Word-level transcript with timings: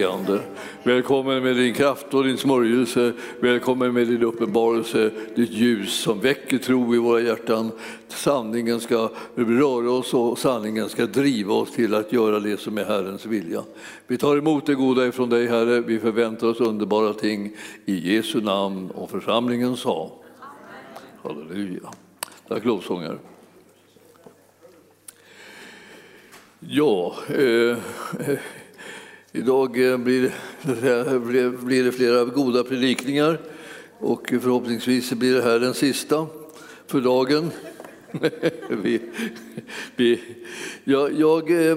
Välkommen 0.00 0.26
helige 0.26 0.34
Ande. 0.34 0.42
Välkommen 0.82 1.42
med 1.42 1.56
din 1.56 1.74
kraft 1.74 2.14
och 2.14 2.24
din 2.24 2.38
smörjelse. 2.38 3.12
Välkommen 3.40 3.92
med 3.92 4.06
din 4.06 4.22
uppenbarelse, 4.22 5.10
ditt 5.36 5.50
ljus 5.50 6.02
som 6.02 6.20
väcker 6.20 6.58
tro 6.58 6.94
i 6.94 6.98
våra 6.98 7.20
hjärtan. 7.20 7.70
Sanningen 8.08 8.80
ska 8.80 9.10
röra 9.34 9.90
oss 9.90 10.14
och 10.14 10.38
sanningen 10.38 10.88
ska 10.88 11.06
driva 11.06 11.54
oss 11.54 11.72
till 11.72 11.94
att 11.94 12.12
göra 12.12 12.40
det 12.40 12.60
som 12.60 12.78
är 12.78 12.84
Herrens 12.84 13.26
vilja. 13.26 13.62
Vi 14.06 14.18
tar 14.18 14.36
emot 14.36 14.66
det 14.66 14.74
goda 14.74 15.06
ifrån 15.06 15.30
dig 15.30 15.46
Herre. 15.46 15.80
Vi 15.80 15.98
förväntar 15.98 16.46
oss 16.46 16.60
underbara 16.60 17.12
ting 17.12 17.52
i 17.86 18.14
Jesu 18.14 18.40
namn 18.40 18.90
och 18.90 19.10
församlingen 19.10 19.76
sa. 19.76 20.12
Halleluja. 21.22 21.90
Tack 22.48 22.64
lovsångare. 22.64 23.18
Ja, 26.60 27.14
eh, 27.28 27.76
idag 29.32 29.90
eh, 29.90 29.98
blir, 29.98 31.64
blir 31.64 31.84
det 31.84 31.92
flera 31.92 32.24
goda 32.24 32.64
predikningar 32.64 33.38
och 33.98 34.28
förhoppningsvis 34.28 35.12
blir 35.12 35.34
det 35.34 35.42
här 35.42 35.58
den 35.58 35.74
sista 35.74 36.26
för 36.86 37.00
dagen. 37.00 37.50
vi, 38.82 39.00
vi, 39.96 40.20
jag, 40.84 41.12
jag, 41.20 41.50
eh, 41.50 41.76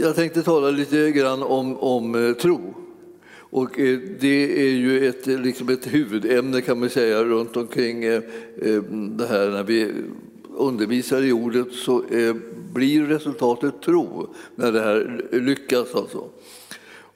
jag 0.00 0.14
tänkte 0.14 0.42
tala 0.42 0.70
lite 0.70 1.10
grann 1.10 1.42
om, 1.42 1.76
om 1.78 2.14
eh, 2.14 2.32
tro. 2.32 2.74
Och 3.36 3.78
eh, 3.78 3.98
det 4.20 4.60
är 4.60 4.70
ju 4.70 5.08
ett, 5.08 5.26
liksom 5.26 5.68
ett 5.68 5.94
huvudämne 5.94 6.60
kan 6.60 6.80
man 6.80 6.90
säga 6.90 7.24
runt 7.24 7.56
omkring 7.56 8.00
det 9.16 9.26
här 9.28 9.50
när 9.50 9.64
vi 9.64 9.92
undervisar 10.56 11.22
i 11.22 11.32
ordet 11.32 11.72
så 11.72 12.04
blir 12.74 13.04
resultatet 13.06 13.82
tro 13.82 14.34
när 14.54 14.72
det 14.72 14.80
här 14.80 15.24
lyckas. 15.32 15.94
Alltså. 15.94 16.28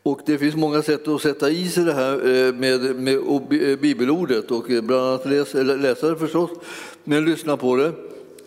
Och 0.09 0.21
det 0.27 0.39
finns 0.39 0.57
många 0.57 0.83
sätt 0.83 1.09
att 1.09 1.23
sätta 1.23 1.51
i 1.51 1.69
sig 1.69 1.85
det 1.85 1.93
här 1.93 2.13
eh, 2.13 2.55
med, 2.55 2.97
med 2.97 3.15
eh, 3.17 3.79
bibelordet 3.79 4.51
och 4.51 4.71
eh, 4.71 4.83
bland 4.83 5.03
annat 5.03 5.27
läsa, 5.27 5.63
läsa 5.63 6.11
det 6.11 6.17
förstås, 6.17 6.51
men 7.05 7.25
lyssna 7.25 7.57
på 7.57 7.77
det 7.77 7.93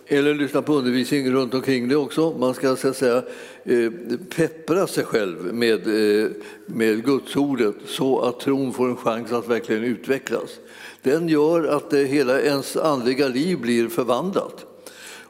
eller 0.08 0.36
lyssna 0.36 0.62
på 0.62 0.74
undervisning 0.74 1.32
runt 1.32 1.54
omkring 1.54 1.88
det 1.88 1.96
också. 1.96 2.36
Man 2.40 2.54
ska 2.54 2.76
så 2.76 2.88
att 2.88 2.98
säga, 2.98 3.24
peppra 4.36 4.88
sig 4.88 5.04
själv 5.04 5.54
med, 5.54 5.88
med 6.66 7.06
gudsordet 7.06 7.76
så 7.86 8.20
att 8.20 8.40
tron 8.40 8.74
får 8.74 8.90
en 8.90 8.96
chans 8.96 9.32
att 9.32 9.48
verkligen 9.48 9.84
utvecklas. 9.84 10.50
Den 11.02 11.30
gör 11.30 11.64
att 11.64 11.94
hela 11.94 12.42
ens 12.42 12.78
andliga 12.78 13.28
liv 13.28 13.58
blir 13.62 13.88
förvandlat. 13.88 14.71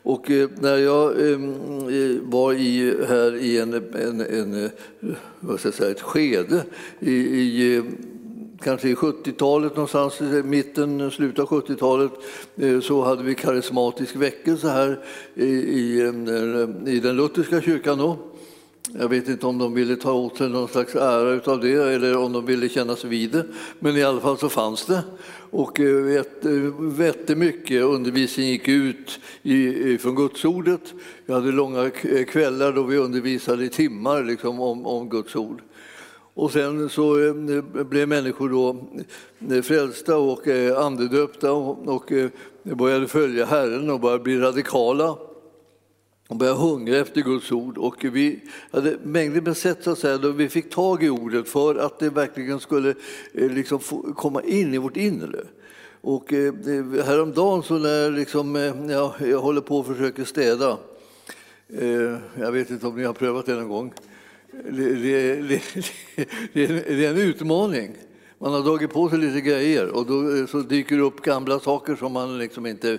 Och 0.04 0.32
eh, 0.32 0.50
när 0.60 0.78
jag 0.78 1.32
ehm, 1.32 1.54
eh, 1.90 2.22
var 2.22 2.54
i, 2.54 2.96
här 3.08 3.36
i 3.36 3.60
en, 3.60 3.74
en, 3.74 4.22
en, 4.22 4.64
eh, 4.64 4.72
vad 5.40 5.60
ska 5.60 5.68
jag 5.68 5.76
säga, 5.76 5.92
ett 5.92 6.02
skede 6.02 6.64
i, 7.00 7.12
i 7.12 7.84
kanske 8.64 8.90
i 8.90 8.96
70-talet 8.96 9.76
någonstans, 9.76 10.22
i 10.22 10.44
mitten, 10.44 11.12
slutet 11.12 11.40
av 11.40 11.48
70-talet, 11.48 12.12
så 12.84 13.04
hade 13.04 13.24
vi 13.24 13.36
karismatisk 13.36 14.16
väckelse 14.16 14.70
här 14.70 15.00
i, 15.36 15.46
i, 15.46 16.02
i 16.86 17.00
den 17.00 17.16
lutherska 17.16 17.62
kyrkan. 17.62 17.98
Då. 17.98 18.18
Jag 19.00 19.10
vet 19.10 19.28
inte 19.28 19.48
om 19.48 19.58
de 19.58 19.74
ville 19.74 19.96
ta 19.96 20.14
åt 20.14 20.38
sig 20.38 20.50
någon 20.50 20.68
slags 20.68 20.96
ära 20.96 21.52
av 21.52 21.60
det 21.60 21.74
eller 21.74 22.18
om 22.18 22.34
de 22.34 22.46
ville 22.46 22.70
kännas 22.70 23.04
vid 23.04 23.32
det, 23.32 23.46
men 23.80 23.98
i 23.98 24.04
alla 24.04 24.22
fall 24.22 24.38
så 24.38 24.50
fanns 24.50 24.86
det. 24.86 25.04
Och 25.52 25.80
eh, 25.80 26.16
eh, 26.16 26.24
vette 26.80 27.36
mycket 27.36 27.84
undervisning 27.84 28.48
gick 28.48 28.68
ut 28.68 29.20
från 30.02 30.16
Gudsordet. 30.16 30.94
Vi 31.26 31.34
hade 31.34 31.52
långa 31.52 31.84
eh, 31.84 32.26
kvällar 32.26 32.74
då 32.74 32.84
vi 32.84 32.98
undervisade 32.98 33.66
i 33.66 33.70
timmar 33.70 34.24
liksom, 34.24 34.60
om, 34.60 34.86
om 34.86 35.10
Guds 35.10 35.36
ord. 35.36 35.62
Och 36.34 36.52
sen 36.52 36.90
så 36.90 37.34
blev 37.90 38.08
människor 38.08 38.50
då 38.50 38.86
frälsta 39.62 40.18
och 40.18 40.48
andedöpta 40.78 41.52
och 41.52 42.12
började 42.64 43.08
följa 43.08 43.46
Herren 43.46 43.90
och 43.90 44.00
började 44.00 44.24
bli 44.24 44.38
radikala 44.38 45.18
och 46.32 46.38
började 46.38 46.60
hungra 46.60 46.98
efter 46.98 47.22
Guds 47.22 47.52
ord. 47.52 47.78
Och 47.78 48.06
vi 48.06 48.40
hade 48.72 48.98
mängder 49.04 49.42
med 49.42 49.58
sätt 49.58 49.78
så 49.84 49.92
att 49.92 50.00
säga, 50.00 50.18
då 50.18 50.30
vi 50.32 50.50
fick 50.50 50.70
tag 50.70 51.04
i 51.04 51.10
ordet 51.10 51.50
för 51.50 51.76
att 51.76 52.00
det 52.00 52.10
verkligen 52.10 52.60
skulle 52.60 52.90
eh, 53.34 53.50
liksom, 53.50 53.80
komma 54.16 54.42
in 54.42 54.74
i 54.74 54.78
vårt 54.78 54.98
inre. 54.98 55.40
Och 56.02 56.34
eh, 56.34 56.54
häromdagen 57.06 57.64
så 57.64 57.78
när 57.78 58.12
liksom, 58.12 58.56
eh, 58.56 58.92
ja, 58.92 59.16
jag 59.20 59.40
håller 59.40 59.62
på 59.62 59.80
och 59.80 59.86
försöker 59.86 60.24
städa, 60.24 60.78
eh, 61.78 62.18
jag 62.40 62.52
vet 62.52 62.70
inte 62.70 62.88
om 62.88 62.96
ni 62.96 63.04
har 63.04 63.14
prövat 63.14 63.46
det 63.46 63.56
någon 63.56 63.70
gång, 63.70 63.94
det, 64.72 64.96
det, 64.96 65.62
det, 66.54 66.68
det 66.68 67.06
är 67.06 67.10
en 67.10 67.18
utmaning. 67.18 67.98
Man 68.42 68.54
har 68.54 68.62
dragit 68.62 68.94
på 68.94 69.10
sig 69.10 69.20
lite 69.20 69.42
grejer 69.42 69.88
och 69.88 70.06
då 70.06 70.36
eh, 70.36 70.46
så 70.46 70.58
dyker 70.58 70.98
det 70.98 71.04
upp 71.04 71.22
gamla 71.22 71.60
saker 71.60 71.96
som 71.96 72.12
man 72.12 72.38
liksom 72.38 72.66
inte 72.66 72.98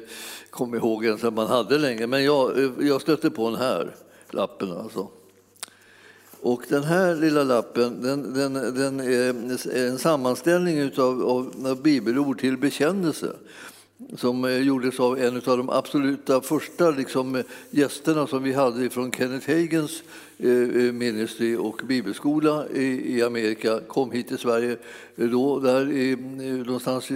kommer 0.50 0.76
ihåg 0.76 1.04
ens 1.04 1.25
att 1.25 1.34
man 1.34 1.47
hade 1.47 1.78
länge. 1.78 2.06
Men 2.06 2.25
jag, 2.25 2.58
eh, 2.58 2.70
jag 2.80 3.00
stötte 3.00 3.30
på 3.30 3.50
den 3.50 3.58
här 3.58 3.94
lappen 4.31 4.72
alltså. 4.72 5.08
Och 6.41 6.62
den 6.69 6.84
här 6.84 7.16
lilla 7.16 7.44
lappen 7.44 8.02
den, 8.02 8.34
den, 8.34 8.52
den 8.52 9.00
är 9.00 9.88
en 9.88 9.98
sammanställning 9.98 10.91
av, 10.98 11.22
av 11.66 11.82
bibelord 11.82 12.41
till 12.41 12.58
bekännelse 12.58 13.32
som 14.16 14.44
eh, 14.44 14.58
gjordes 14.58 15.00
av 15.00 15.19
en 15.19 15.36
av 15.36 15.56
de 15.58 15.70
absoluta 15.70 16.41
första 16.41 16.91
liksom, 16.91 17.42
gästerna 17.70 18.26
som 18.26 18.42
vi 18.42 18.52
hade 18.52 18.91
från 18.91 19.12
Kenneth 19.12 19.50
Hagens 19.50 20.02
Eh, 20.44 20.50
eh, 20.50 20.92
ministry 20.92 21.56
och 21.56 21.80
bibelskola 21.84 22.69
i, 22.69 23.22
Amerika. 23.22 23.80
Kom 23.80 24.10
hit 24.10 24.28
till 24.28 24.38
Sverige 24.38 24.76
eh, 25.16 25.28
då, 25.28 25.60
där 25.60 25.92
i, 25.92 26.16
någonstans 26.66 27.10
i, 27.10 27.14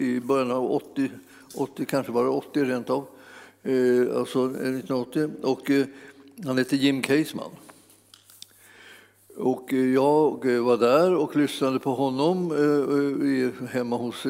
i 0.00 0.20
början 0.24 0.50
av 0.50 0.72
80, 0.72 1.10
80, 1.54 1.84
kanske 1.84 2.12
var 2.12 2.24
det 2.24 2.30
80 2.30 2.64
rent 2.64 2.90
av, 2.90 3.06
alltså 4.16 4.44
1980. 4.44 5.30
Och 5.42 5.70
han 6.44 6.58
heter 6.58 6.76
Jim 6.76 7.02
Caseman. 7.02 7.50
Och 9.36 9.72
eh, 9.72 9.92
jag 9.94 10.54
eh, 10.54 10.64
var 10.64 10.76
där 10.76 11.14
och 11.14 11.36
lyssnade 11.36 11.78
på 11.78 11.94
honom 11.94 12.52
eh, 12.52 13.66
hemma 13.68 13.96
hos 13.96 14.26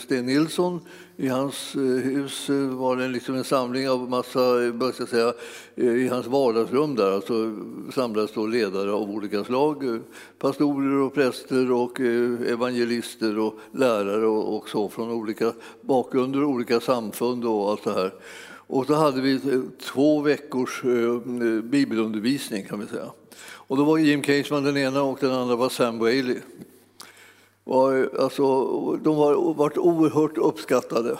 Sten 0.00 0.26
Nilsson 0.26 0.80
i 1.16 1.28
hans 1.28 1.76
hus 1.76 2.48
var 2.70 2.96
det 2.96 3.08
liksom 3.08 3.34
en 3.34 3.44
samling 3.44 3.90
av 3.90 4.10
massa, 4.10 4.70
vad 4.72 4.94
ska 4.94 5.02
jag 5.02 5.08
säga, 5.08 5.32
i 5.74 6.08
hans 6.08 6.26
vardagsrum 6.26 6.94
där 6.94 7.12
alltså 7.12 7.56
samlades 7.94 8.32
då 8.32 8.46
ledare 8.46 8.92
av 8.92 9.10
olika 9.10 9.44
slag, 9.44 10.00
pastorer 10.38 11.00
och 11.00 11.14
präster 11.14 11.72
och 11.72 12.00
evangelister 12.00 13.38
och 13.38 13.54
lärare 13.72 14.26
och 14.26 14.68
så 14.68 14.88
från 14.88 15.10
olika 15.10 15.52
bakgrunder, 15.80 16.44
olika 16.44 16.80
samfund 16.80 17.44
och 17.44 17.70
allt 17.70 17.84
det 17.84 17.92
här. 17.92 18.14
Och 18.66 18.86
så 18.86 18.94
hade 18.94 19.20
vi 19.20 19.40
två 19.80 20.20
veckors 20.20 20.82
bibelundervisning 21.62 22.64
kan 22.64 22.80
vi 22.80 22.86
säga. 22.86 23.10
Och 23.42 23.76
då 23.76 23.84
var 23.84 23.98
Jim 23.98 24.22
Caseman 24.22 24.64
den 24.64 24.76
ena 24.76 25.02
och 25.02 25.18
den 25.20 25.32
andra 25.32 25.56
var 25.56 25.68
Sam 25.68 25.98
Whaley 25.98 26.36
var, 27.64 28.10
alltså, 28.18 28.42
de 28.96 29.16
har 29.16 29.54
varit 29.54 29.78
oerhört 29.78 30.38
uppskattade. 30.38 31.18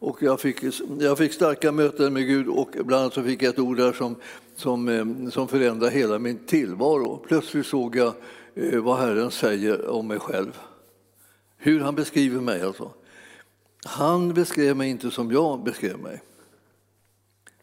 Och 0.00 0.22
jag, 0.22 0.40
fick, 0.40 0.64
jag 0.98 1.18
fick 1.18 1.32
starka 1.32 1.72
möten 1.72 2.12
med 2.12 2.26
Gud 2.26 2.48
och 2.48 2.76
bland 2.84 3.02
annat 3.02 3.14
så 3.14 3.22
fick 3.22 3.42
jag 3.42 3.50
ett 3.50 3.58
ord 3.58 3.76
där 3.76 3.92
som, 3.92 4.16
som, 4.56 4.88
eh, 4.88 5.30
som 5.30 5.48
förändrade 5.48 5.92
hela 5.92 6.18
min 6.18 6.38
tillvaro. 6.38 7.24
Plötsligt 7.28 7.66
såg 7.66 7.96
jag 7.96 8.12
eh, 8.54 8.80
vad 8.80 8.98
Herren 8.98 9.30
säger 9.30 9.88
om 9.88 10.06
mig 10.06 10.18
själv. 10.18 10.58
Hur 11.56 11.80
han 11.80 11.94
beskriver 11.94 12.40
mig 12.40 12.62
alltså. 12.62 12.90
Han 13.84 14.34
beskrev 14.34 14.76
mig 14.76 14.90
inte 14.90 15.10
som 15.10 15.32
jag 15.32 15.64
beskrev 15.64 15.98
mig. 15.98 16.22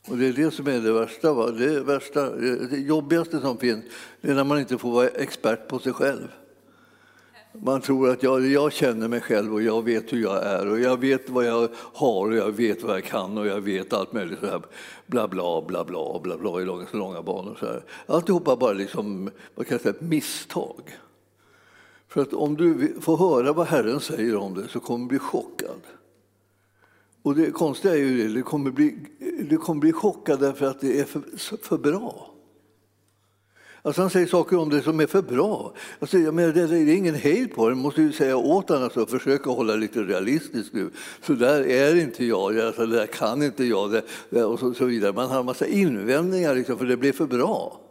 Och 0.07 0.17
det 0.17 0.27
är 0.27 0.33
det 0.33 0.51
som 0.51 0.67
är 0.67 0.79
det 0.79 0.93
värsta. 0.93 1.33
Va? 1.33 1.51
Det, 1.51 1.79
värsta, 1.79 2.29
det 2.29 2.77
jobbigaste 2.77 3.39
som 3.39 3.57
finns 3.57 3.85
det 4.21 4.31
är 4.31 4.35
när 4.35 4.43
man 4.43 4.59
inte 4.59 4.77
får 4.77 4.91
vara 4.91 5.07
expert 5.07 5.67
på 5.67 5.79
sig 5.79 5.93
själv. 5.93 6.27
Man 7.53 7.81
tror 7.81 8.09
att 8.09 8.23
jag, 8.23 8.47
jag 8.47 8.73
känner 8.73 9.07
mig 9.07 9.21
själv 9.21 9.53
och 9.53 9.61
jag 9.61 9.85
vet 9.85 10.13
hur 10.13 10.21
jag 10.21 10.45
är 10.45 10.67
och 10.67 10.79
jag 10.79 10.99
vet 10.99 11.29
vad 11.29 11.45
jag 11.45 11.69
har 11.93 12.27
och 12.27 12.35
jag 12.35 12.51
vet 12.51 12.83
vad 12.83 12.95
jag 12.95 13.03
kan 13.03 13.37
och 13.37 13.47
jag 13.47 13.61
vet 13.61 13.93
allt 13.93 14.13
möjligt 14.13 14.39
så 14.39 14.45
här 14.45 14.61
bla 15.05 15.27
bla 15.27 15.61
bla 15.61 15.85
bla 15.85 16.19
bla 16.23 16.37
bla 16.37 16.61
i 16.61 16.65
långa, 16.65 16.85
långa 16.91 17.21
banor. 17.21 17.57
Så 17.59 17.65
här. 17.65 17.83
Alltihopa 18.05 18.55
bara 18.55 18.73
liksom, 18.73 19.29
vad 19.55 19.67
kan 19.67 19.75
jag 19.75 19.81
säga, 19.81 19.93
ett 19.93 20.01
misstag. 20.01 20.81
För 22.07 22.21
att 22.21 22.33
om 22.33 22.55
du 22.55 22.95
får 23.01 23.17
höra 23.17 23.53
vad 23.53 23.67
Herren 23.67 23.99
säger 23.99 24.35
om 24.35 24.53
det 24.53 24.67
så 24.67 24.79
kommer 24.79 25.05
du 25.05 25.09
bli 25.09 25.19
chockad. 25.19 25.81
Och 27.25 27.35
det 27.35 27.51
konstiga 27.51 27.93
är 27.93 27.97
ju 27.97 28.27
det, 28.27 28.33
du 28.33 28.43
kommer 28.43 28.71
bli, 28.71 28.95
du 29.49 29.57
kommer 29.57 29.81
bli 29.81 29.91
chockad 29.91 30.39
därför 30.39 30.65
att 30.65 30.81
det 30.81 30.99
är 30.99 31.03
för, 31.03 31.21
för 31.61 31.77
bra. 31.77 32.31
Alltså 33.81 34.01
han 34.01 34.09
säger 34.09 34.27
saker 34.27 34.57
om 34.57 34.69
det 34.69 34.81
som 34.81 34.99
är 34.99 35.07
för 35.07 35.21
bra. 35.21 35.73
Alltså, 35.99 36.17
jag 36.17 36.33
menar, 36.33 36.53
det, 36.53 36.67
det 36.67 36.77
är 36.77 36.95
ingen 36.95 37.15
hejd 37.15 37.55
på 37.55 37.69
det. 37.69 37.75
Måste 37.75 38.01
ju 38.01 38.11
säga 38.11 38.37
åt 38.37 38.69
honom, 38.69 38.83
alltså, 38.83 39.05
försöka 39.05 39.49
hålla 39.49 39.75
lite 39.75 40.03
realistisk 40.03 40.73
nu. 40.73 40.89
Så 41.21 41.33
där 41.33 41.67
är 41.67 41.95
inte 41.95 42.25
jag, 42.25 42.59
alltså, 42.59 42.85
det 42.85 42.95
där 42.95 43.07
kan 43.07 43.43
inte 43.43 43.63
jag 43.63 43.91
det, 43.91 44.01
det 44.29 44.43
och 44.43 44.59
så, 44.59 44.73
så, 44.73 44.85
vidare. 44.85 45.13
Man 45.13 45.29
har 45.29 45.39
en 45.39 45.45
massa 45.45 45.67
invändningar 45.67 46.55
liksom, 46.55 46.77
för 46.77 46.85
det 46.85 46.97
blir 46.97 47.13
för 47.13 47.25
bra. 47.25 47.81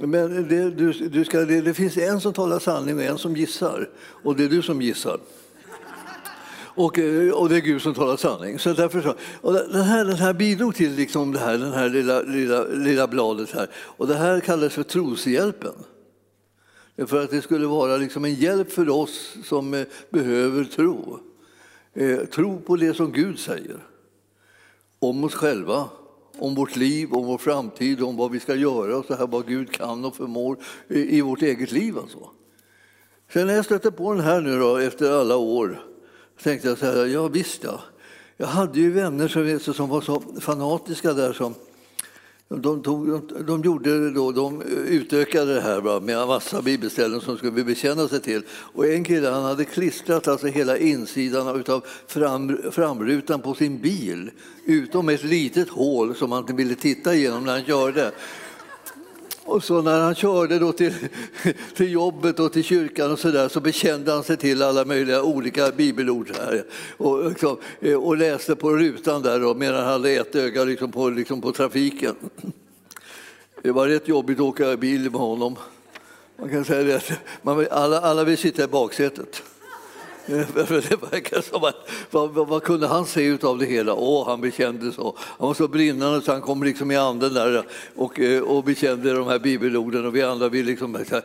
Men 0.00 0.48
det, 0.48 0.70
du, 0.70 0.92
du 0.92 1.24
ska, 1.24 1.38
det, 1.38 1.60
det 1.60 1.74
finns 1.74 1.96
en 1.96 2.20
som 2.20 2.32
talar 2.32 2.58
sanning 2.58 2.96
och 2.96 3.02
en 3.02 3.18
som 3.18 3.36
gissar. 3.36 3.90
Och 3.98 4.36
det 4.36 4.44
är 4.44 4.48
du 4.48 4.62
som 4.62 4.82
gissar. 4.82 5.18
Och, 6.78 6.98
eh, 6.98 7.30
och 7.30 7.48
det 7.48 7.56
är 7.56 7.60
Gud 7.60 7.82
som 7.82 7.94
talar 7.94 8.16
sanning. 8.16 8.58
Så 8.58 8.72
därför 8.72 9.00
så, 9.00 9.14
och 9.40 9.52
den, 9.52 9.82
här, 9.82 10.04
den 10.04 10.16
här 10.16 10.32
bidrog 10.32 10.74
till 10.74 10.94
liksom 10.94 11.32
det 11.32 11.38
här, 11.38 11.58
den 11.58 11.72
här 11.72 11.88
lilla, 11.88 12.22
lilla, 12.22 12.64
lilla 12.64 13.06
bladet 13.06 13.50
här. 13.50 13.70
Och 13.74 14.06
det 14.06 14.14
här 14.14 14.40
kallas 14.40 14.72
för 14.72 14.82
troshjälpen. 14.82 15.74
För 17.06 17.24
att 17.24 17.30
det 17.30 17.42
skulle 17.42 17.66
vara 17.66 17.96
liksom 17.96 18.24
en 18.24 18.34
hjälp 18.34 18.72
för 18.72 18.88
oss 18.88 19.36
som 19.44 19.74
eh, 19.74 19.86
behöver 20.10 20.64
tro. 20.64 21.18
Eh, 21.94 22.18
tro 22.18 22.60
på 22.60 22.76
det 22.76 22.94
som 22.94 23.12
Gud 23.12 23.38
säger 23.38 23.76
om 24.98 25.24
oss 25.24 25.34
själva, 25.34 25.88
om 26.38 26.54
vårt 26.54 26.76
liv, 26.76 27.12
om 27.12 27.26
vår 27.26 27.38
framtid, 27.38 28.02
om 28.02 28.16
vad 28.16 28.30
vi 28.30 28.40
ska 28.40 28.54
göra 28.54 28.96
och 28.96 29.04
så 29.04 29.14
här, 29.14 29.26
vad 29.26 29.46
Gud 29.46 29.72
kan 29.72 30.04
och 30.04 30.16
förmår 30.16 30.58
i, 30.88 31.18
i 31.18 31.20
vårt 31.20 31.42
eget 31.42 31.72
liv. 31.72 31.98
Alltså. 31.98 32.30
Sen 33.32 33.46
när 33.46 33.54
jag 33.54 33.64
stötte 33.64 33.90
på 33.90 34.12
den 34.12 34.22
här 34.22 34.40
nu 34.40 34.58
då, 34.58 34.76
efter 34.76 35.20
alla 35.20 35.36
år 35.36 35.88
tänkte 36.42 36.68
jag 36.68 36.78
så 36.78 36.86
här, 36.86 37.06
ja 37.06 37.28
visst 37.28 37.64
ja. 37.64 37.80
Jag 38.36 38.46
hade 38.46 38.80
ju 38.80 38.90
vänner 38.90 39.28
som, 39.58 39.74
som 39.74 39.88
var 39.88 40.00
så 40.00 40.22
fanatiska 40.40 41.12
där 41.12 41.32
som 41.32 41.54
de, 42.48 42.82
tog, 42.82 43.20
de, 43.46 43.62
gjorde 43.62 44.10
då, 44.10 44.32
de 44.32 44.62
utökade 44.88 45.54
det 45.54 45.60
här 45.60 46.00
med 46.00 46.18
en 46.18 46.28
massa 46.28 46.62
bibelställen 46.62 47.20
som 47.20 47.36
skulle 47.36 47.64
bekänna 47.64 48.08
sig 48.08 48.20
till. 48.20 48.42
Och 48.50 48.86
en 48.86 49.04
kille 49.04 49.28
han 49.28 49.44
hade 49.44 49.64
klistrat 49.64 50.28
alltså 50.28 50.46
hela 50.46 50.78
insidan 50.78 51.48
av 51.48 51.84
fram, 52.06 52.58
framrutan 52.70 53.40
på 53.40 53.54
sin 53.54 53.78
bil 53.78 54.30
utom 54.64 55.08
ett 55.08 55.24
litet 55.24 55.68
hål 55.68 56.14
som 56.14 56.32
han 56.32 56.40
inte 56.40 56.52
ville 56.52 56.74
titta 56.74 57.14
igenom 57.14 57.44
när 57.44 57.52
han 57.52 57.64
körde. 57.64 58.12
Och 59.48 59.64
så 59.64 59.82
när 59.82 60.00
han 60.00 60.14
körde 60.14 60.58
då 60.58 60.72
till, 60.72 60.94
till 61.76 61.92
jobbet 61.92 62.40
och 62.40 62.52
till 62.52 62.64
kyrkan 62.64 63.12
och 63.12 63.18
så 63.18 63.30
där 63.30 63.48
så 63.48 63.60
bekände 63.60 64.12
han 64.12 64.24
sig 64.24 64.36
till 64.36 64.62
alla 64.62 64.84
möjliga 64.84 65.22
olika 65.22 65.70
bibelord 65.70 66.30
här. 66.36 66.64
Och, 66.96 67.28
liksom, 67.30 67.56
eh, 67.80 67.94
och 67.94 68.16
läste 68.16 68.56
på 68.56 68.70
rutan 68.70 69.22
där 69.22 69.40
då, 69.40 69.54
medan 69.54 69.84
han 69.84 69.92
hade 69.92 70.10
ett 70.10 70.34
öga 70.34 70.64
liksom 70.64 70.92
på, 70.92 71.08
liksom 71.08 71.40
på 71.40 71.52
trafiken. 71.52 72.14
Det 73.62 73.72
var 73.72 73.88
rätt 73.88 74.08
jobbigt 74.08 74.38
att 74.38 74.44
åka 74.44 74.76
bil 74.76 75.10
med 75.10 75.20
honom. 75.20 75.56
Man 76.36 76.50
kan 76.50 76.64
säga 76.64 76.82
det, 76.82 77.18
man, 77.42 77.66
alla, 77.70 78.00
alla 78.00 78.24
vill 78.24 78.38
sitta 78.38 78.64
i 78.64 78.66
baksätet 78.66 79.42
det 80.28 81.02
verkar 81.12 81.40
som 81.40 81.64
att, 81.64 81.90
vad, 82.10 82.30
vad, 82.30 82.48
vad, 82.48 82.62
kunde 82.62 82.86
han 82.86 83.06
se 83.06 83.38
av 83.42 83.58
det 83.58 83.66
hela? 83.66 83.94
Åh, 83.94 84.28
han 84.28 84.40
bekände 84.40 84.92
så. 84.92 85.16
Han 85.18 85.46
var 85.46 85.54
så 85.54 85.68
brinnande 85.68 86.20
så 86.20 86.32
han 86.32 86.40
kom 86.40 86.62
liksom 86.62 86.90
i 86.90 86.96
anden 86.96 87.34
där 87.34 87.64
och, 87.96 88.20
eh, 88.20 88.42
och 88.42 88.64
bekände 88.64 89.12
de 89.12 89.28
här 89.28 89.38
bibelorden 89.38 90.06
och 90.06 90.16
vi 90.16 90.22
andra 90.22 90.48
vi 90.48 90.62
liksom 90.62 91.04
så 91.08 91.14
här, 91.14 91.24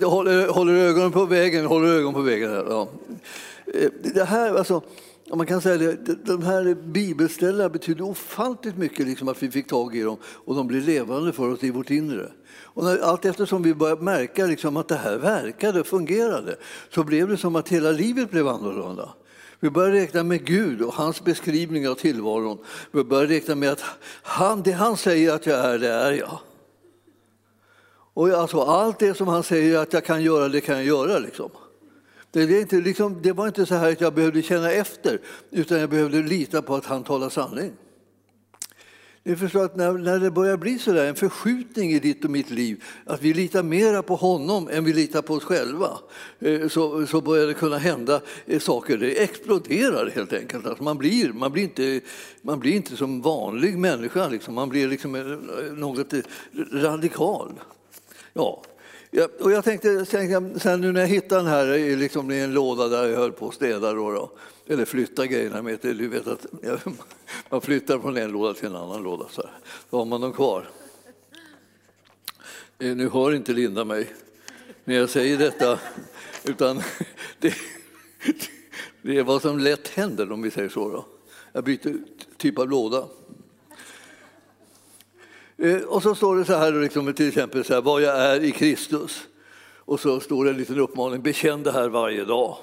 håller, 0.06 0.48
håller 0.48 0.74
ögonen 0.74 1.12
på 1.12 1.24
vägen, 1.24 1.66
håller 1.66 1.88
ögonen 1.88 2.14
på 2.14 2.20
vägen. 2.20 2.50
Ja. 2.68 2.88
Eh, 3.74 3.90
det 4.14 4.24
här, 4.24 4.54
alltså, 4.54 4.82
man 5.32 5.46
kan 5.46 5.60
säga 5.60 5.78
det, 5.78 6.24
de 6.24 6.42
här 6.42 6.74
bibelställena 6.74 7.68
betyder 7.68 8.04
ofantligt 8.04 8.76
mycket 8.76 9.06
liksom 9.06 9.28
att 9.28 9.42
vi 9.42 9.50
fick 9.50 9.66
tag 9.66 9.96
i 9.96 10.02
dem 10.02 10.16
och 10.24 10.54
de 10.54 10.66
blir 10.66 10.80
levande 10.80 11.32
för 11.32 11.52
oss 11.52 11.64
i 11.64 11.70
vårt 11.70 11.90
inre. 11.90 12.32
Och 12.54 12.84
när, 12.84 12.98
allt 12.98 13.24
eftersom 13.24 13.62
vi 13.62 13.74
började 13.74 14.02
märka 14.02 14.46
liksom 14.46 14.76
att 14.76 14.88
det 14.88 14.96
här 14.96 15.16
verkade 15.16 15.80
och 15.80 15.86
fungerade 15.86 16.56
så 16.90 17.04
blev 17.04 17.28
det 17.28 17.36
som 17.36 17.56
att 17.56 17.68
hela 17.68 17.90
livet 17.90 18.30
blev 18.30 18.48
annorlunda. 18.48 19.14
Vi 19.60 19.70
började 19.70 19.96
räkna 19.96 20.22
med 20.22 20.44
Gud 20.44 20.82
och 20.82 20.94
hans 20.94 21.24
beskrivning 21.24 21.88
av 21.88 21.94
tillvaron. 21.94 22.58
Vi 22.90 23.04
började 23.04 23.34
räkna 23.34 23.54
med 23.54 23.72
att 23.72 23.84
han, 24.22 24.62
det 24.62 24.72
han 24.72 24.96
säger 24.96 25.34
att 25.34 25.46
jag 25.46 25.58
är, 25.58 25.78
det 25.78 25.88
är 25.88 26.12
jag. 26.12 26.38
Och 28.14 28.28
alltså, 28.28 28.60
allt 28.60 28.98
det 28.98 29.14
som 29.14 29.28
han 29.28 29.42
säger 29.42 29.78
att 29.78 29.92
jag 29.92 30.04
kan 30.04 30.22
göra, 30.22 30.48
det 30.48 30.60
kan 30.60 30.76
jag 30.76 30.84
göra. 30.84 31.18
Liksom. 31.18 31.50
Det, 32.34 32.46
det, 32.46 32.60
inte, 32.60 32.76
liksom, 32.76 33.22
det 33.22 33.32
var 33.32 33.46
inte 33.46 33.66
så 33.66 33.74
här 33.74 33.92
att 33.92 34.00
jag 34.00 34.14
behövde 34.14 34.42
känna 34.42 34.72
efter, 34.72 35.20
utan 35.50 35.80
jag 35.80 35.90
behövde 35.90 36.22
lita 36.22 36.62
på 36.62 36.74
att 36.74 36.84
han 36.84 37.04
talar 37.04 37.28
sanning. 37.28 37.72
Ni 39.22 39.36
förstår 39.36 39.64
att 39.64 39.76
när, 39.76 39.92
när 39.92 40.18
det 40.18 40.30
börjar 40.30 40.56
bli 40.56 40.78
så 40.78 40.92
där, 40.92 41.08
en 41.08 41.14
förskjutning 41.14 41.90
i 41.90 41.98
ditt 41.98 42.24
och 42.24 42.30
mitt 42.30 42.50
liv, 42.50 42.84
att 43.06 43.22
vi 43.22 43.34
litar 43.34 43.62
mera 43.62 44.02
på 44.02 44.16
honom 44.16 44.68
än 44.68 44.84
vi 44.84 44.92
litar 44.92 45.22
på 45.22 45.34
oss 45.34 45.44
själva, 45.44 45.98
eh, 46.38 46.68
så, 46.68 47.06
så 47.06 47.20
börjar 47.20 47.46
det 47.46 47.54
kunna 47.54 47.78
hända 47.78 48.20
eh, 48.46 48.60
saker. 48.60 48.98
Det 48.98 49.22
exploderar 49.22 50.10
helt 50.14 50.32
enkelt. 50.32 50.66
Alltså 50.66 50.82
man, 50.82 50.98
blir, 50.98 51.32
man, 51.32 51.52
blir 51.52 51.62
inte, 51.62 52.00
man 52.42 52.60
blir 52.60 52.72
inte 52.72 52.96
som 52.96 53.22
vanlig 53.22 53.78
människa, 53.78 54.28
liksom. 54.28 54.54
man 54.54 54.68
blir 54.68 54.88
liksom 54.88 55.14
eh, 55.14 55.22
något 55.72 56.14
radikal. 56.72 57.52
Ja, 58.32 58.62
Ja, 59.16 59.28
och 59.40 59.52
jag 59.52 59.64
tänkte, 59.64 60.06
sen 60.60 60.80
nu 60.80 60.92
när 60.92 61.00
jag 61.00 61.08
hittade 61.08 61.40
den 61.40 61.50
här 61.50 61.96
liksom 61.96 62.30
i 62.30 62.40
en 62.40 62.54
låda 62.54 62.88
där 62.88 63.08
jag 63.08 63.18
höll 63.18 63.32
på 63.32 63.48
att 63.48 63.54
städa, 63.54 63.92
då, 63.92 64.10
då, 64.10 64.30
eller 64.66 64.84
flytta 64.84 65.26
grejerna 65.26 65.62
med, 65.62 65.78
du 65.82 66.08
vet 66.08 66.26
att 66.26 66.46
man 67.50 67.60
flyttar 67.60 67.98
från 67.98 68.16
en 68.16 68.32
låda 68.32 68.54
till 68.54 68.66
en 68.66 68.76
annan 68.76 69.02
låda, 69.02 69.26
så, 69.30 69.42
här. 69.42 69.50
har 69.90 70.04
man 70.04 70.20
dem 70.20 70.32
kvar. 70.32 70.68
Eh, 72.78 72.96
nu 72.96 73.08
hör 73.08 73.34
inte 73.34 73.52
Linda 73.52 73.84
mig 73.84 74.08
när 74.84 74.94
jag 74.94 75.10
säger 75.10 75.38
detta, 75.38 75.78
utan 76.44 76.82
det, 77.38 77.54
det 79.02 79.18
är 79.18 79.22
vad 79.22 79.42
som 79.42 79.58
lätt 79.58 79.88
händer 79.88 80.32
om 80.32 80.42
vi 80.42 80.50
säger 80.50 80.68
så. 80.68 80.88
Då. 80.88 81.06
Jag 81.52 81.64
byter 81.64 81.96
typ 82.36 82.58
av 82.58 82.70
låda. 82.70 83.06
Eh, 85.64 85.82
och 85.82 86.02
så 86.02 86.14
står 86.14 86.36
det 86.36 86.44
så 86.44 86.54
här, 86.54 86.72
liksom, 86.72 87.14
till 87.14 87.28
exempel 87.28 87.64
så 87.64 87.74
här, 87.74 87.80
vad 87.80 88.02
jag 88.02 88.16
är 88.16 88.44
i 88.44 88.52
Kristus. 88.52 89.22
Och 89.78 90.00
så 90.00 90.20
står 90.20 90.44
det 90.44 90.50
en 90.50 90.56
liten 90.56 90.80
uppmaning, 90.80 91.22
bekänn 91.22 91.62
det 91.62 91.72
här 91.72 91.88
varje 91.88 92.24
dag. 92.24 92.56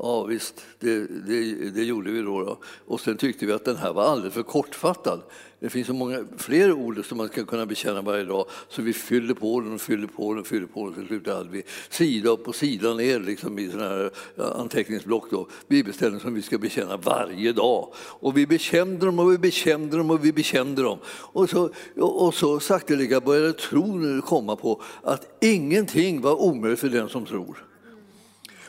Ja 0.00 0.24
visst, 0.24 0.66
det, 0.78 1.06
det, 1.06 1.70
det 1.70 1.84
gjorde 1.84 2.10
vi 2.10 2.22
då, 2.22 2.44
då, 2.44 2.58
Och 2.86 3.00
sen 3.00 3.16
tyckte 3.16 3.46
vi 3.46 3.52
att 3.52 3.64
den 3.64 3.76
här 3.76 3.92
var 3.92 4.04
alldeles 4.04 4.34
för 4.34 4.42
kortfattad. 4.42 5.22
Det 5.60 5.70
finns 5.70 5.86
så 5.86 5.92
många 5.92 6.24
fler 6.36 6.72
ord 6.72 7.06
som 7.06 7.18
man 7.18 7.28
ska 7.28 7.44
kunna 7.44 7.66
bekänna 7.66 8.02
varje 8.02 8.24
dag 8.24 8.46
så 8.68 8.82
vi 8.82 8.92
fyller 8.92 9.34
på 9.34 9.60
den 9.60 9.74
och 9.74 9.80
fyller 9.80 10.06
på 10.06 10.32
den 10.32 10.40
och 10.40 10.46
fyller 10.46 10.66
på 10.66 10.84
den. 10.86 10.94
Till 10.94 11.06
slut 11.06 11.26
hade 11.26 11.48
vi 11.50 11.62
sida 11.88 12.30
upp 12.30 12.48
och 12.48 12.54
sida 12.54 12.94
ner 12.94 13.20
liksom 13.20 13.58
i 13.58 13.70
sådana 13.70 13.88
här 13.88 14.10
anteckningsblock, 14.36 15.30
då, 15.30 15.48
bibelställen 15.68 16.20
som 16.20 16.34
vi 16.34 16.42
ska 16.42 16.58
bekänna 16.58 16.96
varje 16.96 17.52
dag. 17.52 17.92
Och 17.96 18.36
vi 18.36 18.46
bekände 18.46 19.06
dem 19.06 19.18
och 19.18 19.32
vi 19.32 19.38
bekände 19.38 19.96
dem 19.96 20.10
och 20.10 20.24
vi 20.24 20.32
bekände 20.32 20.82
dem. 20.82 20.98
Och 21.08 21.50
så, 21.50 21.70
och 21.96 22.34
så 22.34 22.60
sakteliga 22.60 23.20
började 23.20 23.52
tron 23.52 24.22
komma 24.22 24.56
på 24.56 24.82
att 25.02 25.36
ingenting 25.40 26.20
var 26.20 26.42
omöjligt 26.42 26.80
för 26.80 26.88
den 26.88 27.08
som 27.08 27.26
tror. 27.26 27.67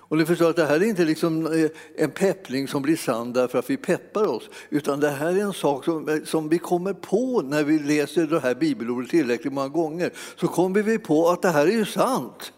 Och 0.10 0.18
ni 0.18 0.26
förstår 0.26 0.50
att 0.50 0.56
det 0.56 0.66
här 0.66 0.76
är 0.76 0.84
inte 0.84 1.06
liksom 1.06 1.46
eh, 1.46 1.70
en 2.04 2.12
peppling 2.12 2.68
som 2.68 2.82
blir 2.82 2.98
sann 2.98 3.34
därför 3.34 3.60
att 3.60 3.70
vi 3.70 3.78
peppar 3.78 4.28
oss, 4.28 4.50
utan 4.70 5.00
det 5.00 5.10
här 5.10 5.28
är 5.28 5.42
en 5.42 5.54
sak 5.54 5.86
som, 5.86 6.10
eh, 6.10 6.24
som 6.26 6.50
vi 6.50 6.58
kommer 6.58 6.94
på 6.94 7.42
när 7.42 7.64
vi 7.64 7.80
läser 7.80 8.28
det 8.28 8.40
här 8.40 8.56
bibelordet 8.56 9.10
tillräckligt 9.10 9.54
många 9.54 9.68
gånger. 9.68 10.12
Så 10.36 10.48
kommer 10.48 10.82
vi 10.82 11.00
på 11.00 11.30
att 11.30 11.42
det 11.42 11.50
här 11.50 11.68
är 11.68 11.72
ju 11.72 11.86
sant. 11.86 12.54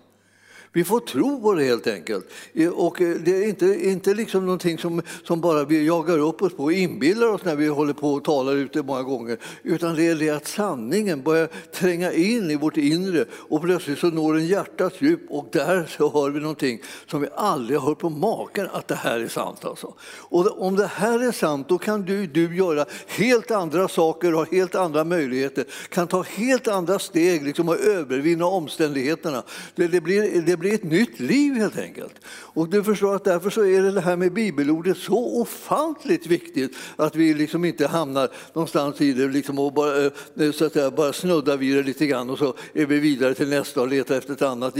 Vi 0.73 0.83
får 0.83 0.99
tro 0.99 1.41
på 1.41 1.53
det 1.53 1.63
helt 1.63 1.87
enkelt. 1.87 2.25
Eh, 2.53 2.69
och 2.69 3.01
eh, 3.01 3.15
det 3.15 3.43
är 3.43 3.49
inte, 3.49 3.89
inte 3.89 4.13
liksom 4.13 4.45
någonting 4.45 4.77
som, 4.77 5.01
som 5.23 5.41
bara 5.41 5.63
vi 5.63 5.85
jagar 5.85 6.17
upp 6.17 6.41
oss 6.41 6.53
på 6.53 6.63
och 6.63 6.73
inbillar 6.73 7.27
oss 7.27 7.41
när 7.43 7.55
vi 7.55 7.67
håller 7.67 7.93
på 7.93 8.13
och 8.13 8.23
talar 8.23 8.53
ute 8.55 8.83
många 8.83 9.03
gånger. 9.03 9.37
Utan 9.63 9.95
det 9.95 10.07
är 10.07 10.15
det 10.15 10.29
att 10.29 10.47
sanningen 10.47 11.21
börjar 11.21 11.49
tränga 11.73 12.13
in 12.13 12.51
i 12.51 12.55
vårt 12.55 12.77
inre 12.77 13.25
och 13.31 13.61
plötsligt 13.61 13.99
så 13.99 14.07
når 14.07 14.33
den 14.33 14.47
hjärtats 14.47 15.01
djup 15.01 15.21
och 15.29 15.47
där 15.51 15.89
så 15.97 16.11
hör 16.11 16.29
vi 16.29 16.39
någonting 16.39 16.81
som 17.07 17.21
vi 17.21 17.27
aldrig 17.35 17.79
har 17.79 17.87
hört 17.87 17.99
på 17.99 18.09
maken 18.09 18.67
att 18.71 18.87
det 18.87 18.95
här 18.95 19.19
är 19.19 19.27
sant. 19.27 19.65
Alltså. 19.65 19.93
Och 20.17 20.61
om 20.61 20.75
det 20.75 20.87
här 20.87 21.27
är 21.27 21.31
sant 21.31 21.69
då 21.69 21.77
kan 21.77 22.01
du, 22.01 22.27
du 22.27 22.57
göra 22.57 22.85
helt 23.07 23.51
andra 23.51 23.87
saker, 23.87 24.31
ha 24.31 24.45
helt 24.51 24.75
andra 24.75 25.03
möjligheter, 25.03 25.65
kan 25.89 26.07
ta 26.07 26.21
helt 26.21 26.67
andra 26.67 26.99
steg 26.99 27.43
liksom, 27.43 27.69
och 27.69 27.79
övervinna 27.79 28.45
omständigheterna. 28.45 29.43
Det, 29.75 29.87
det 29.87 30.01
blir, 30.01 30.41
det 30.41 30.60
blir 30.61 30.73
ett 30.73 30.83
nytt 30.83 31.19
liv 31.19 31.53
helt 31.53 31.77
enkelt. 31.77 32.13
Och 32.27 32.69
du 32.69 32.83
förstår 32.83 33.15
att 33.15 33.23
därför 33.23 33.49
så 33.49 33.65
är 33.65 33.81
det 33.81 34.01
här 34.01 34.15
med 34.15 34.33
bibelordet 34.33 34.97
så 34.97 35.41
ofantligt 35.41 36.25
viktigt 36.27 36.75
att 36.95 37.15
vi 37.15 37.33
liksom 37.33 37.65
inte 37.65 37.87
hamnar 37.87 38.29
någonstans 38.53 39.01
i 39.01 39.13
det 39.13 39.27
liksom 39.27 39.59
och 39.59 39.73
bara, 39.73 40.05
eh, 40.05 40.51
så 40.51 40.65
att 40.65 40.73
säga, 40.73 40.91
bara 40.91 41.13
snuddar 41.13 41.57
vid 41.57 41.75
det 41.75 41.83
lite 41.83 42.05
grann 42.05 42.29
och 42.29 42.37
så 42.37 42.55
är 42.73 42.85
vi 42.85 42.99
vidare 42.99 43.33
till 43.33 43.49
nästa 43.49 43.81
och 43.81 43.87
letar 43.87 44.17
efter 44.17 44.33
ett 44.33 44.41
annat, 44.41 44.75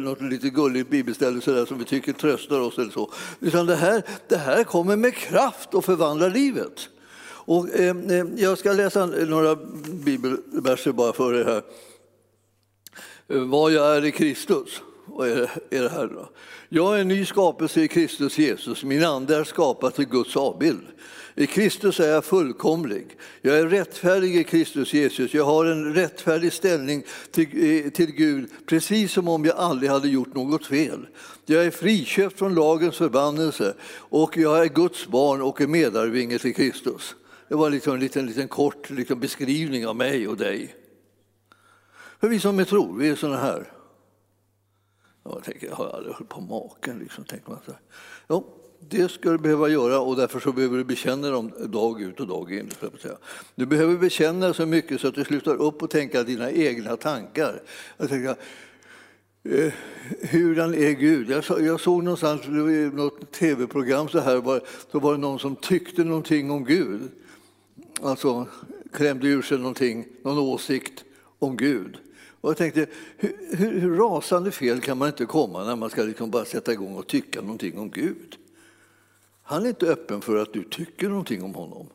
något 0.00 0.22
lite 0.22 0.50
gulligt 0.50 0.90
bibelställe 0.90 1.40
så 1.40 1.52
där, 1.52 1.66
som 1.66 1.78
vi 1.78 1.84
tycker 1.84 2.12
tröstar 2.12 2.60
oss 2.60 2.78
eller 2.78 2.90
så. 2.90 3.12
Utan 3.40 3.66
det 3.66 3.76
här, 3.76 4.02
det 4.28 4.36
här 4.36 4.64
kommer 4.64 4.96
med 4.96 5.14
kraft 5.14 5.74
och 5.74 5.84
förvandlar 5.84 6.30
livet. 6.30 6.88
Och, 7.44 7.74
eh, 7.74 7.96
eh 7.96 8.26
jag 8.36 8.58
ska 8.58 8.72
läsa 8.72 9.06
några 9.06 9.56
bibelverser 10.04 10.92
bara 10.92 11.12
för 11.12 11.34
er 11.34 11.44
här. 11.44 11.62
Eh, 13.28 13.48
Vad 13.48 13.72
jag 13.72 13.96
är 13.96 14.04
i 14.04 14.12
Kristus. 14.12 14.82
Vad 15.14 15.28
är 15.28 15.50
det 15.70 15.88
här 15.88 16.06
då? 16.06 16.28
Jag 16.68 16.96
är 16.96 17.00
en 17.00 17.08
ny 17.08 17.24
skapelse 17.24 17.80
i 17.80 17.88
Kristus 17.88 18.38
Jesus. 18.38 18.84
Min 18.84 19.04
ande 19.04 19.36
är 19.36 19.44
skapad 19.44 19.94
till 19.94 20.08
Guds 20.08 20.36
avbild. 20.36 20.86
I 21.34 21.46
Kristus 21.46 22.00
är 22.00 22.08
jag 22.08 22.24
fullkomlig. 22.24 23.06
Jag 23.40 23.58
är 23.58 23.66
rättfärdig 23.66 24.36
i 24.36 24.44
Kristus 24.44 24.94
Jesus. 24.94 25.34
Jag 25.34 25.44
har 25.44 25.64
en 25.64 25.94
rättfärdig 25.94 26.52
ställning 26.52 27.04
till, 27.30 27.46
eh, 27.84 27.90
till 27.90 28.12
Gud, 28.12 28.50
precis 28.66 29.12
som 29.12 29.28
om 29.28 29.44
jag 29.44 29.56
aldrig 29.56 29.90
hade 29.90 30.08
gjort 30.08 30.34
något 30.34 30.66
fel. 30.66 31.06
Jag 31.46 31.64
är 31.64 31.70
friköpt 31.70 32.38
från 32.38 32.54
lagens 32.54 32.96
förbannelse 32.96 33.74
och 33.94 34.36
jag 34.36 34.62
är 34.62 34.68
Guds 34.68 35.06
barn 35.06 35.42
och 35.42 35.60
är 35.60 35.66
medarvinge 35.66 36.38
till 36.38 36.54
Kristus. 36.54 37.14
Det 37.48 37.54
var 37.54 37.70
liksom 37.70 37.94
en 37.94 38.00
liten, 38.00 38.26
liten 38.26 38.48
kort 38.48 38.90
liksom 38.90 39.20
beskrivning 39.20 39.86
av 39.86 39.96
mig 39.96 40.28
och 40.28 40.36
dig. 40.36 40.74
För 42.20 42.28
vi 42.28 42.40
som 42.40 42.58
är 42.58 42.64
tro, 42.64 42.92
vi 42.92 43.08
är 43.08 43.16
sådana 43.16 43.38
här. 43.38 43.71
Jag 45.24 45.44
tänker, 45.44 45.66
jag 45.66 45.74
har 45.74 45.88
aldrig 45.88 46.14
hört 46.14 46.28
på 46.28 46.40
maken. 46.40 46.98
Liksom, 46.98 47.24
tänker 47.24 47.50
man 47.50 47.58
så 47.66 47.72
Jo, 48.28 48.62
det 48.88 49.10
ska 49.10 49.30
du 49.30 49.38
behöva 49.38 49.68
göra 49.68 50.00
och 50.00 50.16
därför 50.16 50.40
så 50.40 50.52
behöver 50.52 50.76
du 50.76 50.84
bekänna 50.84 51.30
dem 51.30 51.52
dag 51.58 52.02
ut 52.02 52.20
och 52.20 52.26
dag 52.26 52.52
in. 52.52 52.70
Du 53.54 53.66
behöver 53.66 53.96
bekänna 53.96 54.54
så 54.54 54.66
mycket 54.66 55.00
så 55.00 55.08
att 55.08 55.14
du 55.14 55.24
slutar 55.24 55.54
upp 55.54 55.82
och 55.82 55.90
tänka 55.90 56.22
dina 56.22 56.50
egna 56.50 56.96
tankar. 56.96 57.62
Jag 57.96 58.08
tänker, 58.08 58.36
eh, 59.42 59.72
hurdan 60.30 60.74
är 60.74 60.90
Gud? 60.90 61.30
Jag, 61.30 61.44
så, 61.44 61.60
jag 61.60 61.80
såg 61.80 62.04
någonstans 62.04 62.46
i 62.46 62.90
något 62.94 63.32
tv-program 63.32 64.08
så 64.08 64.18
här, 64.18 64.36
var, 64.36 64.60
så 64.92 64.98
var 65.00 65.12
det 65.12 65.18
någon 65.18 65.38
som 65.38 65.56
tyckte 65.56 66.04
någonting 66.04 66.50
om 66.50 66.64
Gud. 66.64 67.00
Alltså 68.02 68.46
klämde 68.92 69.28
ur 69.28 69.42
sig 69.42 69.58
någonting, 69.58 70.06
någon 70.22 70.38
åsikt 70.38 71.04
om 71.38 71.56
Gud. 71.56 71.98
Och 72.42 72.50
jag 72.50 72.56
tänkte, 72.56 72.86
hur, 73.16 73.56
hur, 73.56 73.80
hur, 73.80 73.96
rasande 73.96 74.50
fel 74.50 74.80
kan 74.80 74.98
man 74.98 75.08
inte 75.08 75.26
komma 75.26 75.64
när 75.64 75.76
man 75.76 75.90
ska 75.90 76.02
liksom 76.02 76.30
bara 76.30 76.44
sätta 76.44 76.72
igång 76.72 76.96
och 76.96 77.06
tycka 77.06 77.40
någonting 77.40 77.78
om 77.78 77.90
Gud? 77.90 78.36
Han 79.42 79.64
är 79.64 79.68
inte 79.68 79.86
öppen 79.86 80.20
för 80.20 80.36
att 80.36 80.52
du 80.52 80.64
tycker 80.64 81.08
någonting 81.08 81.42
om 81.42 81.54
honom, 81.54 81.86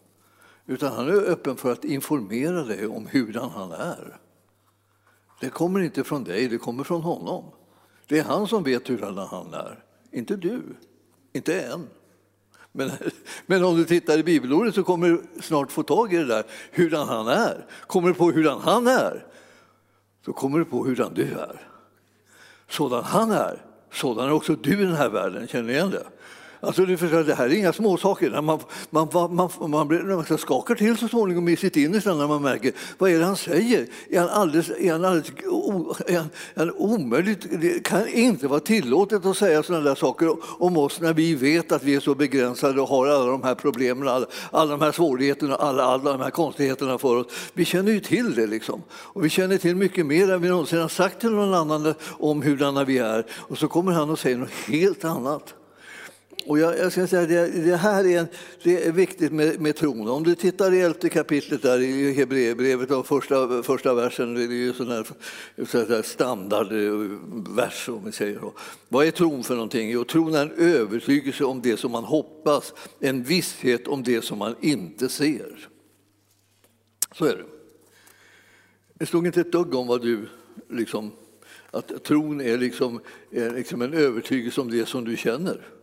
utan 0.66 0.94
han 0.94 1.08
är 1.08 1.14
öppen 1.14 1.56
för 1.56 1.72
att 1.72 1.86
informera 1.86 2.64
dig 2.64 2.88
om 2.88 3.08
hurdan 3.08 3.50
han 3.50 3.72
är. 3.72 4.18
Det 5.42 5.50
kommer 5.50 5.80
inte 5.80 6.04
från 6.04 6.24
dig, 6.24 6.48
det 6.48 6.58
kommer 6.58 6.84
från 6.84 7.02
honom. 7.02 7.44
Det 8.08 8.20
är 8.20 8.24
han 8.24 8.48
som 8.48 8.64
vet 8.64 8.88
hurdan 8.88 9.18
han 9.18 9.54
är, 9.54 9.84
inte 10.12 10.36
du, 10.36 10.62
inte 11.34 11.62
än. 11.62 11.88
Men, 12.72 12.92
men 13.46 13.64
om 13.64 13.78
du 13.78 13.86
tittar 13.86 14.18
i 14.18 14.24
bibelordet 14.24 14.76
så 14.76 14.84
kommer 14.84 15.10
du 15.10 15.42
snart 15.42 15.72
få 15.72 15.84
tag 15.84 16.14
i 16.14 16.18
det 16.18 16.26
där, 16.26 16.44
hurdan 16.72 17.08
han 17.08 17.28
är. 17.28 17.66
Kommer 17.88 18.08
du 18.08 18.14
på 18.14 18.32
hurdan 18.32 18.62
han 18.62 18.88
är, 18.88 19.26
så 20.28 20.34
kommer 20.34 20.60
du 20.60 20.66
på 20.66 20.86
hurdan 20.86 21.14
du 21.14 21.24
är. 21.24 21.62
Sådan 22.70 23.04
han 23.04 23.32
är, 23.32 23.62
sådan 23.92 24.28
är 24.28 24.32
också 24.32 24.56
du 24.56 24.82
i 24.82 24.86
den 24.86 24.96
här 24.96 25.10
världen. 25.10 25.48
Känner 25.48 25.64
ni 25.64 25.74
igen 25.74 25.90
det? 25.90 26.04
Alltså, 26.60 26.86
du 26.86 26.98
förstår, 26.98 27.24
det 27.24 27.36
här 27.36 27.46
är 27.46 27.54
inga 27.54 27.74
småsaker. 27.74 28.42
Man, 28.42 28.60
man, 28.90 29.08
man, 29.14 29.36
man, 29.36 29.70
man, 29.70 29.88
blir, 29.88 30.04
man 30.04 30.38
skakar 30.38 30.76
till 30.76 30.98
så 30.98 31.08
småningom 31.08 31.48
i 31.48 31.56
sitt 31.56 31.78
innersta 31.78 32.14
när 32.14 32.28
man 32.28 32.42
märker 32.42 32.72
vad 32.98 33.12
är 33.12 33.20
det 33.20 33.26
han 33.26 33.38
säger. 33.38 33.88
Är 34.10 34.20
han 34.20 34.30
alldeles, 34.30 34.70
är 34.70 34.92
han 34.92 35.06
alldeles 35.06 35.32
är 36.08 36.18
han, 36.18 36.30
är 36.56 36.60
han 36.60 36.72
omöjligt? 36.72 37.62
Det 37.62 37.84
kan 37.84 38.08
inte 38.08 38.48
vara 38.48 38.60
tillåtet 38.60 39.26
att 39.26 39.38
säga 39.38 39.64
sådana 39.64 39.84
där 39.84 39.96
saker 39.96 40.38
om 40.64 40.78
oss 40.78 41.02
när 41.02 41.14
vi 41.14 41.36
vet 41.36 41.72
att 41.72 41.84
vi 41.84 41.96
är 41.96 42.00
så 42.00 42.16
begränsade 42.16 42.82
och 42.82 42.88
har 42.88 43.08
alla 43.08 43.26
de 43.26 43.44
här 43.44 43.56
problemen, 43.56 44.08
alla, 44.08 44.26
alla 44.52 44.72
de 44.72 44.82
här 44.82 44.92
svårigheterna, 44.92 45.56
alla, 45.56 45.84
alla 45.84 46.12
de 46.12 46.22
här 46.22 46.32
konstigheterna 46.32 46.98
för 46.98 47.16
oss. 47.16 47.28
Vi 47.54 47.66
känner 47.66 47.92
ju 47.92 48.00
till 48.00 48.36
det 48.36 48.48
liksom. 48.48 48.82
Och 48.92 49.26
vi 49.26 49.30
känner 49.30 49.58
till 49.58 49.76
mycket 49.76 50.06
mer 50.06 50.32
än 50.32 50.42
vi 50.42 50.50
någonsin 50.50 50.80
har 50.80 50.88
sagt 50.88 51.20
till 51.22 51.32
någon 51.32 51.54
annan 51.54 51.94
om 52.20 52.42
hurdana 52.42 52.84
vi 52.84 52.98
är. 52.98 53.26
Och 53.32 53.58
så 53.58 53.68
kommer 53.68 53.92
han 53.92 54.10
och 54.10 54.20
säger 54.20 54.38
något 54.38 54.52
helt 54.68 55.06
annat. 55.06 55.57
Och 56.48 56.60
jag, 56.60 56.78
jag 56.78 56.92
ska 56.92 57.08
säga, 57.08 57.26
det, 57.26 57.66
det 57.66 57.76
här 57.76 58.08
är, 58.08 58.28
det 58.64 58.86
är 58.86 58.92
viktigt 58.92 59.32
med, 59.32 59.62
med 59.62 59.76
tron. 59.76 60.08
Om 60.08 60.24
du 60.24 60.36
tittar 60.36 60.74
i 60.74 60.82
elfte 60.82 61.10
kapitlet 61.10 61.62
där 61.62 61.80
i 61.80 62.14
Hebreerbrevet, 62.14 63.08
första, 63.08 63.64
första 63.64 63.94
versen, 63.94 64.34
det 64.34 64.44
är 64.44 64.48
ju 64.48 64.74
sån 64.74 64.88
här, 64.88 65.08
sån 65.66 65.88
här 65.90 66.02
standardvers 66.02 67.90
om 67.90 68.06
vi 68.06 68.12
säger 68.12 68.40
så. 68.40 68.54
Vad 68.90 69.08
är 69.08 69.12
tron 69.12 69.44
för 69.44 69.54
någonting? 69.54 69.92
Jo, 69.92 70.04
tron 70.04 70.36
är 70.36 70.42
en 70.42 70.52
övertygelse 70.52 71.44
om 71.44 71.62
det 71.62 71.78
som 71.78 71.92
man 71.92 72.04
hoppas, 72.04 72.74
en 73.00 73.24
visshet 73.24 73.88
om 73.88 74.04
det 74.04 74.22
som 74.22 74.38
man 74.38 74.56
inte 74.62 75.10
ser. 75.10 75.70
Så 77.16 77.26
är 77.26 77.36
det. 77.36 77.46
Det 78.94 79.06
stod 79.06 79.26
inte 79.26 79.42
ett 79.42 79.52
dugg 79.52 79.76
om 79.76 79.88
vad 79.88 80.02
du 80.02 80.28
liksom, 80.70 81.12
att 81.72 82.04
tron 82.04 82.42
är 82.42 82.58
liksom, 82.58 83.02
är 83.32 83.52
liksom 83.52 83.82
en 83.82 83.94
övertygelse 83.94 84.62
om 84.62 84.72
det 84.72 84.86
som 84.86 85.06
du 85.06 85.18
känner. 85.18 85.77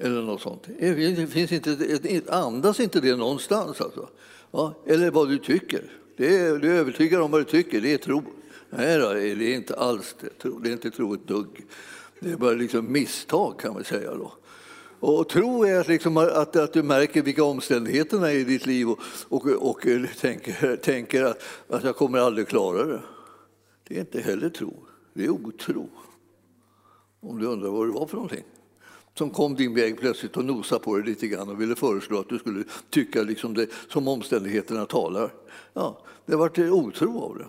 Eller 0.00 0.22
något 0.22 0.40
sånt. 0.40 0.68
Det 0.78 1.28
finns 1.30 1.52
inte, 1.52 2.22
andas 2.28 2.80
inte 2.80 3.00
det 3.00 3.16
någonstans. 3.16 3.80
Alltså. 3.80 4.08
Ja, 4.50 4.74
eller 4.86 5.10
vad 5.10 5.28
du 5.28 5.38
tycker. 5.38 5.92
Det 6.16 6.36
är, 6.36 6.58
du 6.58 6.72
är 6.72 6.74
övertygad 6.74 7.22
om 7.22 7.30
vad 7.30 7.40
du 7.40 7.44
tycker, 7.44 7.80
det 7.80 7.92
är 7.92 7.98
tro. 7.98 8.22
Nej, 8.70 8.98
då, 8.98 9.12
det 9.12 9.52
är 9.52 9.54
inte 9.54 9.76
alls 9.76 10.16
det. 10.20 10.50
Det 10.62 10.68
är 10.68 10.72
inte 10.72 10.90
tro 10.90 11.14
ett 11.14 11.26
dugg. 11.26 11.66
Det 12.20 12.30
är 12.30 12.36
bara 12.36 12.52
liksom 12.52 12.92
misstag 12.92 13.60
kan 13.60 13.74
man 13.74 13.84
säga. 13.84 14.14
Då. 14.14 14.32
Och 15.00 15.28
tro 15.28 15.64
är 15.64 15.88
liksom 15.88 16.16
att, 16.16 16.56
att 16.56 16.72
du 16.72 16.82
märker 16.82 17.22
vilka 17.22 17.44
omständigheterna 17.44 18.30
är 18.30 18.36
i 18.36 18.44
ditt 18.44 18.66
liv 18.66 18.88
och, 18.88 18.98
och, 19.28 19.46
och 19.46 19.86
eh, 19.86 20.06
tänker, 20.20 20.76
tänker 20.76 21.24
att, 21.24 21.42
att 21.68 21.84
jag 21.84 21.96
kommer 21.96 22.18
aldrig 22.18 22.48
klara 22.48 22.84
det. 22.84 23.02
Det 23.88 23.96
är 23.96 24.00
inte 24.00 24.20
heller 24.20 24.48
tro, 24.48 24.86
det 25.14 25.24
är 25.24 25.30
otro. 25.30 25.88
Om 27.20 27.38
du 27.38 27.46
undrar 27.46 27.70
vad 27.70 27.86
det 27.86 27.92
var 27.92 28.06
för 28.06 28.16
någonting 28.16 28.44
som 29.18 29.30
kom 29.30 29.54
din 29.54 29.74
väg 29.74 29.98
plötsligt 30.00 30.36
och 30.36 30.44
nosade 30.44 30.84
på 30.84 30.96
dig 30.96 31.04
lite 31.04 31.28
grann 31.28 31.48
och 31.48 31.60
ville 31.60 31.76
föreslå 31.76 32.20
att 32.20 32.28
du 32.28 32.38
skulle 32.38 32.64
tycka 32.90 33.22
liksom 33.22 33.54
det, 33.54 33.66
som 33.88 34.08
omständigheterna 34.08 34.86
talar. 34.86 35.34
Ja, 35.72 35.98
det 36.26 36.36
vart 36.36 36.58
otro 36.58 37.20
av 37.20 37.38
det. 37.38 37.46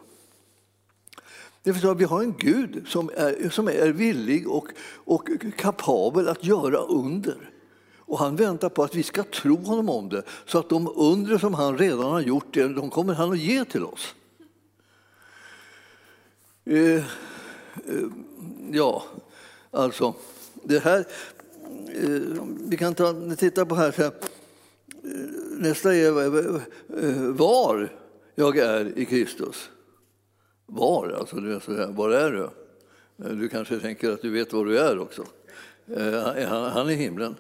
Det 1.64 1.74
förstår, 1.74 1.96
vi 1.96 2.04
har 2.04 2.24
en 2.24 2.36
Gud 2.38 2.84
som 2.88 3.10
är, 3.16 3.50
som 3.50 3.68
är 3.68 3.88
villig 3.88 4.48
och, 4.48 4.68
och 4.94 5.30
kapabel 5.58 6.28
att 6.28 6.44
göra 6.44 6.78
under. 6.78 7.52
Och 7.98 8.20
han 8.20 8.36
väntar 8.36 8.70
på 8.70 8.84
att 8.84 8.96
vi 8.96 9.04
ska 9.04 9.24
tro 9.24 9.56
honom 9.56 9.90
om 9.90 10.10
det, 10.10 10.24
så 10.46 10.60
att 10.60 10.70
de 10.70 10.94
under 10.96 11.38
som 11.38 11.54
han 11.54 11.78
redan 11.78 12.12
har 12.12 12.22
gjort, 12.22 12.54
de 12.54 12.90
kommer 12.90 13.14
han 13.14 13.32
att 13.32 13.40
ge 13.40 13.66
till 13.66 13.84
oss. 13.84 14.16
Eh, 16.66 16.96
eh, 16.96 17.04
ja, 18.72 19.04
alltså, 19.72 20.14
det 20.64 20.80
här, 20.80 21.06
Eh, 21.94 22.44
vi 22.70 22.78
kan 22.78 22.94
ta, 22.94 23.36
titta 23.38 23.66
på 23.66 23.76
här. 23.76 23.94
Eh, 24.00 24.12
nästa 25.58 25.96
är 25.96 26.08
eh, 26.08 26.62
var 27.20 27.90
jag 28.36 28.58
är 28.58 28.98
i 28.98 29.06
Kristus. 29.06 29.70
Var, 30.66 31.10
alltså 31.10 31.36
var 31.90 32.10
är 32.10 32.32
du? 32.32 32.50
Du 33.36 33.50
kanske 33.50 33.80
tänker 33.80 34.12
att 34.12 34.22
du 34.22 34.30
vet 34.30 34.54
var 34.54 34.66
du 34.66 34.80
är 34.80 35.00
också. 35.00 35.26
Han 36.48 36.88
är 36.88 36.92
i 36.92 36.96
himlen. 36.96 37.36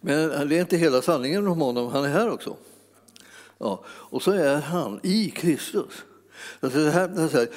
Men 0.00 0.48
det 0.48 0.56
är 0.56 0.60
inte 0.60 0.76
hela 0.76 1.02
sanningen 1.02 1.46
om 1.46 1.60
honom, 1.60 1.92
han 1.92 2.04
är 2.04 2.08
här 2.08 2.30
också. 2.30 2.56
Ja, 3.58 3.84
och 3.86 4.22
så 4.22 4.30
är 4.30 4.56
han 4.56 5.00
i 5.02 5.30
Kristus. 5.30 6.04
Alltså 6.60 6.78
här, 6.78 7.48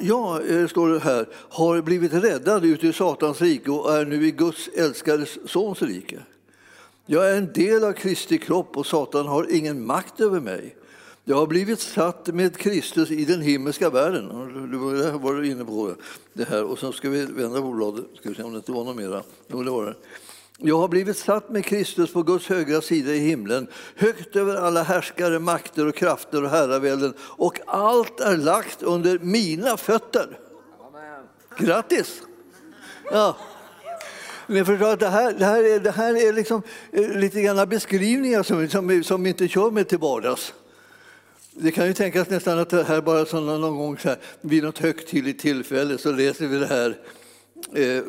jag, 0.00 0.50
eh, 0.50 0.68
står 0.68 0.88
det 0.88 0.98
här, 0.98 1.28
har 1.32 1.82
blivit 1.82 2.12
räddad 2.12 2.64
ut 2.64 2.84
ur 2.84 2.92
Satans 2.92 3.40
rike 3.40 3.70
och 3.70 3.94
är 3.94 4.04
nu 4.04 4.26
i 4.26 4.30
Guds 4.30 4.68
älskade 4.68 5.26
Sons 5.46 5.82
rike. 5.82 6.18
Jag 7.06 7.30
är 7.30 7.36
en 7.36 7.52
del 7.52 7.84
av 7.84 7.92
Kristi 7.92 8.38
kropp 8.38 8.76
och 8.76 8.86
Satan 8.86 9.26
har 9.26 9.46
ingen 9.50 9.86
makt 9.86 10.20
över 10.20 10.40
mig. 10.40 10.76
Jag 11.24 11.36
har 11.36 11.46
blivit 11.46 11.80
satt 11.80 12.26
med 12.26 12.56
Kristus 12.56 13.10
i 13.10 13.24
den 13.24 13.40
himmelska 13.40 13.90
världen. 13.90 14.28
Du 14.70 14.78
var 15.18 15.42
inne 15.42 15.64
på 15.64 15.94
det 16.32 16.48
här. 16.48 16.64
Och 16.64 16.78
så 16.78 16.92
ska 16.92 17.10
vi 17.10 17.26
vända 17.26 17.60
på 17.60 17.72
bladet, 17.72 18.04
ska 18.20 18.28
vi 18.28 18.34
se 18.34 18.42
om 18.42 18.52
det 18.52 18.56
inte 18.56 18.72
var 18.72 18.84
något 18.84 18.96
mera. 18.96 19.22
Jo, 19.48 19.62
det 19.62 19.70
var 19.70 19.86
det. 19.86 19.94
Jag 20.62 20.78
har 20.78 20.88
blivit 20.88 21.16
satt 21.16 21.50
med 21.50 21.64
Kristus 21.64 22.12
på 22.12 22.22
Guds 22.22 22.46
högra 22.48 22.80
sida 22.80 23.14
i 23.14 23.18
himlen, 23.18 23.66
högt 23.96 24.36
över 24.36 24.56
alla 24.56 24.82
härskare, 24.82 25.38
makter 25.38 25.86
och 25.86 25.94
krafter 25.94 26.44
och 26.44 26.50
herravälden 26.50 27.14
och 27.20 27.60
allt 27.66 28.20
är 28.20 28.36
lagt 28.36 28.82
under 28.82 29.18
mina 29.18 29.76
fötter. 29.76 30.38
Grattis! 31.58 32.22
Ja. 33.10 33.36
Ni 34.46 34.64
förstår 34.64 34.92
att 34.92 35.00
det 35.00 35.08
här, 35.08 35.32
det 35.32 35.44
här 35.44 35.64
är, 35.64 35.80
det 35.80 35.90
här 35.90 36.28
är 36.28 36.32
liksom 36.32 36.62
eh, 36.92 37.10
lite 37.10 37.42
grann 37.42 37.68
beskrivningar 37.68 38.42
som, 38.42 38.68
som, 38.68 39.04
som 39.04 39.26
inte 39.26 39.48
kör 39.48 39.70
med 39.70 39.88
till 39.88 39.98
vardags. 39.98 40.54
Det 41.52 41.72
kan 41.72 41.86
ju 41.86 41.94
tänkas 41.94 42.28
nästan 42.28 42.58
att 42.58 42.70
det 42.70 42.84
här 42.84 43.00
bara 43.00 43.26
som 43.26 43.46
någon 43.46 43.76
gång 43.78 43.98
så 43.98 44.08
här, 44.08 44.18
vid 44.40 44.62
något 44.62 44.78
högtidligt 44.78 45.40
tillfälle 45.40 45.98
så 45.98 46.12
läser 46.12 46.46
vi 46.46 46.58
det 46.58 46.66
här 46.66 46.96
eh, 47.74 48.02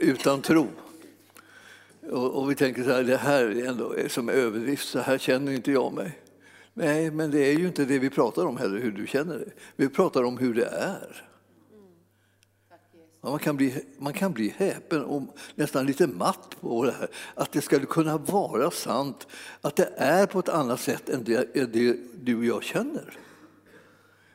utan 0.00 0.42
tro. 0.42 0.68
Och, 2.10 2.42
och, 2.42 2.50
vi 2.50 2.54
tänker 2.54 2.84
så 2.84 2.90
här, 2.90 3.02
det 3.02 3.16
här 3.16 3.44
är 3.44 3.64
ändå 3.64 3.94
som 4.08 4.28
överdrift, 4.28 4.88
så 4.88 4.98
här 4.98 5.18
känner 5.18 5.52
inte 5.52 5.72
jag 5.72 5.92
mig. 5.92 6.18
Nej, 6.74 7.10
men 7.10 7.30
det 7.30 7.38
är 7.38 7.58
ju 7.58 7.66
inte 7.66 7.84
det 7.84 7.98
vi 7.98 8.10
pratar 8.10 8.46
om 8.46 8.56
heller, 8.56 8.78
hur 8.78 8.92
du 8.92 9.06
känner 9.06 9.38
dig. 9.38 9.48
Vi 9.76 9.88
pratar 9.88 10.22
om 10.22 10.38
hur 10.38 10.54
det 10.54 10.66
är. 10.66 11.24
Man 13.20 13.38
kan, 13.38 13.56
bli, 13.56 13.84
man 13.98 14.12
kan 14.12 14.32
bli 14.32 14.54
häpen 14.56 15.04
och 15.04 15.22
nästan 15.54 15.86
lite 15.86 16.06
matt 16.06 16.56
på 16.60 16.84
det 16.84 16.92
här. 16.92 17.08
Att 17.34 17.52
det 17.52 17.60
skulle 17.60 17.86
kunna 17.86 18.18
vara 18.18 18.70
sant, 18.70 19.26
att 19.60 19.76
det 19.76 19.92
är 19.96 20.26
på 20.26 20.38
ett 20.38 20.48
annat 20.48 20.80
sätt 20.80 21.08
än 21.08 21.24
det, 21.24 21.54
det 21.54 21.96
du 22.22 22.36
och 22.36 22.44
jag 22.44 22.62
känner. 22.62 23.18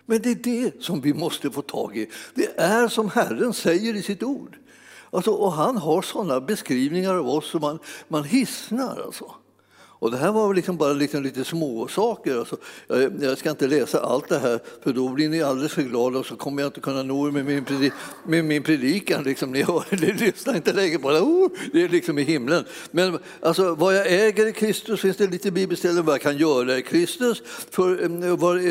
Men 0.05 0.21
det 0.21 0.29
är 0.29 0.35
det 0.35 0.83
som 0.83 1.01
vi 1.01 1.13
måste 1.13 1.51
få 1.51 1.61
tag 1.61 1.97
i. 1.97 2.09
Det 2.33 2.59
är 2.59 2.87
som 2.87 3.09
Herren 3.09 3.53
säger 3.53 3.95
i 3.95 4.01
sitt 4.01 4.23
ord. 4.23 4.57
Alltså, 5.11 5.31
och 5.31 5.51
han 5.51 5.77
har 5.77 6.01
sådana 6.01 6.41
beskrivningar 6.41 7.15
av 7.15 7.29
oss 7.29 7.49
som 7.49 7.61
man, 7.61 7.79
man 8.07 8.23
hissnar. 8.23 9.01
Alltså. 9.05 9.31
Och 9.99 10.11
det 10.11 10.17
här 10.17 10.31
var 10.31 10.53
liksom 10.53 10.77
bara 10.77 10.93
liksom 10.93 11.23
lite 11.23 11.43
småsaker. 11.43 12.37
Alltså, 12.37 12.57
jag, 12.87 13.11
jag, 13.21 13.37
ska 13.37 13.49
inte 13.49 13.67
läsa 13.67 13.99
allt 13.99 14.29
det 14.29 14.39
här, 14.39 14.59
för 14.83 14.93
då 14.93 15.09
blir 15.09 15.29
ni 15.29 15.41
alldeles 15.41 15.73
för 15.73 15.81
glada 15.81 16.19
och 16.19 16.25
så 16.25 16.35
kommer 16.35 16.61
jag 16.61 16.69
inte 16.69 16.81
kunna 16.81 17.03
nå 17.03 17.27
er 17.27 17.31
med 17.31 17.45
min, 17.45 17.65
predik 17.65 17.93
med 18.23 18.45
min 18.45 18.63
predikan. 18.63 19.23
Liksom. 19.23 19.51
Ni, 19.59 19.63
hör, 19.63 19.83
ni 19.91 20.13
lyssnar 20.13 20.55
inte 20.55 20.73
längre 20.73 20.99
på 20.99 21.11
det. 21.11 21.19
Oh, 21.19 21.49
det 21.73 21.83
är 21.83 21.89
liksom 21.89 22.17
i 22.17 22.23
himlen. 22.23 22.65
Men 22.91 23.19
alltså, 23.41 23.75
vad 23.75 23.95
jag 23.95 24.13
äger 24.13 24.47
i 24.47 24.53
Kristus 24.53 25.01
finns 25.01 25.17
det 25.17 25.27
lite 25.27 25.51
bibelställen 25.51 26.05
vad 26.05 26.13
jag 26.13 26.21
kan 26.21 26.37
göra 26.37 26.77
i 26.77 26.81
Kristus. 26.81 27.43
För 27.71 28.03
um, 28.03 28.23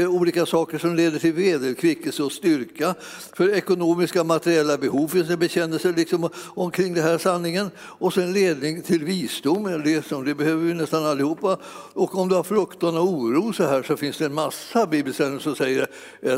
olika 0.09 0.47
saker 0.47 0.79
som 0.79 0.95
leder 0.95 1.19
till 1.19 1.33
vederkvickelse 1.33 2.23
och 2.23 2.33
styrka. 2.33 2.95
För 3.37 3.55
ekonomiska 3.55 4.25
materiella 4.25 4.79
behov 4.79 5.09
finns 5.09 5.29
det 5.29 5.37
bekännelser 5.37 5.93
liksom, 5.93 6.29
omkring 6.55 6.95
den 6.95 7.05
här 7.05 7.19
sanningen. 7.19 7.71
Och 7.79 8.15
sen 8.15 8.33
ledning 8.33 8.83
till 8.83 9.05
visdom. 9.05 9.65
Det, 9.85 10.25
det 10.25 10.35
behöver 10.35 10.65
vi 10.65 10.75
nästan 10.75 11.07
alla 11.07 11.18
allihopa. 11.19 11.59
Och 11.93 12.19
om 12.19 12.29
du 12.29 12.35
har 12.35 12.43
fruktan 12.43 12.97
och 12.97 13.09
oro 13.09 13.53
så 13.53 13.65
här 13.65 13.83
så 13.83 13.97
finns 13.97 14.19
det 14.19 14.27
en 14.27 14.35
massa 14.35 14.87
bibelställen 14.87 15.41
som 15.41 15.57
säger 15.57 15.89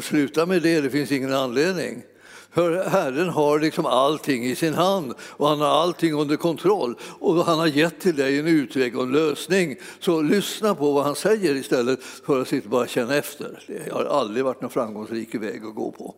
sluta 0.01 0.47
med 0.47 0.63
det, 0.63 0.81
det 0.81 0.91
finns 0.91 1.13
ingen 1.13 1.35
anledning. 1.35 2.03
För 2.53 2.89
Herren 2.89 3.29
har 3.29 3.59
liksom 3.59 3.87
allting 3.87 4.45
i 4.45 4.57
sin 4.57 4.75
hand 4.75 5.15
och 5.21 5.49
han 5.49 5.61
har 5.61 5.69
allting 5.69 6.15
under 6.15 6.37
kontroll 6.37 6.95
och 7.21 7.45
han 7.45 7.59
har 7.59 7.67
gett 7.67 8.01
till 8.01 8.17
dig 8.17 8.39
en 8.39 8.47
utväg 8.47 8.97
och 8.97 9.03
en 9.03 9.13
lösning. 9.13 9.77
Så 10.01 10.23
lyssna 10.23 10.75
på 10.75 10.93
vad 10.93 11.05
han 11.05 11.15
säger 11.15 11.55
istället 11.55 12.03
för 12.03 12.41
att 12.41 12.49
sitta 12.49 12.69
bara 12.69 12.87
känna 12.87 13.17
efter. 13.17 13.65
Det 13.67 13.93
har 13.93 14.05
aldrig 14.05 14.45
varit 14.45 14.61
någon 14.61 14.71
framgångsrik 14.71 15.35
väg 15.35 15.65
att 15.65 15.75
gå 15.75 15.93
på. 15.93 16.15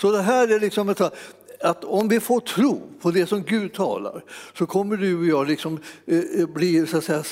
Så 0.00 0.12
det 0.12 0.22
här 0.22 0.48
är 0.48 0.60
liksom 0.60 0.88
ett, 0.88 1.00
att 1.60 1.84
om 1.84 2.08
vi 2.08 2.20
får 2.20 2.40
tro 2.40 2.82
på 3.00 3.10
det 3.10 3.26
som 3.26 3.42
Gud 3.42 3.72
talar 3.72 4.24
så 4.58 4.66
kommer 4.66 4.96
du 4.96 5.18
och 5.18 5.26
jag 5.26 5.48
liksom, 5.48 5.78
eh, 6.06 6.18
eh 6.18 6.46
bli 6.46 6.86
så 6.86 6.96
att 6.96 7.04
säga, 7.04 7.24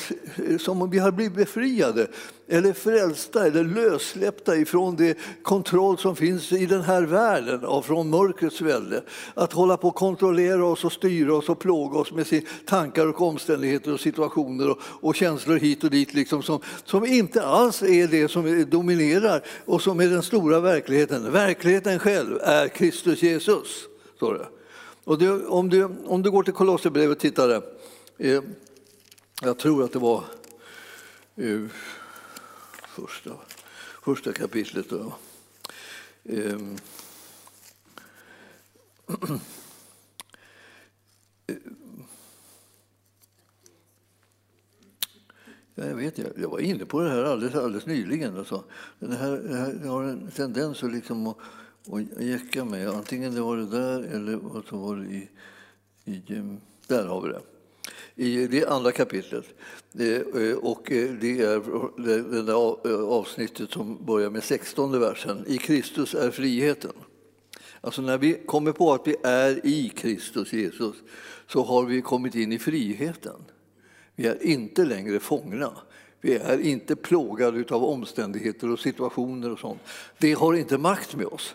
som 0.59 0.83
om 0.83 0.91
vi 0.91 0.99
har 0.99 1.11
blivit 1.11 1.35
befriade 1.35 2.07
eller 2.49 2.73
frälsta 2.73 3.47
eller 3.47 3.65
lössläppta 3.65 4.57
ifrån 4.57 4.97
det 4.97 5.19
kontroll 5.43 5.99
som 5.99 6.17
finns 6.17 6.53
i 6.53 6.67
den 6.67 6.83
här 6.83 7.03
världen 7.03 7.65
och 7.65 7.85
från 7.85 8.11
mörkrets 8.11 8.61
välde. 8.61 9.03
Att 9.35 9.53
hålla 9.53 9.77
på 9.77 9.89
att 9.89 9.95
kontrollera 9.95 10.65
oss 10.65 10.85
och 10.85 10.93
styra 10.93 11.35
oss 11.35 11.49
och 11.49 11.59
plåga 11.59 11.99
oss 11.99 12.13
med 12.13 12.27
sina 12.27 12.47
tankar 12.67 13.07
och 13.07 13.21
omständigheter 13.21 13.93
och 13.93 14.01
situationer 14.01 14.71
och, 14.71 14.79
och 14.83 15.15
känslor 15.15 15.57
hit 15.57 15.85
och 15.85 15.91
dit 15.91 16.15
liksom 16.15 16.43
som, 16.43 16.61
som 16.85 17.07
inte 17.07 17.43
alls 17.43 17.83
är 17.83 18.09
det 18.09 18.29
som 18.29 18.47
eh, 18.47 18.67
dominerar 18.67 19.43
och 19.65 19.83
som 19.83 20.01
är 20.01 20.09
den 20.09 20.23
stora 20.23 20.61
verkligheten. 20.61 21.33
Verkligheten 21.33 21.99
själv 21.99 22.39
är 22.43 22.69
Kristus 22.69 23.23
Jesus 23.23 23.88
står 24.19 24.35
det. 24.35 24.49
Och 25.05 25.19
det, 25.19 25.47
om, 25.47 25.69
du, 25.69 25.85
om 25.85 26.23
du 26.23 26.31
går 26.31 26.43
till 26.43 26.53
Kolosserbrevet 26.53 27.17
och 27.17 27.21
tittar 27.21 27.49
där. 27.49 27.63
Eh, 28.19 28.43
jag 29.43 29.59
tror 29.59 29.85
att 29.85 29.93
det 29.93 29.99
var 29.99 30.25
eh, 31.37 31.61
första, 32.89 33.31
första 34.03 34.33
kapitlet. 34.33 34.91
Då. 34.91 35.13
Eh, 36.25 36.59
Jag 45.75 45.95
vet, 45.95 46.19
jag 46.19 46.33
jag 46.37 46.49
var 46.49 46.59
inne 46.59 46.85
på 46.85 47.01
det 47.01 47.11
här 47.11 47.25
alldeles, 47.25 47.55
alldeles 47.55 47.87
nyligen. 47.87 48.39
Alltså. 48.39 48.65
Det, 48.99 49.17
här, 49.17 49.31
det 49.31 49.57
här 49.57 49.89
har 49.89 50.03
en 50.03 50.31
tendens 50.31 50.83
att, 50.83 50.93
liksom 50.93 51.27
att 51.27 51.37
och 51.89 52.01
jäcka 52.21 52.65
med. 52.65 52.89
Antingen 52.89 53.35
det 53.35 53.41
var 53.41 53.57
det 53.57 53.67
där 53.67 54.03
eller 54.03 54.41
så 54.69 54.77
var 54.77 54.97
det 54.97 55.07
i, 55.15 55.29
i... 56.05 56.23
Där 56.87 57.07
har 57.07 57.21
vi 57.21 57.29
det. 57.29 57.41
I 58.15 58.47
det 58.47 58.67
andra 58.67 58.93
kapitlet. 58.93 59.45
Eh, 59.99 60.57
och 60.57 60.93
eh, 60.93 61.11
det 61.11 61.41
är 61.41 61.63
det 62.33 62.43
där 62.43 62.91
eh, 62.91 63.09
avsnittet 63.09 63.71
som 63.71 64.05
börjar 64.05 64.31
med 64.31 64.45
16 64.45 65.01
versen. 65.01 65.45
I 65.47 65.59
Kristus 65.59 66.15
är 66.15 66.31
friheten. 66.31 66.93
Alltså 67.81 68.03
när 68.03 68.19
vi 68.19 68.41
kommer 68.47 68.73
på 68.73 68.93
att 68.93 69.07
vi 69.07 69.17
är 69.23 69.67
i 69.67 69.89
Kristus 69.89 70.53
Jesus 70.53 70.97
så 71.47 71.63
har 71.63 71.85
vi 71.85 72.03
kommit 72.03 72.35
in 72.35 72.53
i 72.53 72.59
friheten. 72.59 73.45
Vi 74.15 74.27
är 74.27 74.43
inte 74.43 74.85
längre 74.85 75.21
fångna. 75.21 75.73
Vi 76.21 76.35
är 76.35 76.59
inte 76.59 76.97
plågade 76.97 77.75
av 77.75 77.85
omständigheter 77.85 78.71
och 78.71 78.81
situationer 78.81 79.53
och 79.53 79.59
sånt. 79.59 79.81
Det 80.19 80.33
har 80.33 80.55
inte 80.55 80.79
makt 80.79 81.17
med 81.17 81.27
oss. 81.27 81.55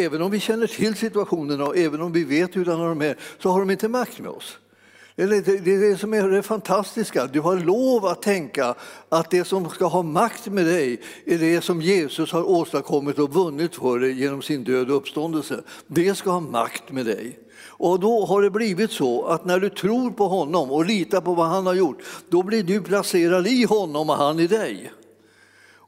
Även 0.00 0.22
om 0.22 0.30
vi 0.30 0.40
känner 0.40 0.66
till 0.66 0.94
situationerna 0.94 1.64
och 1.64 1.76
även 1.76 2.00
om 2.00 2.12
vi 2.12 2.24
vet 2.24 2.54
hurdana 2.54 2.88
de 2.88 3.02
är 3.02 3.16
så 3.38 3.50
har 3.50 3.60
de 3.60 3.70
inte 3.70 3.88
makt 3.88 4.18
med 4.18 4.30
oss. 4.30 4.58
Det 5.16 5.22
är 5.22 5.90
det 5.90 5.96
som 5.96 6.14
är 6.14 6.28
det 6.28 6.42
fantastiska. 6.42 7.26
Du 7.26 7.40
har 7.40 7.56
lov 7.56 8.06
att 8.06 8.22
tänka 8.22 8.74
att 9.08 9.30
det 9.30 9.44
som 9.44 9.70
ska 9.70 9.86
ha 9.86 10.02
makt 10.02 10.46
med 10.46 10.66
dig 10.66 11.00
är 11.24 11.38
det 11.38 11.60
som 11.60 11.82
Jesus 11.82 12.32
har 12.32 12.48
åstadkommit 12.48 13.18
och 13.18 13.34
vunnit 13.34 13.74
för 13.74 13.98
dig 13.98 14.12
genom 14.12 14.42
sin 14.42 14.64
död 14.64 14.90
och 14.90 14.96
uppståndelse. 14.96 15.60
Det 15.86 16.14
ska 16.14 16.30
ha 16.30 16.40
makt 16.40 16.92
med 16.92 17.06
dig. 17.06 17.38
Och 17.58 18.00
då 18.00 18.24
har 18.24 18.42
det 18.42 18.50
blivit 18.50 18.90
så 18.90 19.24
att 19.24 19.44
när 19.44 19.60
du 19.60 19.68
tror 19.68 20.10
på 20.10 20.28
honom 20.28 20.70
och 20.70 20.84
litar 20.84 21.20
på 21.20 21.34
vad 21.34 21.46
han 21.46 21.66
har 21.66 21.74
gjort, 21.74 21.98
då 22.28 22.42
blir 22.42 22.62
du 22.62 22.82
placerad 22.82 23.46
i 23.46 23.64
honom 23.64 24.10
och 24.10 24.16
han 24.16 24.40
i 24.40 24.46
dig. 24.46 24.92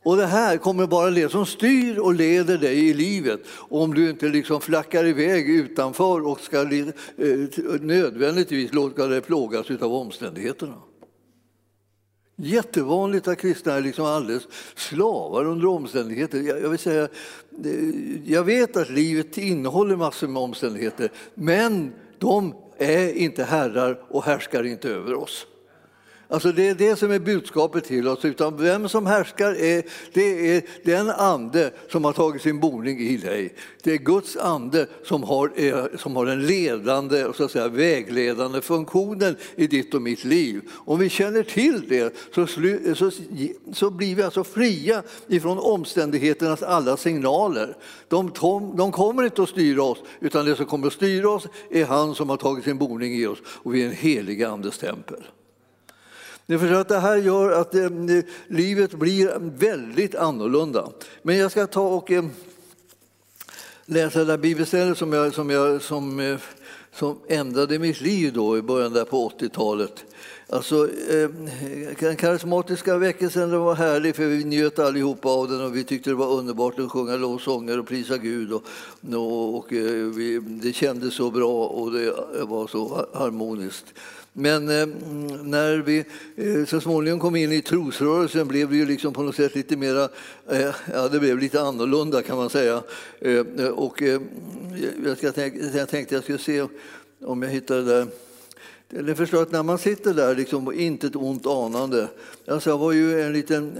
Och 0.02 0.16
det 0.16 0.26
här 0.26 0.56
kommer 0.56 0.86
bara 0.86 1.10
det 1.10 1.28
som 1.28 1.46
styr 1.46 1.98
och 1.98 2.14
leder 2.14 2.58
dig 2.58 2.88
i 2.88 2.94
livet 2.94 3.40
om 3.54 3.94
du 3.94 4.10
inte 4.10 4.28
liksom 4.28 4.60
flackar 4.60 5.06
iväg 5.06 5.50
utanför 5.50 6.26
och 6.26 6.40
ska 6.40 6.60
eh, 6.60 6.86
nödvändigtvis 7.80 8.72
låta 8.72 9.06
dig 9.06 9.20
plågas 9.20 9.70
av 9.70 9.94
omständigheterna. 9.94 10.74
Jättevanligt 12.36 13.28
att 13.28 13.38
kristna 13.38 13.72
är 13.72 13.80
liksom 13.80 14.04
alldeles 14.04 14.48
slavar 14.74 15.44
under 15.44 15.66
omständigheter. 15.66 16.40
Jag, 16.40 16.68
vill 16.68 16.78
säga, 16.78 17.02
eh, 17.02 17.70
jag 18.24 18.44
vet 18.44 18.76
att 18.76 18.90
livet 18.90 19.38
innehåller 19.38 19.96
massor 19.96 20.28
med 20.28 20.42
omständigheter 20.42 21.12
men 21.34 21.92
de 22.18 22.54
är 22.78 23.12
inte 23.12 23.44
herrar 23.44 24.02
och 24.08 24.24
härskar 24.24 24.64
inte 24.64 24.88
över 24.90 25.14
oss. 25.14 25.46
Alltså 26.30 26.52
det 26.52 26.68
är 26.68 26.74
det 26.74 26.96
som 26.96 27.10
är 27.10 27.18
budskapet 27.18 27.84
till 27.84 28.08
oss. 28.08 28.24
Utan 28.24 28.56
vem 28.56 28.88
som 28.88 29.06
härskar 29.06 29.54
är, 29.54 29.82
det 30.12 30.56
är 30.56 30.62
den 30.84 31.10
ande 31.10 31.70
som 31.90 32.04
har 32.04 32.12
tagit 32.12 32.42
sin 32.42 32.60
boning 32.60 33.00
i 33.00 33.16
dig. 33.16 33.54
Det 33.82 33.92
är 33.92 33.96
Guds 33.96 34.36
ande 34.36 34.86
som 35.04 35.22
har, 35.22 35.52
eh, 35.56 35.84
som 35.96 36.16
har 36.16 36.26
den 36.26 36.46
ledande 36.46 37.24
och 37.24 37.36
så 37.36 37.44
att 37.44 37.50
säga, 37.50 37.68
vägledande 37.68 38.60
funktionen 38.60 39.36
i 39.56 39.66
ditt 39.66 39.94
och 39.94 40.02
mitt 40.02 40.24
liv. 40.24 40.60
Om 40.74 40.98
vi 40.98 41.08
känner 41.08 41.42
till 41.42 41.88
det 41.88 42.16
så, 42.34 42.46
så, 42.94 43.10
så 43.72 43.90
blir 43.90 44.14
vi 44.14 44.22
alltså 44.22 44.44
fria 44.44 45.02
ifrån 45.26 45.58
omständigheternas 45.58 46.62
alla 46.62 46.96
signaler. 46.96 47.76
De, 48.08 48.32
de 48.76 48.92
kommer 48.92 49.22
inte 49.22 49.42
att 49.42 49.48
styra 49.48 49.82
oss, 49.82 49.98
utan 50.20 50.46
det 50.46 50.56
som 50.56 50.66
kommer 50.66 50.86
att 50.86 50.92
styra 50.92 51.30
oss 51.30 51.46
är 51.70 51.84
han 51.84 52.14
som 52.14 52.30
har 52.30 52.36
tagit 52.36 52.64
sin 52.64 52.78
boning 52.78 53.14
i 53.14 53.26
oss 53.26 53.38
och 53.46 53.74
vi 53.74 53.82
är 53.82 53.86
en 53.86 53.92
helig 53.92 54.42
andes 54.42 54.78
tempel. 54.78 55.24
Ni 56.50 56.58
förstår 56.58 56.80
att 56.80 56.88
det 56.88 56.98
här 56.98 57.16
gör 57.16 57.50
att 57.50 57.74
eh, 57.74 57.90
livet 58.46 58.94
blir 58.94 59.32
väldigt 59.58 60.14
annorlunda. 60.14 60.88
Men 61.22 61.36
jag 61.36 61.50
ska 61.50 61.66
ta 61.66 61.88
och 61.88 62.10
eh, 62.10 62.24
läsa 63.86 64.18
det 64.18 64.24
där 64.24 64.38
bibelstället 64.38 64.98
som, 64.98 65.12
jag, 65.12 65.34
som, 65.34 65.50
jag, 65.50 65.82
som, 65.82 66.20
eh, 66.20 66.38
som 66.92 67.18
ändrade 67.28 67.78
mitt 67.78 68.00
liv 68.00 68.32
då 68.32 68.58
i 68.58 68.62
början 68.62 68.92
där 68.92 69.04
på 69.04 69.28
80-talet. 69.28 70.04
Alltså, 70.48 70.88
eh, 71.10 71.30
den 71.98 72.16
karismatiska 72.16 72.98
väckelsen 72.98 73.60
var 73.60 73.74
härlig 73.74 74.16
för 74.16 74.26
vi 74.26 74.44
njöt 74.44 74.78
allihopa 74.78 75.28
av 75.28 75.48
den 75.48 75.64
och 75.64 75.76
vi 75.76 75.84
tyckte 75.84 76.10
det 76.10 76.16
var 76.16 76.32
underbart 76.38 76.78
att 76.78 76.90
sjunga 76.90 77.16
lovsånger 77.16 77.78
och 77.78 77.86
prisa 77.86 78.18
Gud. 78.18 78.52
Och, 78.52 78.64
och, 79.14 79.58
och 79.58 79.72
eh, 79.72 80.04
vi, 80.04 80.38
det 80.38 80.72
kändes 80.72 81.14
så 81.14 81.30
bra 81.30 81.66
och 81.66 81.92
det 81.92 82.12
var 82.42 82.66
så 82.66 83.06
harmoniskt. 83.12 83.94
Men 84.40 84.68
eh, 84.68 84.86
när 85.42 85.76
vi 85.76 86.04
eh, 86.36 86.64
så 86.66 86.80
småningom 86.80 87.20
kom 87.20 87.36
in 87.36 87.52
i 87.52 87.62
trosrörelsen 87.62 88.48
blev 88.48 88.70
det 88.70 88.76
ju 88.76 88.86
liksom 88.86 89.12
på 89.12 89.22
något 89.22 89.36
sätt 89.36 89.54
lite 89.54 89.76
mera, 89.76 90.08
eh, 90.50 90.74
ja 90.92 91.08
det 91.08 91.20
blev 91.20 91.38
lite 91.38 91.60
annorlunda 91.60 92.22
kan 92.22 92.36
man 92.36 92.50
säga. 92.50 92.82
Eh, 93.20 93.66
och 93.66 94.02
eh, 94.02 94.20
jag, 95.04 95.18
ska 95.18 95.32
tänka, 95.32 95.58
jag 95.58 95.88
tänkte 95.88 96.14
jag 96.14 96.24
skulle 96.24 96.38
se 96.38 96.66
om 97.24 97.42
jag 97.42 97.50
hittar 97.50 97.76
det 97.76 97.82
där. 97.82 98.06
Ni 98.88 99.14
förstår 99.14 99.42
att 99.42 99.52
när 99.52 99.62
man 99.62 99.78
sitter 99.78 100.14
där 100.14 100.34
liksom, 100.34 100.66
och 100.66 100.74
intet 100.74 101.16
ont 101.16 101.46
anande. 101.46 102.08
Alltså 102.46 102.70
jag 102.70 102.78
var 102.78 102.92
ju 102.92 103.20
en 103.22 103.32
liten, 103.32 103.78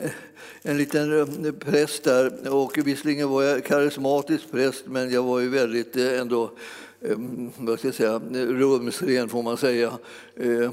en 0.62 0.79
liten 0.79 1.44
eh, 1.44 1.53
präst 1.53 2.05
där 2.05 2.55
och 2.55 2.79
visserligen 2.79 3.29
var 3.29 3.42
jag 3.42 3.64
karismatisk 3.64 4.51
präst 4.51 4.85
men 4.87 5.11
jag 5.11 5.23
var 5.23 5.40
ju 5.40 5.49
väldigt 5.49 5.97
eh, 5.97 6.21
ändå 6.21 6.51
Ehm, 7.02 7.50
vad 7.58 7.78
ska 7.78 7.88
jag 7.88 7.94
säga, 7.94 8.18
rumsren 8.32 9.28
får 9.28 9.42
man 9.42 9.56
säga, 9.56 9.98
ehm, 10.37 10.72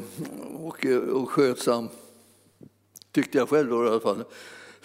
och, 0.53 0.85
eh, 0.85 0.97
och 0.97 1.29
skötsam. 1.29 1.89
Tyckte 3.11 3.37
jag 3.37 3.49
själv 3.49 3.69
då 3.69 3.85
i 3.85 3.87
alla 3.87 3.99
fall. 3.99 4.23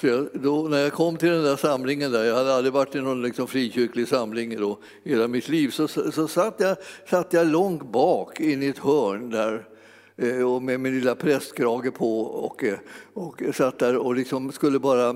Så 0.00 0.06
jag, 0.06 0.28
då, 0.32 0.68
när 0.68 0.78
jag 0.78 0.92
kom 0.92 1.16
till 1.16 1.28
den 1.28 1.42
där 1.42 1.56
samlingen, 1.56 2.12
där, 2.12 2.24
jag 2.24 2.34
hade 2.34 2.54
aldrig 2.54 2.72
varit 2.72 2.94
i 2.94 3.00
någon 3.00 3.22
liksom 3.22 3.46
frikyrklig 3.46 4.08
samling 4.08 4.56
då, 4.56 4.78
hela 5.04 5.28
mitt 5.28 5.48
liv, 5.48 5.70
så, 5.70 5.88
så, 5.88 6.28
satt, 6.28 6.54
jag, 6.58 6.76
satt 7.10 7.32
jag 7.32 7.46
långt 7.46 7.92
bak 7.92 8.40
in 8.40 8.62
i 8.62 8.66
ett 8.66 8.78
hörn 8.78 9.30
där 9.30 9.68
eh, 10.16 10.52
och 10.52 10.62
med 10.62 10.80
min 10.80 10.94
lilla 10.94 11.14
prästkrage 11.14 11.94
på 11.94 12.20
och, 12.20 12.64
eh, 12.64 12.78
och 13.14 13.42
satt 13.54 13.78
där 13.78 13.96
och 13.96 14.14
liksom 14.14 14.52
skulle 14.52 14.78
bara 14.78 15.14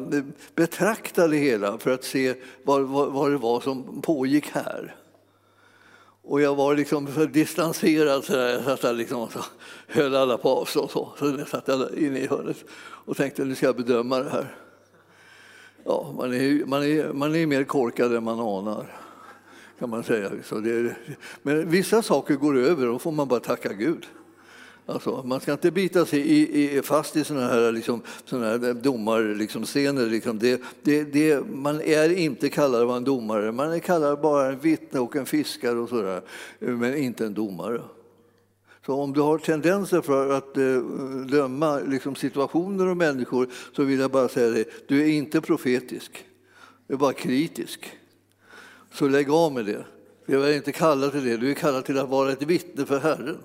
betrakta 0.55 1.29
det 1.29 1.37
hela 1.37 1.79
för 1.79 1.91
att 1.91 2.05
se 2.05 2.35
vad, 2.63 2.83
vad, 2.83 3.13
vad 3.13 3.31
det 3.31 3.39
var 3.39 3.61
som 3.61 4.03
pågick 4.03 4.47
här. 4.47 4.95
Och 6.27 6.41
jag 6.41 6.55
var 6.55 6.75
liksom 6.75 7.07
för 7.07 7.27
distanserad, 7.27 8.25
så 8.25 8.33
där. 8.33 8.53
jag 8.53 8.63
satt 8.65 8.81
där 8.81 8.93
liksom 8.93 9.21
och 9.21 9.33
så 9.33 9.45
höll 9.87 10.17
alla 10.17 10.39
på 10.39 10.49
avstånd. 10.49 10.91
Så, 10.91 11.13
så 11.19 11.35
jag 11.39 11.49
satt 11.49 11.69
jag 11.69 11.99
inne 11.99 12.19
i 12.19 12.27
hörnet 12.27 12.65
och 12.81 13.17
tänkte 13.17 13.45
nu 13.45 13.55
ska 13.55 13.67
jag 13.67 13.77
bedöma 13.77 14.19
det 14.19 14.31
här. 14.31 14.57
Ja, 15.85 16.15
man 16.17 16.35
är, 16.35 16.65
man 16.67 16.83
är, 16.83 17.13
man 17.13 17.35
är 17.35 17.47
mer 17.47 17.65
korkad 17.65 18.15
än 18.15 18.25
man 18.25 18.41
anar, 18.41 18.97
kan 19.79 19.91
man 19.91 20.05
säga. 20.05 20.31
Så 20.45 20.59
det, 20.59 20.97
men 21.43 21.71
vissa 21.71 22.03
saker 22.03 22.35
går 22.35 22.59
över 22.59 22.87
och 22.87 22.93
då 22.93 22.99
får 22.99 23.13
man 23.13 23.29
bara 23.29 23.41
tacka 23.41 23.73
Gud. 23.73 24.07
Alltså, 24.87 25.23
man 25.25 25.41
ska 25.41 25.53
inte 25.53 25.71
bita 25.71 26.07
sig 26.07 26.21
i, 26.21 26.77
i, 26.79 26.83
fast 26.83 27.17
i 27.17 27.25
såna 27.25 27.49
här, 27.49 27.73
liksom, 27.73 28.03
såna 28.25 28.47
här 28.47 28.75
domarscener. 28.75 30.07
Liksom, 30.07 30.11
liksom. 30.11 30.39
det, 30.39 30.63
det, 30.83 31.05
det, 31.05 31.47
man 31.47 31.81
är 31.81 32.19
inte 32.19 32.49
kallad 32.49 32.81
att 32.81 32.87
vara 32.87 32.97
en 32.97 33.05
domare, 33.05 33.53
man 33.53 33.73
är 33.73 33.79
kallad 33.79 34.21
bara 34.21 34.47
en 34.47 34.59
vittne 34.59 35.01
och 35.01 35.17
en 35.17 35.27
fiskare 35.27 35.79
och 35.79 35.89
sådär, 35.89 36.23
men 36.59 36.97
inte 36.97 37.27
en 37.27 37.35
domare. 37.35 37.83
Så 38.87 38.95
om 38.95 39.13
du 39.13 39.21
har 39.21 39.39
tendenser 39.39 40.01
för 40.01 40.31
att 40.31 40.57
eh, 40.57 40.77
döma 41.29 41.79
liksom, 41.79 42.15
situationer 42.15 42.87
och 42.87 42.97
människor 42.97 43.49
så 43.77 43.83
vill 43.83 44.01
jag 44.01 44.11
bara 44.11 44.29
säga 44.29 44.51
det, 44.51 44.89
du 44.89 45.03
är 45.03 45.09
inte 45.09 45.41
profetisk, 45.41 46.25
du 46.87 46.95
är 46.95 46.99
bara 46.99 47.13
kritisk. 47.13 47.93
Så 48.93 49.09
lägg 49.09 49.31
av 49.31 49.53
med 49.53 49.67
det. 49.67 49.85
Du 50.27 50.45
är 50.45 50.57
inte 50.57 50.73
kallad 50.73 51.13
till 51.13 51.25
det, 51.25 51.37
du 51.37 51.51
är 51.51 51.55
kallad 51.55 51.85
till 51.85 51.99
att 51.99 52.09
vara 52.09 52.33
ett 52.33 52.43
vittne 52.43 52.87
för 52.87 52.99
Herren 52.99 53.39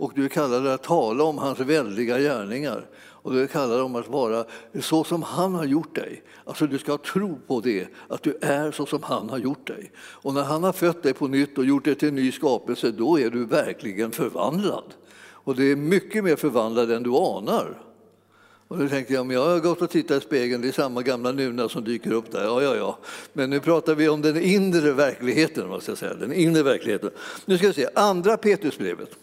och 0.00 0.12
du 0.14 0.28
kallar 0.28 0.60
det 0.60 0.74
att 0.74 0.82
tala 0.82 1.24
om 1.24 1.38
hans 1.38 1.60
väldiga 1.60 2.18
gärningar. 2.18 2.86
Och 3.00 3.32
du 3.32 3.46
kallar 3.46 3.78
det 3.78 3.98
att 3.98 4.08
vara 4.08 4.44
så 4.80 5.04
som 5.04 5.22
han 5.22 5.54
har 5.54 5.64
gjort 5.64 5.94
dig. 5.94 6.22
Alltså 6.44 6.66
du 6.66 6.78
ska 6.78 6.98
tro 6.98 7.38
på 7.46 7.60
det, 7.60 7.88
att 8.08 8.22
du 8.22 8.38
är 8.40 8.72
så 8.72 8.86
som 8.86 9.02
han 9.02 9.30
har 9.30 9.38
gjort 9.38 9.66
dig. 9.66 9.92
Och 9.96 10.34
när 10.34 10.42
han 10.42 10.62
har 10.62 10.72
fött 10.72 11.02
dig 11.02 11.14
på 11.14 11.26
nytt 11.26 11.58
och 11.58 11.64
gjort 11.64 11.84
dig 11.84 11.94
till 11.94 12.08
en 12.08 12.14
ny 12.14 12.32
skapelse, 12.32 12.90
då 12.90 13.20
är 13.20 13.30
du 13.30 13.44
verkligen 13.44 14.12
förvandlad. 14.12 14.94
Och 15.20 15.56
det 15.56 15.64
är 15.64 15.76
mycket 15.76 16.24
mer 16.24 16.36
förvandlad 16.36 16.90
än 16.90 17.02
du 17.02 17.10
anar. 17.10 17.82
Och 18.68 18.78
då 18.78 18.88
tänkte 18.88 19.14
jag, 19.14 19.26
men 19.26 19.36
jag 19.36 19.48
har 19.48 19.60
gått 19.60 19.82
och 19.82 19.90
tittat 19.90 20.22
i 20.22 20.26
spegeln, 20.26 20.62
det 20.62 20.68
är 20.68 20.72
samma 20.72 21.02
gamla 21.02 21.32
nuna 21.32 21.68
som 21.68 21.84
dyker 21.84 22.12
upp 22.12 22.32
där. 22.32 22.44
Ja, 22.44 22.62
ja, 22.62 22.76
ja. 22.76 22.98
Men 23.32 23.50
nu 23.50 23.60
pratar 23.60 23.94
vi 23.94 24.08
om 24.08 24.22
den 24.22 24.36
inre 24.36 24.92
verkligheten, 24.92 25.68
vad 25.68 25.82
ska 25.82 25.90
jag 25.90 25.98
säga. 25.98 26.14
Den 26.14 26.32
inre 26.32 26.62
verkligheten. 26.62 27.10
Nu 27.44 27.58
ska 27.58 27.66
vi 27.66 27.72
se, 27.72 27.88
andra 27.94 28.36
Petrusbrevet. 28.36 29.16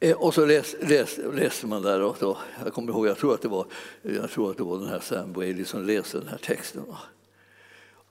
Eh, 0.00 0.16
och 0.16 0.34
så 0.34 0.46
läste 0.46 0.86
läs, 0.86 1.18
läs 1.32 1.64
man 1.64 1.82
där. 1.82 2.02
Och 2.02 2.16
då, 2.20 2.38
jag 2.64 2.74
kommer 2.74 2.92
ihåg, 2.92 3.06
jag 3.06 3.18
tror 3.18 3.34
att 3.34 3.42
det 3.42 3.48
var, 3.48 3.66
jag 4.02 4.30
tror 4.30 4.50
att 4.50 4.56
det 4.56 4.62
var 4.62 4.78
den 4.78 4.88
här 4.88 5.00
Sam 5.00 5.32
Bailey 5.32 5.64
som 5.64 5.84
läste 5.84 6.18
den 6.18 6.28
här 6.28 6.38
texten. 6.38 6.84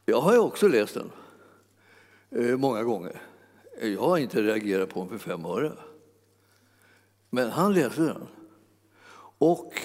Jag 0.06 0.22
har 0.22 0.38
också 0.38 0.68
läst 0.68 0.94
den 0.94 1.12
eh, 2.30 2.58
många 2.58 2.84
gånger. 2.84 3.22
Jag 3.82 4.02
har 4.02 4.18
inte 4.18 4.42
reagerat 4.42 4.90
på 4.90 5.00
den 5.00 5.10
för 5.10 5.18
fem 5.18 5.46
öre. 5.46 5.72
Men 7.30 7.50
han 7.50 7.74
läste 7.74 8.02
den. 8.02 8.28
Och 9.38 9.82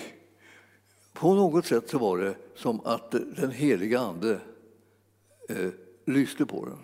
på 1.12 1.34
något 1.34 1.66
sätt 1.66 1.90
så 1.90 1.98
var 1.98 2.18
det 2.18 2.34
som 2.54 2.80
att 2.84 3.10
den 3.10 3.50
heliga 3.50 4.00
Ande 4.00 4.40
eh, 5.48 5.70
lyste 6.04 6.46
på 6.46 6.66
den. 6.66 6.78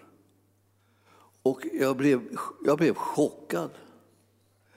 Och 1.43 1.61
jag 1.73 1.97
blev, 1.97 2.21
jag 2.65 2.79
blev 2.79 2.95
chockad. 2.95 3.71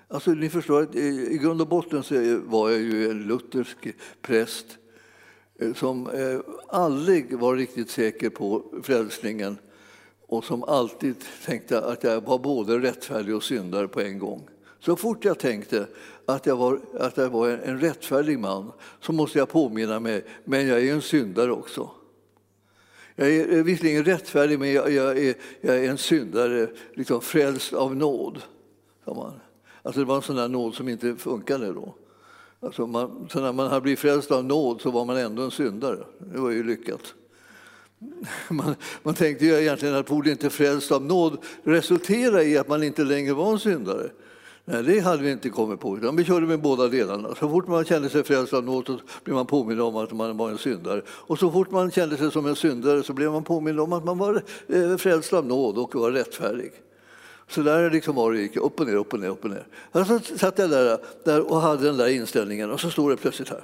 Alltså, 0.08 0.32
ni 0.32 0.50
förstår 0.50 0.82
att 0.82 0.96
I 0.96 1.38
grund 1.42 1.62
och 1.62 1.68
botten 1.68 2.04
så 2.04 2.40
var 2.46 2.70
jag 2.70 2.80
ju 2.80 3.12
en 3.12 3.24
luthersk 3.24 3.88
präst 4.22 4.66
eh, 5.60 5.74
som 5.74 6.10
eh, 6.10 6.40
aldrig 6.68 7.40
var 7.40 7.56
riktigt 7.56 7.90
säker 7.90 8.30
på 8.30 8.64
frälsningen 8.84 9.58
och 10.28 10.44
som 10.44 10.64
alltid 10.64 11.16
tänkte 11.46 11.82
att 11.82 12.04
jag 12.04 12.22
var 12.22 12.40
både 12.40 12.80
rättfärdig 12.80 13.36
och 13.36 13.44
syndare 13.44 13.88
på 13.88 14.02
en 14.02 14.20
gång. 14.20 14.50
Så 14.80 14.96
fort 14.96 15.26
jag 15.26 15.40
tänkte 15.40 15.88
att 16.26 16.46
jag 16.46 16.56
var, 16.56 16.80
att 17.00 17.18
jag 17.18 17.30
var 17.30 17.50
en 17.50 17.80
rättfärdig 17.80 18.40
man 18.40 18.72
så 19.00 19.12
måste 19.12 19.38
jag 19.38 19.50
påminna 19.50 20.00
mig, 20.00 20.26
men 20.44 20.68
jag 20.68 20.84
är 20.88 20.94
en 20.94 21.02
syndare 21.02 21.52
också. 21.52 21.90
Jag 23.16 23.32
är 23.32 23.64
visserligen 23.64 24.04
rättfärdig, 24.04 24.60
men 24.60 24.74
jag, 24.74 24.92
jag, 24.92 25.18
är, 25.18 25.36
jag 25.62 25.78
är 25.78 25.90
en 25.90 25.98
syndare, 25.98 26.68
liksom 26.94 27.22
frälst 27.22 27.74
av 27.74 27.96
nåd. 27.96 28.42
sa 29.06 29.14
man. 29.14 29.34
Alltså 29.84 30.00
det 30.00 30.06
var 30.06 30.16
en 30.16 30.22
sån 30.22 30.36
där 30.36 30.48
nåd 30.48 30.76
som 30.76 30.90
inte 30.90 31.16
funkade 31.16 31.74
då. 31.74 31.96
Alltså 32.60 32.88
man, 32.88 33.28
så 33.32 33.42
när 33.42 33.54
man 33.54 33.68
hade 33.68 33.82
blivit 33.82 34.00
frälst 34.00 34.32
av 34.32 34.46
nåd 34.46 34.82
så 34.82 34.92
var 34.92 35.06
man 35.06 35.18
ändå 35.18 35.42
en 35.42 35.52
syndare. 35.52 36.00
Det 36.18 36.40
var 36.40 36.50
ju 36.50 36.64
lyckat. 36.64 37.14
Man, 38.50 38.76
man 39.04 39.14
tänkte 39.14 39.46
ju 39.46 39.54
egentligen 39.54 39.96
att 39.96 40.08
borde 40.08 40.32
inte 40.32 40.50
frälst 40.50 40.92
av 40.92 41.06
nåd 41.06 41.38
resultera 41.64 42.44
i 42.44 42.58
att 42.58 42.68
man 42.68 42.84
inte 42.84 43.04
längre 43.04 43.34
var 43.34 43.52
en 43.52 43.60
syndare. 43.60 44.10
Nej, 44.66 44.84
det 44.84 45.00
hade 45.00 45.24
vi 45.24 45.32
inte 45.32 45.50
kommit 45.50 45.80
på, 45.80 45.98
utan 45.98 46.16
vi 46.16 46.24
körde 46.24 46.46
med 46.46 46.62
båda 46.62 46.88
delarna. 46.88 47.30
Så 47.30 47.50
fort 47.50 47.68
man 47.68 47.86
kände 47.86 48.10
sig 48.10 48.24
frälst 48.24 48.54
av 48.54 48.64
nåd 48.64 48.86
så 48.86 49.00
blev 49.24 49.36
man 49.36 49.46
påmind 49.46 49.82
om 49.82 49.96
att 49.96 50.12
man 50.12 50.38
var 50.38 50.50
en 50.50 50.58
syndare. 50.58 51.02
Och 51.08 51.40
så 51.40 51.52
fort 51.52 51.72
man 51.72 51.92
kände 51.92 52.18
sig 52.18 52.32
som 52.32 52.46
en 52.46 52.56
syndare 52.56 53.04
så 53.04 53.14
blev 53.14 53.32
man 53.32 53.44
påmind 53.44 53.80
om 53.80 53.94
att 53.94 54.04
man 54.04 54.18
var 54.18 54.44
eh, 54.68 54.98
frälst 54.98 55.34
av 55.34 55.46
nåd 55.46 55.78
och 55.78 55.96
var 55.96 56.12
rättfärdig. 56.12 56.72
Så 57.54 57.62
där 57.62 57.92
liksom 57.92 58.16
var 58.16 58.32
det 58.32 58.40
gick, 58.40 58.58
upp 58.58 58.80
och 58.80 58.88
ner, 58.88 58.96
upp 58.96 59.14
och 59.14 59.20
ner, 59.20 59.28
upp 59.28 59.44
och 59.44 59.50
ner. 59.50 59.68
Och 59.92 60.08
så 60.08 60.20
satt 60.38 60.60
jag 60.60 60.70
där, 60.70 60.98
där 61.24 61.52
och 61.52 61.62
hade 61.62 61.86
den 61.86 61.98
där 61.98 62.08
inställningen 62.08 62.72
och 62.72 62.80
så 62.80 62.90
står 62.90 63.10
det 63.10 63.18
plötsligt 63.18 63.50
här. 63.50 63.64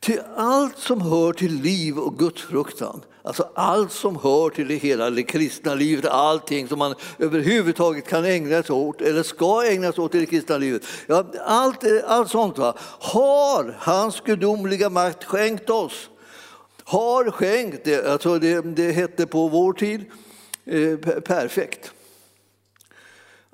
Till 0.00 0.20
allt 0.36 0.78
som 0.78 1.00
hör 1.00 1.32
till 1.32 1.52
liv 1.52 1.98
och 1.98 2.18
gudsfruktan, 2.18 3.00
alltså 3.22 3.48
allt 3.54 3.92
som 3.92 4.16
hör 4.16 4.50
till 4.50 4.68
det 4.68 4.74
hela 4.74 5.10
det 5.10 5.22
kristna 5.22 5.74
livet, 5.74 6.06
allting 6.06 6.68
som 6.68 6.78
man 6.78 6.94
överhuvudtaget 7.18 8.08
kan 8.08 8.24
ägna 8.24 8.62
sig 8.62 8.74
åt 8.74 9.00
eller 9.00 9.22
ska 9.22 9.64
ägna 9.64 9.92
sig 9.92 10.04
åt 10.04 10.14
i 10.14 10.20
det 10.20 10.26
kristna 10.26 10.58
livet. 10.58 10.82
Ja, 11.06 11.24
allt, 11.44 11.84
allt 12.06 12.30
sånt 12.30 12.58
va, 12.58 12.74
har 13.00 13.76
hans 13.78 14.20
gudomliga 14.20 14.90
makt 14.90 15.24
skänkt 15.24 15.70
oss. 15.70 16.10
Har 16.84 17.30
skänkt, 17.30 17.84
det, 17.84 18.06
alltså 18.06 18.38
det, 18.38 18.60
det 18.60 18.92
hette 18.92 19.26
på 19.26 19.48
vår 19.48 19.72
tid 19.72 20.04
eh, 20.64 20.96
perfekt. 21.20 21.92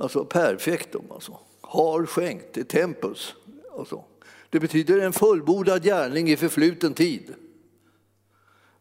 Alltså 0.02 0.24
perfektum, 0.24 1.02
alltså. 1.10 1.38
har 1.60 2.06
skänkt, 2.06 2.68
tempus. 2.68 3.34
Alltså. 3.78 4.04
Det 4.50 4.60
betyder 4.60 4.98
en 4.98 5.12
fullbordad 5.12 5.82
gärning 5.82 6.30
i 6.30 6.36
förfluten 6.36 6.94
tid. 6.94 7.34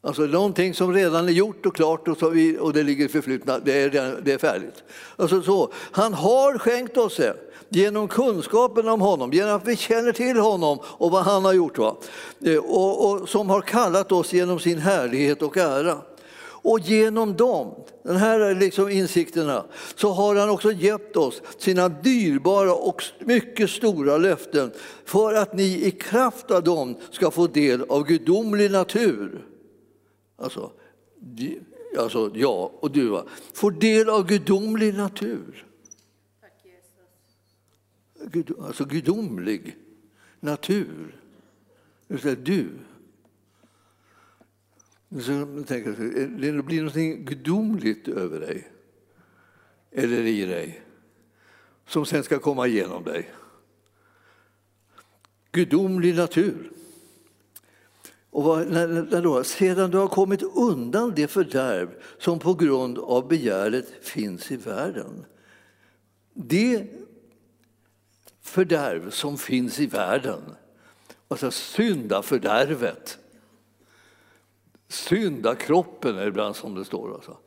Alltså 0.02 0.22
någonting 0.22 0.74
som 0.74 0.94
redan 0.94 1.28
är 1.28 1.32
gjort 1.32 1.66
och 1.66 1.76
klart 1.76 2.08
och, 2.08 2.18
så 2.18 2.30
vi, 2.30 2.58
och 2.58 2.74
det 2.74 2.84
ligger 2.84 3.06
i 3.06 3.08
förflutna, 3.08 3.60
det 3.60 3.82
är, 3.82 4.22
det 4.22 4.34
är 4.34 4.38
färdigt. 4.38 4.84
Alltså 5.16 5.42
så, 5.42 5.72
han 5.74 6.14
har 6.14 6.58
skänkt 6.58 6.98
oss 6.98 7.18
det 7.18 7.36
genom 7.70 8.08
kunskapen 8.08 8.88
om 8.88 9.02
honom, 9.02 9.34
genom 9.34 9.56
att 9.56 9.68
vi 9.68 9.76
känner 9.76 10.12
till 10.12 10.38
honom 10.38 10.80
och 10.84 11.12
vad 11.12 11.24
han 11.24 11.46
har 11.46 11.54
gjort. 11.54 11.78
Va? 11.78 11.98
Eh, 12.46 12.58
och, 12.58 13.12
och 13.12 13.30
som 13.30 13.50
har 13.50 13.62
kallat 13.62 14.12
oss 14.12 14.34
genom 14.34 14.60
sin 14.60 14.78
härlighet 14.78 15.42
och 15.42 15.58
ära. 15.58 16.02
Och 16.64 16.80
genom 16.80 17.38
dem, 17.38 17.76
de 18.04 18.16
här 18.16 18.56
liksom 18.56 18.90
insikterna, 18.90 19.66
så 19.96 20.10
har 20.12 20.36
han 20.36 20.50
också 20.50 20.72
gett 20.72 21.18
oss 21.18 21.42
sina 21.58 21.90
dyrbara 21.90 22.74
och 22.74 23.04
mycket 23.20 23.70
stora 23.70 24.18
löften 24.18 24.72
för 25.06 25.34
att 25.34 25.54
ni 25.54 25.86
i 25.86 25.92
kraft 25.92 26.52
av 26.52 26.64
dem 26.64 26.96
ska 27.12 27.32
få 27.32 27.48
del 27.48 27.82
av 27.82 28.08
gudomlig 28.08 28.72
natur. 28.72 29.46
Alltså, 30.38 30.72
alltså 31.98 32.32
ja 32.36 32.72
och 32.80 32.92
du, 32.92 33.08
va? 33.08 33.24
får 33.54 33.72
del 33.72 34.10
av 34.10 34.28
gudomlig 34.28 34.94
natur. 34.94 35.68
Gud, 38.26 38.52
Alltså 38.60 38.86
gudomlig 38.86 39.78
natur. 40.40 41.16
Du. 42.44 42.70
Så 45.20 45.64
tänker 45.68 45.96
jag, 46.00 46.32
det 46.42 46.64
blir 46.64 46.84
något 46.84 47.26
gudomligt 47.28 48.08
över 48.08 48.40
dig, 48.40 48.68
eller 49.92 50.22
i 50.22 50.46
dig, 50.46 50.82
som 51.88 52.06
sen 52.06 52.24
ska 52.24 52.40
komma 52.40 52.68
igenom 52.68 53.04
dig. 53.04 53.30
Gudomlig 55.52 56.16
natur. 56.16 56.72
Och 58.30 58.44
vad, 58.44 58.68
när, 58.68 58.88
när 58.88 59.22
då, 59.22 59.44
sedan 59.44 59.92
du 59.92 59.98
har 59.98 60.08
kommit 60.08 60.44
undan 60.44 61.14
det 61.16 61.28
fördärv 61.28 61.90
som 62.18 62.40
på 62.40 62.54
grund 62.54 62.98
av 62.98 63.28
begäret 63.28 63.88
finns 64.02 64.52
i 64.52 64.58
världen. 64.58 65.26
Det 66.34 66.88
fördärv 68.42 69.10
som 69.10 69.38
finns 69.38 69.80
i 69.80 69.86
världen, 69.86 70.42
alltså 71.28 71.52
syndafördärvet, 71.52 73.18
syndakroppen 74.92 76.18
är 76.18 76.28
ibland 76.28 76.56
som 76.56 76.76
det 76.76 76.86
står. 76.86 77.14
Alltså. 77.14 77.38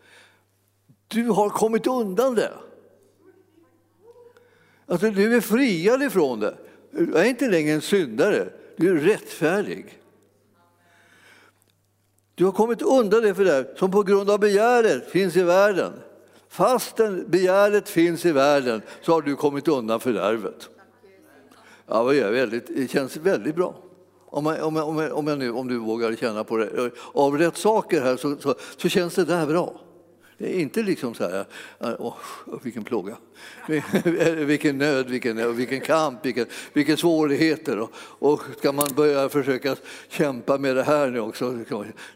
Du 1.09 1.29
har 1.29 1.51
kommit 1.51 1.87
undan 1.87 2.35
det. 2.35 2.53
Alltså, 4.87 5.11
du 5.11 5.37
är 5.37 5.41
friad 5.41 6.03
ifrån 6.03 6.41
det. 6.41 6.57
Du 6.91 7.17
är 7.17 7.25
inte 7.25 7.49
längre 7.49 7.73
en 7.73 7.81
syndare, 7.81 8.49
du 8.77 8.91
är 8.91 8.95
rättfärdig. 8.95 9.99
Du 12.35 12.45
har 12.45 12.53
kommit 12.53 12.83
undan 12.83 13.23
det 13.23 13.35
för 13.35 13.45
det 13.45 13.79
som 13.79 13.91
på 13.91 14.03
grund 14.03 14.31
av 14.31 14.41
begäret 14.41 15.11
finns 15.11 15.37
i 15.37 15.43
världen. 15.43 15.93
Fastän 16.49 17.31
begäret 17.31 17.89
finns 17.89 18.25
i 18.25 18.33
världen 18.33 18.83
så 19.03 19.13
har 19.13 19.23
du 19.23 19.37
kommit 19.37 19.69
undan 19.69 20.01
fördärvet. 20.01 20.69
Ja, 21.87 22.13
det, 22.13 22.31
väldigt, 22.31 22.67
det 22.67 22.91
känns 22.91 23.17
väldigt 23.17 23.55
bra. 23.55 23.75
Om, 24.35 24.45
man, 24.45 24.61
om, 24.61 24.77
om, 24.77 25.11
om, 25.13 25.27
jag 25.27 25.39
nu, 25.39 25.51
om 25.51 25.69
du 25.69 25.79
vågar 25.79 26.17
känna 26.17 26.45
på 26.45 26.57
det. 26.57 26.91
Av 27.13 27.39
rätt 27.39 27.57
saker 27.57 28.01
här 28.01 28.17
så, 28.17 28.37
så, 28.37 28.55
så 28.77 28.89
känns 28.89 29.15
det 29.15 29.25
där 29.25 29.47
bra. 29.47 29.81
Det 30.39 30.57
är 30.57 30.61
inte 30.61 30.83
liksom 30.83 31.15
så 31.15 31.25
här, 31.25 31.45
eh, 31.81 31.95
åh, 31.99 32.17
vilken 32.63 32.85
plåga, 32.85 33.17
vilken 34.47 34.79
nöd, 34.79 35.11
vilken, 35.11 35.57
vilken 35.57 35.81
kamp, 35.81 36.27
vilken, 36.27 36.47
vilka 36.73 36.97
svårigheter. 36.97 37.79
Och, 37.79 37.91
och 38.19 38.41
ska 38.59 38.73
man 38.73 38.89
börja 38.97 39.29
försöka 39.29 39.77
kämpa 40.09 40.59
med 40.59 40.77
det 40.77 40.83
här 40.83 41.11
nu 41.11 41.21
också? 41.21 41.59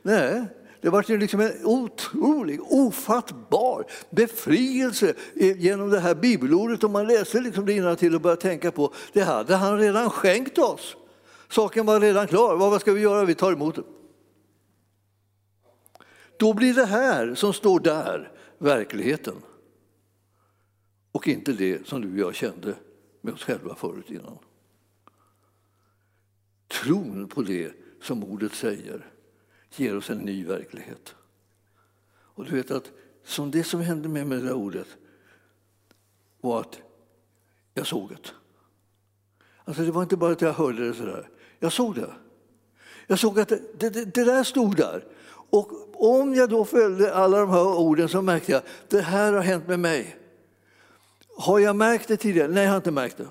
Nej, 0.02 0.44
det 0.80 0.88
var 0.88 1.18
liksom 1.18 1.40
en 1.40 1.52
otrolig, 1.64 2.60
ofattbar 2.62 3.84
befrielse 4.10 5.14
genom 5.34 5.90
det 5.90 6.00
här 6.00 6.14
bibelordet. 6.14 6.84
Om 6.84 6.92
man 6.92 7.06
läser 7.06 7.40
liksom 7.40 7.66
det 7.66 7.96
till 7.96 8.14
och 8.14 8.20
börjar 8.20 8.36
tänka 8.36 8.70
på, 8.70 8.92
det 9.12 9.22
hade 9.22 9.56
han 9.56 9.78
redan 9.78 10.10
skänkt 10.10 10.58
oss. 10.58 10.96
Saken 11.48 11.86
var 11.86 12.00
redan 12.00 12.26
klar. 12.26 12.56
Vad 12.56 12.80
ska 12.80 12.92
vi 12.92 13.00
göra? 13.00 13.24
Vi 13.24 13.34
tar 13.34 13.52
emot 13.52 13.74
det. 13.74 13.82
Då 16.36 16.54
blir 16.54 16.74
det 16.74 16.86
här 16.86 17.34
som 17.34 17.52
står 17.52 17.80
där 17.80 18.32
verkligheten. 18.58 19.34
Och 21.12 21.28
inte 21.28 21.52
det 21.52 21.86
som 21.86 22.00
du 22.00 22.12
och 22.12 22.18
jag 22.18 22.34
kände 22.34 22.74
med 23.20 23.34
oss 23.34 23.44
själva 23.44 23.74
förut 23.74 24.10
innan. 24.10 24.38
Tron 26.68 27.28
på 27.28 27.42
det 27.42 27.72
som 28.02 28.24
ordet 28.24 28.54
säger 28.54 29.06
ger 29.76 29.96
oss 29.96 30.10
en 30.10 30.18
ny 30.18 30.44
verklighet. 30.44 31.14
Och 32.10 32.44
du 32.44 32.50
vet 32.56 32.70
att 32.70 32.92
som 33.24 33.50
det 33.50 33.64
som 33.64 33.80
hände 33.80 34.08
med 34.08 34.26
mig 34.26 34.38
med 34.38 34.38
det 34.38 34.48
där 34.48 34.54
ordet 34.54 34.88
var 36.40 36.60
att 36.60 36.80
jag 37.74 37.86
såg 37.86 38.10
det. 38.10 38.30
Alltså 39.64 39.82
det 39.82 39.90
var 39.90 40.02
inte 40.02 40.16
bara 40.16 40.32
att 40.32 40.40
jag 40.40 40.52
hörde 40.52 40.88
det 40.88 40.94
sådär. 40.94 41.28
Jag 41.58 41.72
såg 41.72 41.94
det. 41.94 42.10
Jag 43.06 43.18
såg 43.18 43.40
att 43.40 43.48
det, 43.48 43.60
det, 43.78 43.90
det 43.90 44.24
där 44.24 44.44
stod 44.44 44.76
där. 44.76 45.04
Och 45.50 45.70
om 45.94 46.34
jag 46.34 46.50
då 46.50 46.64
följde 46.64 47.14
alla 47.14 47.40
de 47.40 47.50
här 47.50 47.66
orden 47.66 48.08
så 48.08 48.22
märkte 48.22 48.52
jag 48.52 48.58
att 48.58 48.66
det 48.88 49.00
här 49.00 49.32
har 49.32 49.40
hänt 49.40 49.68
med 49.68 49.80
mig. 49.80 50.16
Har 51.36 51.58
jag 51.58 51.76
märkt 51.76 52.08
det 52.08 52.16
tidigare? 52.16 52.48
Nej, 52.48 52.62
jag 52.62 52.70
har 52.70 52.76
inte 52.76 52.90
märkt 52.90 53.16
det. 53.16 53.26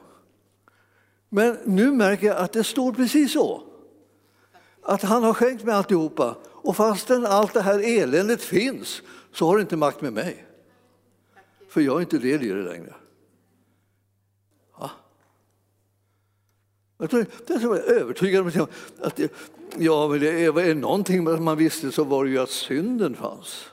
Men 1.29 1.57
nu 1.65 1.91
märker 1.91 2.27
jag 2.27 2.37
att 2.37 2.53
det 2.53 2.63
står 2.63 2.93
precis 2.93 3.33
så. 3.33 3.63
Att 4.83 5.01
han 5.01 5.23
har 5.23 5.33
skänkt 5.33 5.63
mig 5.63 5.75
alltihopa. 5.75 6.35
Och 6.45 6.75
fastän 6.75 7.25
allt 7.25 7.53
det 7.53 7.61
här 7.61 7.99
eländet 7.99 8.41
finns 8.41 9.01
så 9.33 9.45
har 9.45 9.55
det 9.55 9.61
inte 9.61 9.77
makt 9.77 10.01
med 10.01 10.13
mig. 10.13 10.45
För 11.69 11.81
jag 11.81 11.97
är 11.97 12.01
inte 12.01 12.17
del 12.17 12.43
i 12.43 12.47
det 12.47 12.63
längre. 12.63 12.93
Jag 16.97 17.13
är 17.13 17.91
övertygad 17.91 18.41
om 18.41 18.67
att 19.01 19.15
det, 19.15 19.31
ja, 19.77 20.07
men 20.07 20.19
det 20.19 20.45
är, 20.45 20.59
är 20.59 20.75
någonting 20.75 21.43
man 21.43 21.57
visste 21.57 21.91
så 21.91 22.03
var 22.03 22.25
det 22.25 22.31
ju 22.31 22.39
att 22.39 22.49
synden 22.49 23.15
fanns. 23.15 23.65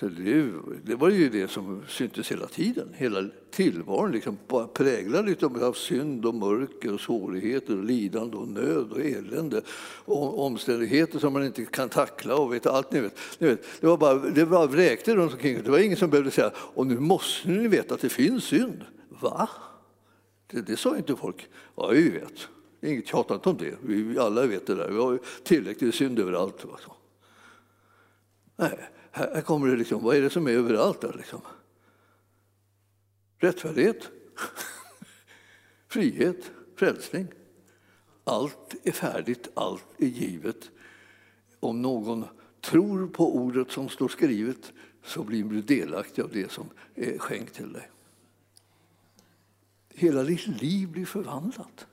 Så 0.00 0.08
det, 0.08 0.52
det, 0.84 0.94
var 0.94 1.10
ju 1.10 1.28
det 1.28 1.50
som 1.50 1.82
syntes 1.88 2.32
hela 2.32 2.46
tiden. 2.46 2.88
Hela 2.94 3.28
tillvaron 3.50 4.12
liksom 4.12 4.38
präglad 4.74 5.44
av 5.62 5.72
synd 5.72 6.26
och 6.26 6.34
mörker 6.34 6.94
och 6.94 7.00
svårigheter 7.00 7.78
och 7.78 7.84
lidande 7.84 8.36
och 8.36 8.48
nöd 8.48 8.92
och 8.92 9.00
elände 9.00 9.62
och 10.04 10.46
omständigheter 10.46 11.18
som 11.18 11.32
man 11.32 11.44
inte 11.44 11.64
kan 11.64 11.88
tackla 11.88 12.36
och 12.36 12.52
vet 12.52 12.66
allt 12.66 12.92
ni 12.92 13.00
vet. 13.00 13.18
Ni 13.38 13.46
vet 13.48 13.64
det 13.80 13.86
var 13.86 13.96
bara 13.96 14.14
det 14.14 14.44
var 14.44 14.66
vräkte 14.66 15.14
runt 15.14 15.32
omkring. 15.32 15.62
Det 15.64 15.70
var 15.70 15.78
ingen 15.78 15.96
som 15.96 16.10
behövde 16.10 16.30
säga 16.30 16.50
och 16.54 16.86
nu 16.86 16.98
måste 16.98 17.48
ni 17.48 17.68
veta 17.68 17.94
att 17.94 18.00
det 18.00 18.08
finns 18.08 18.44
synd. 18.44 18.84
Va? 19.08 19.48
Det, 20.46 20.60
det 20.60 20.76
sa 20.76 20.96
inte 20.96 21.16
folk. 21.16 21.48
Ja, 21.80 21.88
vi 21.88 22.08
vet. 22.08 22.48
Inget 22.82 23.06
tjatat 23.06 23.46
om 23.46 23.56
det. 23.56 23.78
Vi 23.82 24.18
alla 24.18 24.46
vet 24.46 24.66
det 24.66 24.74
där. 24.74 24.90
Vi 24.90 24.98
har 24.98 25.20
tillräckligt 25.42 25.94
synd 25.94 26.18
överallt. 26.18 26.64
Nej, 28.56 28.90
här 29.10 29.40
kommer 29.40 29.68
det 29.68 29.76
liksom, 29.76 30.02
vad 30.02 30.16
är 30.16 30.22
det 30.22 30.30
som 30.30 30.46
är 30.46 30.50
överallt 30.50 31.00
där 31.00 31.14
liksom? 31.16 31.40
Rättfärdighet, 33.38 34.10
frihet, 35.88 36.50
frälsning. 36.76 37.26
Allt 38.24 38.74
är 38.84 38.92
färdigt, 38.92 39.48
allt 39.54 39.86
är 39.98 40.06
givet. 40.06 40.70
Om 41.60 41.82
någon 41.82 42.24
tror 42.60 43.06
på 43.06 43.36
ordet 43.36 43.70
som 43.70 43.88
står 43.88 44.08
skrivet 44.08 44.72
så 45.04 45.22
blir 45.22 45.44
du 45.44 45.62
delaktig 45.62 46.22
av 46.22 46.30
det 46.32 46.50
som 46.50 46.70
är 46.94 47.18
skänkt 47.18 47.54
till 47.54 47.72
dig. 47.72 47.90
Hela 49.98 50.22
ditt 50.22 50.46
liv 50.46 50.88
blir 50.88 51.06
förvandlat. 51.06 51.86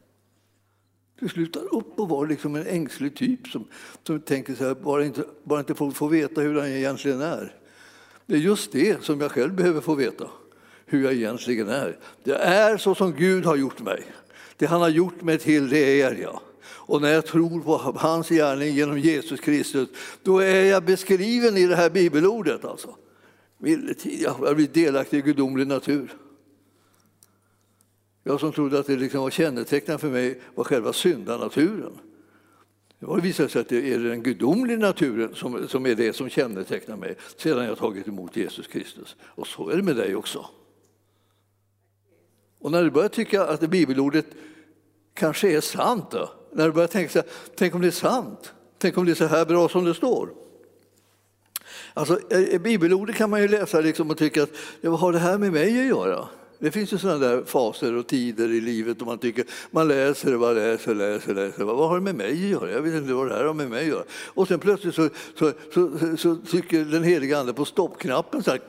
Du 1.19 1.29
slutar 1.29 1.75
upp 1.75 1.99
och 1.99 2.09
vara 2.09 2.27
liksom 2.27 2.55
en 2.55 2.67
ängslig 2.67 3.15
typ 3.15 3.47
som, 3.47 3.67
som 4.03 4.19
tänker 4.19 4.55
så 4.55 4.63
här, 4.63 4.75
bara 4.75 5.05
inte, 5.05 5.23
bara 5.43 5.59
inte 5.59 5.75
folk 5.75 5.95
får 5.95 6.09
veta 6.09 6.41
hur 6.41 6.55
han 6.55 6.67
egentligen 6.67 7.21
är. 7.21 7.55
Det 8.25 8.33
är 8.33 8.39
just 8.39 8.71
det 8.71 9.03
som 9.03 9.21
jag 9.21 9.31
själv 9.31 9.55
behöver 9.55 9.81
få 9.81 9.95
veta, 9.95 10.27
hur 10.85 11.03
jag 11.03 11.13
egentligen 11.13 11.69
är. 11.69 11.99
Det 12.23 12.35
är 12.35 12.77
så 12.77 12.95
som 12.95 13.13
Gud 13.13 13.45
har 13.45 13.55
gjort 13.55 13.81
mig. 13.81 14.03
Det 14.57 14.65
han 14.65 14.81
har 14.81 14.89
gjort 14.89 15.21
mig 15.21 15.37
till, 15.37 15.69
det 15.69 16.01
är 16.01 16.15
jag. 16.15 16.39
Och 16.67 17.01
när 17.01 17.13
jag 17.13 17.25
tror 17.25 17.61
på 17.61 17.77
hans 17.95 18.29
gärning 18.29 18.75
genom 18.75 18.99
Jesus 18.99 19.39
Kristus, 19.39 19.89
då 20.23 20.39
är 20.39 20.63
jag 20.63 20.83
beskriven 20.83 21.57
i 21.57 21.67
det 21.67 21.75
här 21.75 21.89
bibelordet. 21.89 22.65
Alltså. 22.65 22.95
Jag 24.39 24.55
blir 24.55 24.67
delaktig 24.67 25.17
i 25.17 25.21
gudomlig 25.21 25.67
natur. 25.67 26.13
Jag 28.27 28.39
som 28.39 28.51
trodde 28.51 28.79
att 28.79 28.88
det 28.88 28.95
liksom 28.95 29.21
var 29.21 29.29
kännetecknande 29.29 30.01
för 30.01 30.09
mig 30.09 30.41
var 30.55 30.63
själva 30.63 30.93
syndanaturen. 30.93 31.99
Det 32.99 33.21
visar 33.21 33.47
sig 33.47 33.61
att 33.61 33.69
det 33.69 33.93
är 33.93 33.99
den 33.99 34.23
gudomliga 34.23 34.77
naturen 34.77 35.35
som, 35.35 35.67
som 35.67 35.85
är 35.85 35.95
det 35.95 36.13
som 36.13 36.29
kännetecknar 36.29 36.95
mig 36.95 37.15
sedan 37.38 37.65
jag 37.65 37.77
tagit 37.77 38.07
emot 38.07 38.35
Jesus 38.35 38.67
Kristus. 38.67 39.15
Och 39.21 39.47
så 39.47 39.69
är 39.69 39.77
det 39.77 39.83
med 39.83 39.95
dig 39.95 40.15
också. 40.15 40.45
Och 42.59 42.71
när 42.71 42.83
du 42.83 42.91
börjar 42.91 43.09
tycka 43.09 43.45
att 43.45 43.59
det 43.59 43.67
bibelordet 43.67 44.25
kanske 45.13 45.51
är 45.57 45.61
sant, 45.61 46.11
då, 46.11 46.29
när 46.53 46.65
du 46.65 46.71
börjar 46.71 46.88
tänka 46.88 47.11
så 47.11 47.19
här, 47.19 47.27
tänk 47.55 47.75
om 47.75 47.81
det 47.81 47.88
är 47.88 47.91
sant, 47.91 48.53
tänk 48.77 48.97
om 48.97 49.05
det 49.05 49.11
är 49.11 49.15
så 49.15 49.25
här 49.25 49.45
bra 49.45 49.69
som 49.69 49.85
det 49.85 49.93
står. 49.93 50.29
Alltså, 51.93 52.33
eh, 52.33 52.61
bibelordet 52.61 53.15
kan 53.15 53.29
man 53.29 53.41
ju 53.41 53.47
läsa 53.47 53.81
liksom 53.81 54.09
och 54.09 54.17
tycka 54.17 54.43
att 54.43 54.51
vad 54.81 54.99
har 54.99 55.13
det 55.13 55.19
här 55.19 55.38
med 55.38 55.51
mig 55.51 55.79
att 55.79 55.88
göra? 55.88 56.27
Det 56.59 56.71
finns 56.71 56.93
ju 56.93 56.97
sådana 56.97 57.19
där 57.19 57.43
faser 57.43 57.95
och 57.95 58.07
tider 58.07 58.49
i 58.49 58.61
livet 58.61 59.01
och 59.01 59.07
man 59.07 59.17
tycker 59.17 59.45
man 59.71 59.87
läser 59.87 60.35
och 60.35 60.55
läser, 60.55 60.95
läser, 60.95 61.35
läser. 61.35 61.63
Vad 61.63 61.89
har 61.89 61.95
det 61.95 62.01
med 62.01 62.15
mig 62.15 62.31
att 62.31 62.37
göra? 62.37 62.71
Jag 62.71 62.81
vet 62.81 62.93
inte 62.93 63.13
vad 63.13 63.29
det 63.29 63.35
här 63.35 63.43
har 63.43 63.53
med 63.53 63.69
mig 63.69 63.81
att 63.81 63.87
göra. 63.87 64.03
Och 64.11 64.47
sen 64.47 64.59
plötsligt 64.59 64.95
så, 64.95 65.09
så, 65.39 65.51
så, 65.73 66.17
så 66.17 66.35
trycker 66.35 66.85
den 66.85 67.03
heliga 67.03 67.39
Ande 67.39 67.53
på 67.53 67.65
stoppknappen 67.65 68.43
så, 68.43 68.51
här, 68.51 68.61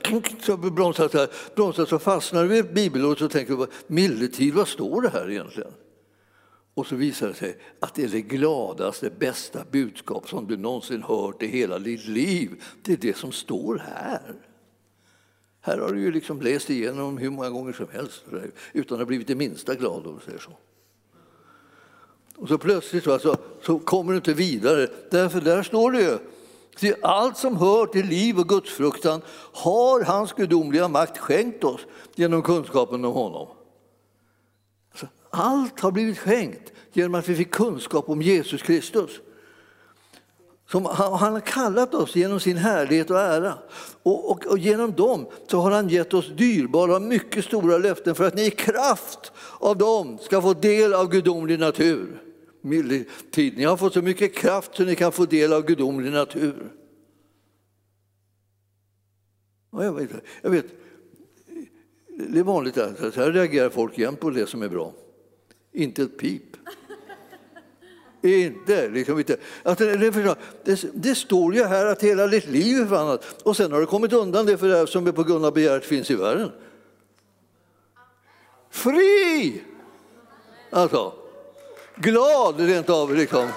så 0.45 0.57
bromsar, 0.57 1.07
så, 1.07 1.17
här, 1.17 1.29
bromsar 1.55 1.85
så 1.85 1.99
fastnar 1.99 2.43
du 2.43 2.49
vid 2.49 2.59
ett 2.59 2.73
bibelord 2.73 3.21
och 3.21 3.31
tänker 3.31 3.67
milletid, 3.87 4.53
vad 4.53 4.67
står 4.67 5.01
det 5.01 5.09
här 5.09 5.29
egentligen? 5.31 5.71
Och 6.73 6.87
så 6.87 6.95
visar 6.95 7.27
det 7.27 7.33
sig 7.33 7.57
att 7.79 7.95
det 7.95 8.03
är 8.03 8.07
det 8.07 8.21
gladaste, 8.21 9.09
bästa 9.19 9.59
budskap 9.71 10.29
som 10.29 10.47
du 10.47 10.57
någonsin 10.57 11.03
hört 11.03 11.43
i 11.43 11.47
hela 11.47 11.79
ditt 11.79 12.07
liv. 12.07 12.63
Det 12.83 12.93
är 12.93 12.97
det 12.97 13.17
som 13.17 13.31
står 13.31 13.83
här. 13.95 14.35
Här 15.67 15.77
har 15.77 15.93
du 15.93 16.01
ju 16.01 16.11
liksom 16.11 16.41
läst 16.41 16.69
igenom 16.69 17.17
hur 17.17 17.29
många 17.29 17.49
gånger 17.49 17.73
som 17.73 17.87
helst 17.91 18.23
utan 18.73 18.95
att 18.95 18.99
ha 18.99 19.05
blivit 19.05 19.27
det 19.27 19.35
minsta 19.35 19.75
glad 19.75 20.07
om 20.07 20.19
säger 20.25 20.39
så. 20.39 20.51
Och 22.35 22.47
så 22.47 22.57
plötsligt 22.57 23.03
så, 23.03 23.13
alltså, 23.13 23.37
så 23.61 23.79
kommer 23.79 24.11
du 24.11 24.17
inte 24.17 24.33
vidare, 24.33 24.87
därför 25.11 25.41
där 25.41 25.63
står 25.63 25.91
det 25.91 26.01
ju 26.01 26.17
till 26.75 26.95
allt 27.01 27.37
som 27.37 27.57
hör 27.57 27.85
till 27.85 28.05
liv 28.05 28.39
och 28.39 28.49
gudsfruktan 28.49 29.21
har 29.53 30.01
hans 30.03 30.33
gudomliga 30.33 30.87
makt 30.87 31.17
skänkt 31.17 31.63
oss 31.63 31.81
genom 32.15 32.41
kunskapen 32.41 33.05
om 33.05 33.13
honom. 33.13 33.47
Alltså, 34.91 35.07
allt 35.29 35.79
har 35.79 35.91
blivit 35.91 36.17
skänkt 36.17 36.73
genom 36.93 37.15
att 37.15 37.29
vi 37.29 37.35
fick 37.35 37.51
kunskap 37.51 38.09
om 38.09 38.21
Jesus 38.21 38.61
Kristus. 38.61 39.11
Som 40.71 40.85
han, 40.85 41.13
han 41.13 41.33
har 41.33 41.39
kallat 41.39 41.93
oss 41.93 42.15
genom 42.15 42.39
sin 42.39 42.57
härlighet 42.57 43.09
och 43.09 43.19
ära. 43.19 43.53
Och, 44.03 44.31
och, 44.31 44.45
och, 44.45 44.57
genom 44.57 44.91
dem 44.91 45.25
så 45.47 45.59
har 45.59 45.71
han 45.71 45.89
gett 45.89 46.13
oss 46.13 46.27
dyrbara 46.37 46.95
och 46.95 47.01
mycket 47.01 47.45
stora 47.45 47.77
löften 47.77 48.15
för 48.15 48.27
att 48.27 48.35
ni 48.35 48.45
i 48.45 48.51
kraft 48.51 49.31
av 49.59 49.77
dem 49.77 50.17
ska 50.17 50.41
få 50.41 50.53
del 50.53 50.93
av 50.93 51.09
gudomlig 51.11 51.59
natur. 51.59 52.21
Ni 52.61 53.63
har 53.63 53.77
fått 53.77 53.93
så 53.93 54.01
mycket 54.01 54.35
kraft 54.35 54.75
så 54.75 54.83
ni 54.83 54.95
kan 54.95 55.11
få 55.11 55.25
del 55.25 55.53
av 55.53 55.65
gudomlig 55.65 56.11
natur. 56.11 56.71
jag, 59.71 59.93
vet, 59.93 60.09
jag 60.41 60.49
vet, 60.49 60.65
det 62.07 62.39
är 62.39 62.43
vanligt 62.43 62.77
att 62.77 63.15
här 63.15 63.31
reagerar 63.31 63.69
folk 63.69 63.97
jämt 63.97 64.19
på 64.19 64.29
det 64.29 64.47
som 64.47 64.61
är 64.61 64.69
bra. 64.69 64.93
Inte 65.71 66.03
ett 66.03 66.17
pip. 66.17 66.57
Inte, 68.21 68.89
liksom 68.89 69.19
inte. 69.19 69.37
Att 69.63 69.77
det, 69.77 69.97
det, 70.63 70.83
det, 70.93 71.15
står 71.15 71.55
ju 71.55 71.63
här 71.63 71.85
att 71.85 72.03
hela 72.03 72.27
ditt 72.27 72.47
liv 72.47 72.77
är 72.77 72.85
förvandlat 72.85 73.43
och 73.43 73.57
sen 73.57 73.71
har 73.71 73.79
du 73.79 73.85
kommit 73.85 74.13
undan 74.13 74.45
det 74.45 74.57
för 74.57 74.67
det 74.67 74.87
som 74.87 75.07
är 75.07 75.11
på 75.11 75.23
grund 75.23 75.45
av 75.45 75.53
begäret 75.53 75.85
finns 75.85 76.11
i 76.11 76.15
världen. 76.15 76.51
Fri! 78.69 79.63
Alltså, 80.69 81.13
glad 81.95 82.59
rent 82.59 82.89
av. 82.89 83.15
Liksom. 83.15 83.49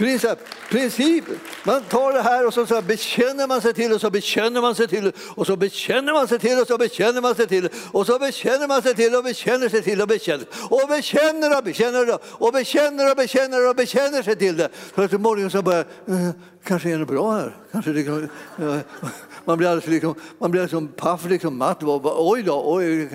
Princip. 0.00 0.38
princip. 0.70 1.24
Man 1.64 1.82
tar 1.82 2.12
det 2.12 2.22
här 2.22 2.46
och 2.46 2.54
så, 2.54 2.66
så 2.66 2.82
bekänner 2.82 3.46
man 3.46 3.60
sig 3.60 3.74
till 3.74 3.92
och 3.92 4.00
så 4.00 4.10
bekänner 4.10 4.60
man 4.60 4.74
sig 4.74 4.88
till 4.88 5.12
och 5.34 5.46
så 5.46 5.56
bekänner 5.56 6.12
man 6.12 6.28
sig 6.28 6.38
till 6.38 6.58
och 6.58 6.66
så 6.66 6.78
bekänner 6.78 7.20
man 7.20 7.34
sig 7.34 7.46
till 7.46 7.68
och 7.92 8.06
så 8.06 8.18
bekänner 8.18 8.68
man 8.68 8.82
sig 8.82 8.94
till 8.94 9.14
och 9.14 9.24
bekänner 9.24 9.68
sig 9.68 9.82
till 9.82 10.00
och 10.00 10.08
bekänner 10.08 10.46
och 10.70 10.88
bekänner 10.88 11.56
och 11.56 11.64
bekänner 11.64 12.18
och 12.38 12.52
bekänner 12.52 13.10
och 13.10 13.16
bekänner 13.16 13.68
och 13.68 13.76
bekänner 13.76 14.22
sig 14.22 14.36
till 14.36 14.56
det. 14.56 14.68
För 14.72 15.04
att 15.04 15.12
imorgon 15.12 15.50
så 15.50 15.62
börjar 15.62 15.84
eh, 16.06 16.30
kanske 16.64 16.90
är 16.90 16.98
det 16.98 17.06
bra 17.06 17.32
här. 17.32 17.56
Kanske 17.72 17.92
det 17.92 18.04
kan, 18.04 18.28
man 19.50 19.58
blir 19.58 19.68
alldeles 19.68 19.86
liksom, 19.86 20.14
man 20.38 20.50
blir 20.50 20.62
liksom 20.62 20.88
paff, 20.88 21.28
liksom 21.28 21.58
matt. 21.58 21.82
Oj 21.82 22.42
då, 22.42 22.62
oj, 22.66 23.08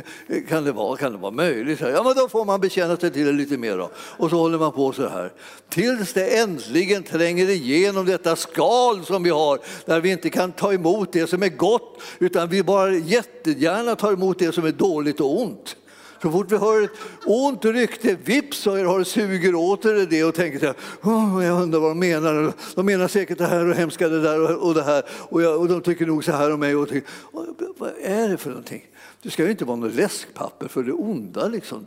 kan, 0.49 0.63
det 0.63 0.71
vara, 0.71 0.97
kan 0.97 1.11
det 1.11 1.17
vara 1.17 1.31
möjligt? 1.31 1.81
Ja, 1.81 2.03
men 2.03 2.13
då 2.15 2.29
får 2.29 2.45
man 2.45 2.59
bekänna 2.59 2.97
sig 2.97 3.11
till 3.11 3.25
det 3.25 3.31
lite 3.31 3.57
mer. 3.57 3.77
Då. 3.77 3.89
Och 3.95 4.29
så 4.29 4.37
håller 4.37 4.57
man 4.57 4.71
på 4.71 4.91
så 4.91 5.07
här. 5.07 5.31
Tills 5.69 6.13
det 6.13 6.37
äntligen 6.37 7.03
tränger 7.03 7.49
igenom 7.49 8.05
detta 8.05 8.35
skal 8.35 9.05
som 9.05 9.23
vi 9.23 9.29
har, 9.29 9.59
där 9.85 10.01
vi 10.01 10.11
inte 10.11 10.29
kan 10.29 10.51
ta 10.51 10.73
emot 10.73 11.13
det 11.13 11.27
som 11.27 11.43
är 11.43 11.49
gott, 11.49 12.01
utan 12.19 12.49
vi 12.49 12.63
bara 12.63 12.93
jättegärna 12.93 13.95
tar 13.95 14.13
emot 14.13 14.39
det 14.39 14.51
som 14.51 14.65
är 14.65 14.71
dåligt 14.71 15.19
och 15.19 15.41
ont. 15.41 15.75
Så 16.25 16.31
fort 16.31 16.51
vi 16.51 16.57
hör 16.57 16.83
ett 16.83 16.91
ont 17.25 17.65
rykte, 17.65 18.17
vips 18.23 18.57
så 18.57 18.85
har 18.85 18.99
det 18.99 19.05
suger 19.05 19.55
åt 19.55 19.81
det, 19.81 20.05
det 20.05 20.23
och 20.23 20.35
tänker 20.35 20.59
så 20.59 20.65
här, 20.65 20.75
oh, 21.01 21.45
jag 21.45 21.61
undrar 21.61 21.79
vad 21.79 21.91
de 21.91 21.99
menar. 21.99 22.53
De 22.75 22.85
menar 22.85 23.07
säkert 23.07 23.37
det 23.37 23.45
här 23.45 23.65
och 23.65 23.75
hemska 23.75 24.09
det 24.09 24.21
där 24.21 24.63
och 24.63 24.73
det 24.73 24.83
här 24.83 25.03
och, 25.09 25.41
jag, 25.41 25.59
och 25.59 25.67
de 25.67 25.81
tycker 25.81 26.05
nog 26.05 26.23
så 26.23 26.31
här 26.31 26.53
om 26.53 26.59
mig. 26.59 26.75
Och, 26.75 26.87
och, 27.31 27.45
vad 27.77 27.91
är 28.01 28.29
det 28.29 28.37
för 28.37 28.49
någonting? 28.49 28.85
Det 29.21 29.29
ska 29.29 29.43
ju 29.43 29.51
inte 29.51 29.65
vara 29.65 29.77
något 29.77 29.93
läskpapper 29.93 30.67
för 30.67 30.83
det 30.83 30.91
onda. 30.91 31.47
Liksom. 31.47 31.85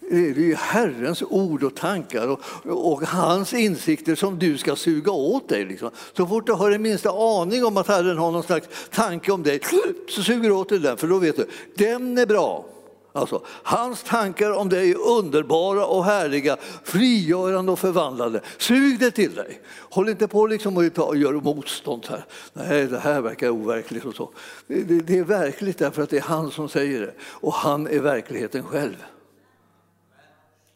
Det 0.00 0.16
är 0.16 0.34
ju 0.34 0.54
Herrens 0.54 1.22
ord 1.22 1.62
och 1.62 1.74
tankar 1.74 2.28
och, 2.28 2.40
och, 2.64 3.02
hans 3.02 3.54
insikter 3.54 4.14
som 4.14 4.38
du 4.38 4.58
ska 4.58 4.76
suga 4.76 5.12
åt 5.12 5.48
dig. 5.48 5.64
Liksom. 5.64 5.90
Så 6.16 6.26
fort 6.26 6.46
du 6.46 6.52
har 6.52 6.70
den 6.70 6.82
minsta 6.82 7.10
aning 7.10 7.64
om 7.64 7.76
att 7.76 7.88
Herren 7.88 8.18
har 8.18 8.32
någon 8.32 8.42
slags 8.42 8.66
tanke 8.90 9.32
om 9.32 9.42
dig 9.42 9.60
så 10.08 10.22
suger 10.22 10.48
du 10.48 10.54
åt 10.54 10.68
dig 10.68 10.78
den, 10.78 10.96
för 10.96 11.08
då 11.08 11.18
vet 11.18 11.36
du, 11.36 11.46
den 11.74 12.18
är 12.18 12.26
bra. 12.26 12.64
Alltså, 13.12 13.42
hans 13.46 14.02
tankar 14.02 14.50
om 14.50 14.68
dig 14.68 14.90
är 14.90 14.98
underbara 15.18 15.86
och 15.86 16.04
härliga, 16.04 16.56
frigörande 16.84 17.72
och 17.72 17.78
förvandlande. 17.78 18.40
Sug 18.58 18.98
det 18.98 19.10
till 19.10 19.34
dig. 19.34 19.60
Håll 19.78 20.08
inte 20.08 20.28
på 20.28 20.46
liksom 20.46 20.76
och 20.76 21.16
gör 21.16 21.32
motstånd. 21.32 22.06
Här. 22.08 22.24
Nej, 22.52 22.86
det 22.86 22.98
här 22.98 23.20
verkar 23.20 23.48
overkligt. 23.48 24.04
Och 24.04 24.14
så. 24.14 24.30
Det, 24.66 24.82
det, 24.82 25.00
det 25.00 25.18
är 25.18 25.24
verkligt 25.24 25.78
därför 25.78 26.02
att 26.02 26.10
det 26.10 26.16
är 26.16 26.22
han 26.22 26.50
som 26.50 26.68
säger 26.68 27.00
det. 27.00 27.14
Och 27.22 27.52
han 27.52 27.86
är 27.86 28.00
verkligheten 28.00 28.62
själv. 28.62 28.96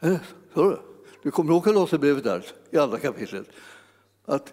Eh, 0.01 0.17
du? 0.55 0.79
du 1.23 1.31
kommer 1.31 1.53
ihåg 1.53 1.65
Kolosserbrevet 1.65 2.25
där 2.25 2.45
i 2.71 2.79
andra 2.79 2.99
kapitlet? 2.99 3.47
Att 4.27 4.53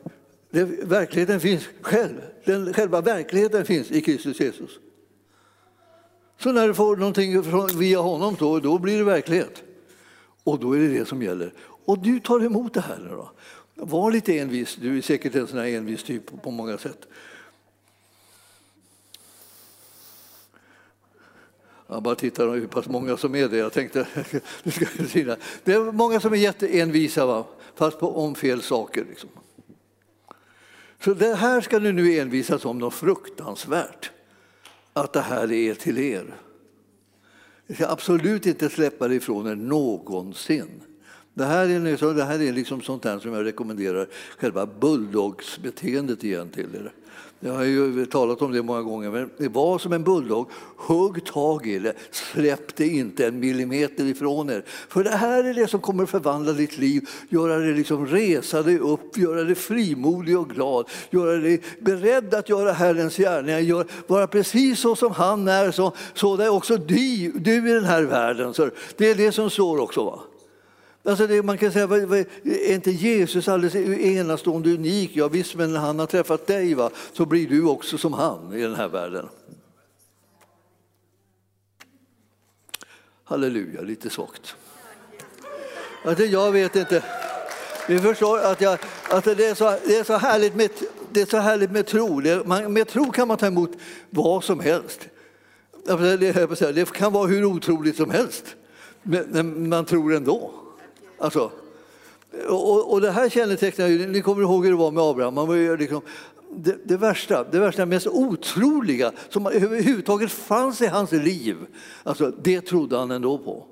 det, 0.49 0.63
verkligheten 0.83 1.39
finns 1.39 1.63
själv. 1.81 2.21
Den, 2.45 2.73
själva 2.73 3.01
verkligheten 3.01 3.65
finns 3.65 3.91
i 3.91 4.01
Kristus 4.01 4.39
Jesus. 4.39 4.79
Så 6.39 6.51
när 6.51 6.67
du 6.67 6.73
får 6.73 6.95
någonting 6.95 7.41
via 7.79 7.99
honom 7.99 8.35
då, 8.39 8.59
då 8.59 8.77
blir 8.79 8.97
det 8.97 9.03
verklighet. 9.03 9.63
Och 10.43 10.59
då 10.59 10.75
är 10.75 10.79
det 10.79 10.87
det 10.87 11.05
som 11.05 11.21
gäller. 11.21 11.53
Och 11.85 11.99
du 11.99 12.19
tar 12.19 12.45
emot 12.45 12.73
det 12.73 12.81
här 12.81 12.97
nu 12.97 13.09
då. 13.09 13.31
Var 13.75 14.11
lite 14.11 14.39
envis, 14.39 14.75
du 14.75 14.97
är 14.97 15.01
säkert 15.01 15.35
en 15.35 15.47
sån 15.47 15.59
här 15.59 15.67
envis 15.67 16.03
typ 16.03 16.41
på 16.41 16.51
många 16.51 16.77
sätt. 16.77 17.07
Jag 21.87 22.03
bara 22.03 22.15
tittar 22.15 22.49
hur 22.49 22.67
pass 22.67 22.87
många 22.87 23.17
som 23.17 23.35
är 23.35 23.47
det. 23.47 23.57
Jag 23.57 23.73
tänkte, 23.73 24.07
det 25.63 25.73
är 25.73 25.91
många 25.91 26.19
som 26.19 26.33
är 26.33 26.37
jätteenvisa, 26.37 27.25
va? 27.25 27.45
fast 27.75 27.99
på, 27.99 28.17
om 28.17 28.35
fel 28.35 28.61
saker. 28.61 29.05
Liksom. 29.09 29.29
Så 31.03 31.13
det 31.13 31.35
här 31.35 31.61
ska 31.61 31.79
du 31.79 31.91
nu 31.91 32.19
envisas 32.19 32.65
om 32.65 32.79
något 32.79 32.93
fruktansvärt 32.93 34.11
att 34.93 35.13
det 35.13 35.21
här 35.21 35.51
är 35.51 35.73
till 35.73 35.97
er. 35.97 36.35
Ni 37.67 37.75
ska 37.75 37.87
absolut 37.87 38.45
inte 38.45 38.69
släppa 38.69 39.07
det 39.07 39.15
ifrån 39.15 39.47
er 39.47 39.55
någonsin. 39.55 40.81
Det 41.33 41.45
här 41.45 41.69
är, 41.69 41.79
liksom- 41.79 42.15
det 42.15 42.23
här 42.23 42.41
är 42.41 42.53
liksom 42.53 42.81
sånt 42.81 43.05
här 43.05 43.19
som 43.19 43.33
jag 43.33 43.45
rekommenderar 43.45 44.07
själva 44.37 44.65
bulldogsbeteendet 44.65 46.23
igen 46.23 46.49
till 46.49 46.75
er. 46.75 46.93
Jag 47.45 47.53
har 47.53 47.63
ju 47.63 48.05
talat 48.05 48.41
om 48.41 48.51
det 48.51 48.61
många 48.61 48.81
gånger, 48.81 49.09
men 49.11 49.29
det 49.37 49.47
var 49.47 49.77
som 49.77 49.93
en 49.93 50.03
bulldog. 50.03 50.49
Hugg 50.77 51.25
tag 51.25 51.67
i 51.67 51.79
det, 51.79 51.93
släpp 52.11 52.75
det 52.75 52.87
inte 52.87 53.27
en 53.27 53.39
millimeter 53.39 54.05
ifrån 54.05 54.49
er. 54.49 54.63
För 54.89 55.03
det 55.03 55.09
här 55.09 55.43
är 55.43 55.53
det 55.53 55.67
som 55.67 55.81
kommer 55.81 56.05
förvandla 56.05 56.51
ditt 56.53 56.77
liv, 56.77 57.09
göra 57.29 57.57
dig 57.57 57.73
liksom 57.73 58.07
resa 58.07 58.63
dig 58.63 58.79
upp, 58.79 59.17
göra 59.17 59.43
dig 59.43 59.55
frimodig 59.55 60.39
och 60.39 60.49
glad, 60.49 60.89
göra 61.09 61.37
dig 61.37 61.61
beredd 61.79 62.33
att 62.33 62.49
göra 62.49 62.71
Herrens 62.71 63.17
gärningar, 63.17 63.85
vara 64.07 64.27
precis 64.27 64.79
så 64.79 64.95
som 64.95 65.11
han 65.11 65.47
är, 65.47 65.71
så, 65.71 65.93
så 66.13 66.37
är 66.37 66.49
också 66.49 66.77
du, 66.77 67.31
du 67.31 67.69
i 67.69 67.73
den 67.73 67.85
här 67.85 68.03
världen. 68.03 68.53
Så 68.53 68.69
det 68.97 69.09
är 69.09 69.15
det 69.15 69.31
som 69.31 69.49
står 69.49 69.79
också. 69.79 70.03
Va? 70.03 70.19
Alltså 71.05 71.27
det, 71.27 71.43
man 71.43 71.57
kan 71.57 71.71
säga, 71.71 71.87
är 72.43 72.73
inte 72.73 72.91
Jesus 72.91 73.47
alldeles 73.47 73.75
enastående 73.75 74.73
unik? 74.73 75.11
Ja, 75.13 75.27
visst, 75.27 75.55
men 75.55 75.73
när 75.73 75.79
han 75.79 75.99
har 75.99 76.05
träffat 76.05 76.47
dig 76.47 76.73
va, 76.73 76.89
så 77.13 77.25
blir 77.25 77.47
du 77.47 77.65
också 77.65 77.97
som 77.97 78.13
han 78.13 78.53
i 78.53 78.61
den 78.61 78.75
här 78.75 78.87
världen. 78.87 79.29
Halleluja, 83.23 83.81
lite 83.81 84.09
svagt. 84.09 84.55
Alltså, 86.05 86.23
jag 86.23 86.51
vet 86.51 86.75
inte. 86.75 87.03
Vi 87.87 87.99
förstår 87.99 88.39
att, 88.39 88.61
jag, 88.61 88.79
att 89.09 89.23
det, 89.23 89.45
är 89.45 89.55
så, 89.55 89.77
det, 89.85 89.97
är 89.97 90.03
så 90.03 90.17
härligt 90.17 90.55
med, 90.55 90.69
det 91.11 91.21
är 91.21 91.25
så 91.25 91.37
härligt 91.37 91.71
med 91.71 91.87
tro. 91.87 92.21
Det, 92.21 92.47
man, 92.47 92.73
med 92.73 92.87
tro 92.87 93.11
kan 93.11 93.27
man 93.27 93.37
ta 93.37 93.47
emot 93.47 93.71
vad 94.09 94.43
som 94.43 94.59
helst. 94.59 94.99
Det, 95.85 96.17
det 96.71 96.91
kan 96.91 97.13
vara 97.13 97.27
hur 97.27 97.45
otroligt 97.45 97.97
som 97.97 98.09
helst, 98.09 98.55
men 99.03 99.69
man 99.69 99.85
tror 99.85 100.13
ändå. 100.13 100.62
Alltså, 101.23 101.51
och, 102.47 102.91
och 102.91 103.01
det 103.01 103.11
här 103.11 103.29
kännetecknar 103.29 103.87
ju, 103.87 104.07
ni 104.07 104.21
kommer 104.21 104.41
ihåg 104.41 104.63
hur 104.63 104.71
det 104.71 104.77
var 104.77 104.91
med 104.91 105.03
Abraham. 105.03 105.33
Man 105.33 105.47
var 105.47 105.55
ju 105.55 105.77
liksom, 105.77 106.01
det, 106.55 106.77
det, 106.83 106.97
värsta, 106.97 107.43
det 107.43 107.59
värsta, 107.59 107.85
mest 107.85 108.07
otroliga 108.07 109.11
som 109.29 109.47
överhuvudtaget 109.47 110.31
fanns 110.31 110.81
i 110.81 110.87
hans 110.87 111.11
liv, 111.11 111.57
alltså, 112.03 112.31
det 112.43 112.61
trodde 112.61 112.97
han 112.97 113.11
ändå 113.11 113.37
på. 113.37 113.65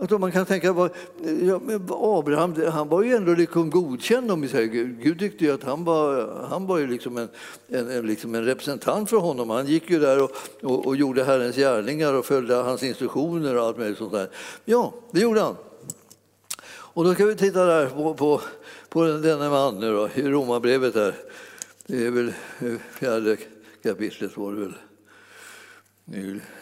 Alltså 0.00 0.18
man 0.18 0.32
kan 0.32 0.46
tänka, 0.46 0.66
ja, 0.66 1.60
Abraham 1.90 2.54
han 2.72 2.88
var 2.88 3.02
ju 3.02 3.14
ändå 3.14 3.32
liksom 3.32 3.70
godkänd 3.70 4.30
om 4.30 4.40
vi 4.40 4.48
säger 4.48 4.66
Gud. 4.66 5.02
Gud 5.02 5.18
tyckte 5.18 5.44
ju 5.44 5.54
att 5.54 5.62
han 5.62 5.84
var, 5.84 6.32
han 6.50 6.66
var 6.66 6.78
ju 6.78 6.86
liksom 6.86 7.16
en, 7.16 7.28
en, 7.68 8.06
liksom 8.06 8.34
en 8.34 8.44
representant 8.44 9.10
för 9.10 9.16
honom. 9.16 9.50
Han 9.50 9.66
gick 9.66 9.90
ju 9.90 9.98
där 9.98 10.22
och, 10.22 10.30
och, 10.62 10.86
och, 10.86 10.96
gjorde 10.96 11.24
Herrens 11.24 11.56
gärningar 11.56 12.14
och 12.14 12.24
följde 12.24 12.54
hans 12.54 12.82
instruktioner 12.82 13.56
och 13.56 13.64
allt 13.64 13.78
möjligt 13.78 13.98
sånt 13.98 14.12
där. 14.12 14.30
Ja, 14.64 14.94
det 15.10 15.20
gjorde 15.20 15.40
han. 15.40 15.56
Och 16.70 17.04
då 17.04 17.14
ska 17.14 17.24
vi 17.24 17.34
titta 17.34 17.64
där 17.64 17.86
på, 17.86 18.14
på, 18.14 18.40
på 18.88 19.04
denne 19.04 19.50
man 19.50 19.80
nu 19.80 19.92
då, 19.92 20.08
i 20.14 20.22
Romarbrevet 20.22 20.94
där. 20.94 21.14
Det 21.86 22.06
är 22.06 22.10
väl 22.10 22.28
eh, 22.58 22.74
fjärde 22.92 23.36
kapitlet 23.82 24.36
var 24.36 24.52
det 24.52 24.60
väl. 24.60 24.74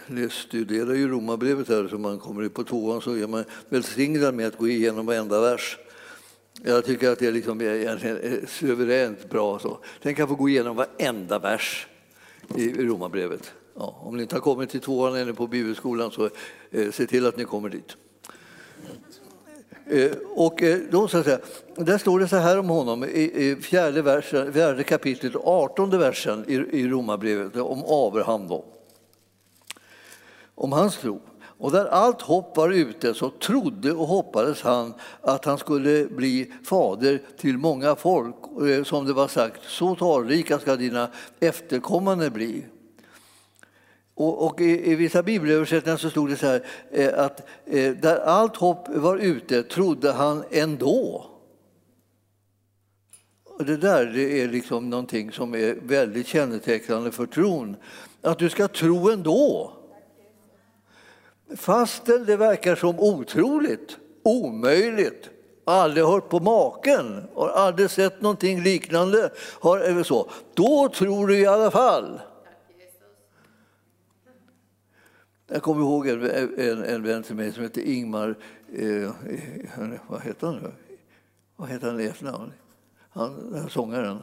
Ni 0.07 0.29
studerar 0.31 0.95
ju 0.95 1.09
Romarbrevet 1.09 1.69
här, 1.69 1.89
så 1.89 1.99
man 1.99 2.19
kommer 2.19 2.49
på 2.49 2.65
tvåan 2.65 3.01
så 3.01 3.13
är 3.13 3.27
man 3.27 3.45
välsignad 3.69 4.35
med 4.35 4.47
att 4.47 4.59
gå 4.59 4.69
igenom 4.69 5.07
varenda 5.07 5.41
vers. 5.41 5.79
Jag 6.63 6.85
tycker 6.85 7.11
att 7.11 7.19
det 7.19 7.27
är 7.27 7.33
liksom 7.33 7.61
eh, 7.61 7.67
är 7.67 8.25
eh, 8.25 8.47
suveränt 8.49 9.31
bra. 9.31 9.59
Så. 9.59 9.79
Tänk 10.03 10.21
att 10.21 10.29
få 10.29 10.35
gå 10.35 10.49
igenom 10.49 10.77
varenda 10.77 11.39
vers 11.39 11.87
i 12.57 12.73
Romarbrevet. 12.73 13.53
Ja, 13.75 14.01
om 14.03 14.17
ni 14.17 14.23
inte 14.23 14.37
har 14.37 14.41
kommit 14.41 14.71
till 14.71 14.81
tvåan 14.81 15.17
eller 15.17 15.33
på 15.33 15.47
bibelskolan 15.47 16.11
så 16.11 16.31
eh, 16.71 16.91
se 16.91 17.07
till 17.07 17.27
att 17.27 17.37
ni 17.37 17.45
kommer 17.45 17.69
dit. 17.69 17.97
Eh, 19.87 20.13
och 20.35 20.63
eh, 20.63 20.79
då 20.91 21.09
så 21.09 21.19
att 21.19 21.25
säga, 21.25 21.39
där 21.77 21.99
står 21.99 22.21
det 22.21 22.29
så 22.29 22.37
här 22.37 22.59
om 22.59 22.69
honom 22.69 23.05
i 23.05 23.57
fjärde, 23.63 24.03
versen, 24.03 24.53
fjärde 24.53 24.83
kapitlet, 24.83 25.33
18 25.37 25.99
versen 25.99 26.45
i 26.73 26.89
Romarbrevet 26.89 27.57
om 27.57 27.85
Abraham. 27.87 28.49
Då. 28.49 28.76
Om 30.57 30.73
hans 30.73 30.97
tro. 30.97 31.21
Och 31.59 31.73
där 31.73 31.87
allt 31.87 32.23
hopp 32.23 32.57
var 32.57 32.71
ute 32.71 33.15
så 33.15 33.31
trodde 33.31 33.93
och 33.93 34.07
hoppades 34.07 34.63
han 34.63 34.95
att 35.21 35.45
han 35.45 35.59
skulle 35.59 36.07
bli 36.07 36.53
fader 36.65 37.23
till 37.37 37.59
många 37.59 37.97
folk. 37.97 38.35
Eh, 38.69 38.85
som 38.85 39.07
det 39.07 39.13
var 39.13 39.29
sagt, 39.29 39.61
så 39.65 39.95
talrika 39.95 40.59
ska 40.59 40.77
dina 40.77 41.11
efterkommande 41.41 42.31
bli. 42.31 42.65
Och, 44.15 44.47
och 44.47 44.61
i, 44.61 44.93
i, 44.93 44.95
vissa 44.95 45.23
bibelöversättningar 45.23 45.97
så 45.97 46.11
stod 46.11 46.29
det 46.29 46.37
så 46.37 46.47
här 46.47 46.67
eh, 46.91 47.25
att 47.25 47.49
eh, 47.67 47.93
där 47.93 48.17
allt 48.17 48.57
hopp 48.57 48.89
var 48.89 49.17
ute 49.17 49.63
trodde 49.63 50.13
han 50.13 50.45
ändå. 50.51 51.27
Och 53.45 53.65
det 53.65 53.77
där 53.77 54.07
det 54.07 54.43
är 54.43 54.49
liksom 54.49 54.91
någonting 54.91 55.33
som 55.33 55.55
är 55.55 55.79
väldigt 55.83 56.27
kännetecknande 56.27 57.11
för 57.11 57.27
tron. 57.27 57.77
Att 58.23 58.39
du 58.39 58.51
ska 58.51 58.69
tro 58.69 59.11
ändå. 59.11 59.76
Fastän 61.55 62.25
det 62.25 62.37
verkar 62.37 62.77
som 62.77 63.01
otroligt, 63.01 63.99
omöjligt, 64.23 65.31
aldrig 65.65 66.05
hört 66.05 66.29
på 66.29 66.41
maken, 66.41 67.29
har 67.35 67.49
aldrig 67.49 67.91
sett 67.91 68.21
någonting 68.21 68.63
liknande, 68.63 69.31
har, 69.61 69.79
eller 69.79 70.03
så, 70.03 70.31
då 70.55 70.89
tror 70.89 71.27
du 71.27 71.39
i 71.39 71.47
alla 71.47 71.71
fall. 71.71 72.21
Jag 75.47 75.63
kommer 75.63 75.81
ihåg 75.81 76.09
en, 76.09 76.25
en, 76.59 76.85
en 76.85 77.03
vän 77.03 77.23
till 77.23 77.37
mig 77.37 77.53
som 77.53 77.63
hette 77.63 77.91
Ingmar, 77.91 78.39
eh, 78.73 79.11
vad 80.09 80.23
heter 80.23 80.47
han 80.47 80.57
nu? 80.57 80.73
Vad 81.57 81.69
heter 81.69 81.87
han 81.87 82.01
i 82.01 82.05
efternamn? 82.05 82.53
Han, 83.11 83.53
den 83.53 83.71
sångaren. 83.71 84.19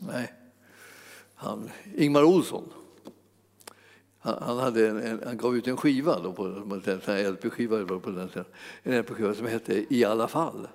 Nej, 0.00 0.32
han, 1.34 1.70
Ingmar 1.96 2.22
Olsson. 2.22 2.72
Han, 4.26 4.58
hade 4.58 4.88
en, 4.88 5.02
en, 5.02 5.22
han 5.26 5.36
gav 5.36 5.56
ut 5.56 5.68
en 5.68 5.76
skiva, 5.76 6.20
då 6.20 6.32
på, 6.32 6.44
en 6.44 7.32
LP-skiva, 7.32 7.98
på 7.98 8.10
den, 8.10 8.28
en 8.82 8.98
LP-skiva 9.02 9.34
som 9.34 9.46
hette 9.46 9.94
I 9.94 10.04
alla 10.04 10.28
fall. 10.28 10.68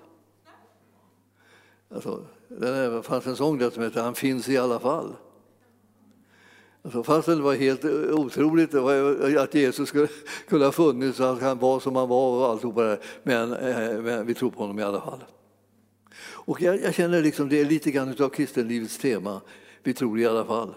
Alltså, 1.94 2.24
det 2.48 3.02
fanns 3.02 3.26
en 3.26 3.36
sång 3.36 3.58
där 3.58 3.70
som 3.70 3.82
hette 3.82 4.00
Han 4.00 4.14
finns 4.14 4.48
i 4.48 4.58
alla 4.58 4.78
fall. 4.78 5.14
Alltså, 6.82 7.02
fastän 7.02 7.36
det 7.36 7.42
var 7.42 7.54
helt 7.54 7.84
otroligt 8.10 8.74
att 9.38 9.54
Jesus 9.54 9.88
skulle 9.88 10.08
kunna 10.48 10.64
ha 10.64 10.72
funnits 10.72 11.20
och 11.20 11.30
att 11.30 11.40
han 11.40 11.58
var 11.58 11.80
som 11.80 11.96
han 11.96 12.08
var 12.08 12.38
och 12.38 12.50
alltihopa 12.50 12.82
det 12.82 12.98
men, 13.22 13.52
eh, 13.52 14.02
men 14.02 14.26
vi 14.26 14.34
tror 14.34 14.50
på 14.50 14.60
honom 14.60 14.78
i 14.78 14.82
alla 14.82 15.00
fall. 15.00 15.24
Och 16.24 16.60
jag, 16.60 16.82
jag 16.82 16.94
känner 16.94 17.22
liksom 17.22 17.48
det 17.48 17.60
är 17.60 17.64
lite 17.64 17.90
grann 17.90 18.14
av 18.20 18.28
kristenlivets 18.28 18.98
tema. 18.98 19.40
Vi 19.82 19.94
tror 19.94 20.20
i 20.20 20.26
alla 20.26 20.44
fall. 20.44 20.74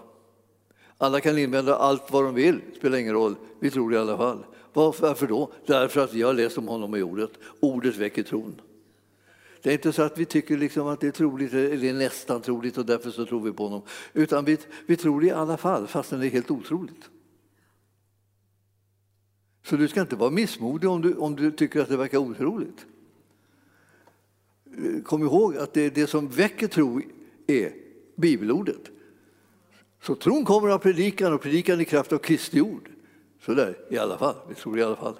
Alla 0.98 1.20
kan 1.20 1.38
invända 1.38 1.76
allt 1.76 2.12
vad 2.12 2.24
de 2.24 2.34
vill, 2.34 2.60
spelar 2.76 2.98
ingen 2.98 3.14
roll. 3.14 3.36
Vi 3.60 3.70
tror 3.70 3.90
det 3.90 3.96
i 3.96 3.98
alla 3.98 4.16
fall. 4.16 4.44
Varför 4.72 5.26
då? 5.26 5.52
Därför 5.66 6.00
att 6.00 6.14
vi 6.14 6.22
har 6.22 6.34
läst 6.34 6.58
om 6.58 6.68
honom 6.68 6.96
i 6.96 7.02
ordet. 7.02 7.30
Ordet 7.60 7.96
väcker 7.96 8.22
tron. 8.22 8.60
Det 9.62 9.70
är 9.70 9.74
inte 9.74 9.92
så 9.92 10.02
att 10.02 10.18
vi 10.18 10.24
tycker 10.24 10.56
liksom 10.56 10.86
att 10.86 11.00
det 11.00 11.06
är 11.06 11.10
troligt 11.10 11.52
eller 11.52 11.92
nästan 11.92 12.42
troligt 12.42 12.78
och 12.78 12.86
därför 12.86 13.10
så 13.10 13.26
tror 13.26 13.40
vi 13.40 13.52
på 13.52 13.64
honom. 13.64 13.82
Utan 14.12 14.44
vi, 14.44 14.58
vi 14.86 14.96
tror 14.96 15.24
i 15.24 15.30
alla 15.30 15.56
fall, 15.56 15.86
fastän 15.86 16.20
det 16.20 16.26
är 16.26 16.30
helt 16.30 16.50
otroligt. 16.50 17.10
Så 19.64 19.76
du 19.76 19.88
ska 19.88 20.00
inte 20.00 20.16
vara 20.16 20.30
missmodig 20.30 20.90
om 20.90 21.02
du, 21.02 21.14
om 21.14 21.36
du 21.36 21.50
tycker 21.50 21.80
att 21.80 21.88
det 21.88 21.96
verkar 21.96 22.18
otroligt. 22.18 22.86
Kom 25.04 25.22
ihåg 25.22 25.56
att 25.56 25.72
det, 25.72 25.90
det 25.90 26.06
som 26.06 26.28
väcker 26.28 26.68
tro 26.68 27.00
är 27.46 27.72
bibelordet. 28.16 28.90
Så 30.06 30.14
tron 30.14 30.44
kommer 30.44 30.68
av 30.68 30.78
predikan 30.78 31.32
och 31.32 31.42
predikan 31.42 31.80
i 31.80 31.84
kraft 31.84 32.12
av 32.12 32.18
Kristi 32.18 32.60
ord. 32.60 32.88
Så 33.46 33.54
där, 33.54 33.76
i 33.90 33.98
alla 33.98 34.18
fall. 34.18 34.34
Vi 34.48 34.54
tror 34.54 34.78
i 34.78 34.82
alla 34.82 34.96
fall. 34.96 35.14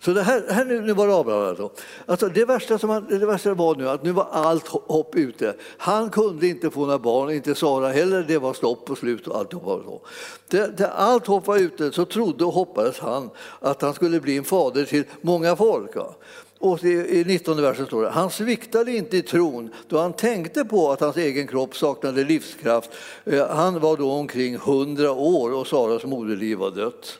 Så 0.00 0.12
det 0.12 0.22
här, 0.22 0.44
här 0.48 0.64
nu, 0.64 0.80
nu 0.80 0.92
var 0.92 1.08
det 1.08 1.14
Abraham. 1.14 1.48
Alltså. 1.48 1.70
Alltså 2.06 2.28
det, 2.28 2.44
värsta 2.44 2.78
som 2.78 2.90
han, 2.90 3.06
det 3.08 3.26
värsta 3.26 3.54
var 3.54 3.74
nu 3.74 3.88
att 3.88 4.02
nu 4.02 4.12
var 4.12 4.28
allt 4.32 4.68
hopp 4.68 5.14
ute. 5.14 5.54
Han 5.78 6.10
kunde 6.10 6.46
inte 6.46 6.70
få 6.70 6.80
några 6.80 6.98
barn, 6.98 7.30
inte 7.30 7.54
Sara 7.54 7.88
heller. 7.88 8.24
Det 8.28 8.38
var 8.38 8.52
stopp 8.52 8.90
och 8.90 8.98
slut 8.98 9.28
och 9.28 9.38
allt 9.38 9.54
var 9.54 9.82
så. 9.82 10.02
Det, 10.48 10.78
det, 10.78 10.90
allt 10.90 11.26
hopp 11.26 11.46
var 11.46 11.58
ute 11.58 11.92
så 11.92 12.04
trodde 12.04 12.44
och 12.44 12.52
hoppades 12.52 12.98
han 12.98 13.30
att 13.60 13.82
han 13.82 13.94
skulle 13.94 14.20
bli 14.20 14.36
en 14.36 14.44
fader 14.44 14.84
till 14.84 15.04
många 15.20 15.56
folk. 15.56 15.90
Ja. 15.94 16.16
Och 16.64 16.84
I 16.84 17.24
19 17.26 17.62
versen 17.62 17.86
står 17.86 18.02
det, 18.02 18.10
han 18.10 18.30
sviktade 18.30 18.92
inte 18.92 19.16
i 19.16 19.22
tron 19.22 19.70
då 19.88 19.98
han 19.98 20.12
tänkte 20.12 20.64
på 20.64 20.92
att 20.92 21.00
hans 21.00 21.16
egen 21.16 21.46
kropp 21.46 21.76
saknade 21.76 22.24
livskraft. 22.24 22.90
Eh, 23.24 23.48
han 23.48 23.80
var 23.80 23.96
då 23.96 24.12
omkring 24.12 24.54
100 24.54 25.12
år 25.12 25.52
och 25.52 25.66
Saras 25.66 26.04
moderliv 26.04 26.58
var 26.58 26.70
dött. 26.70 27.18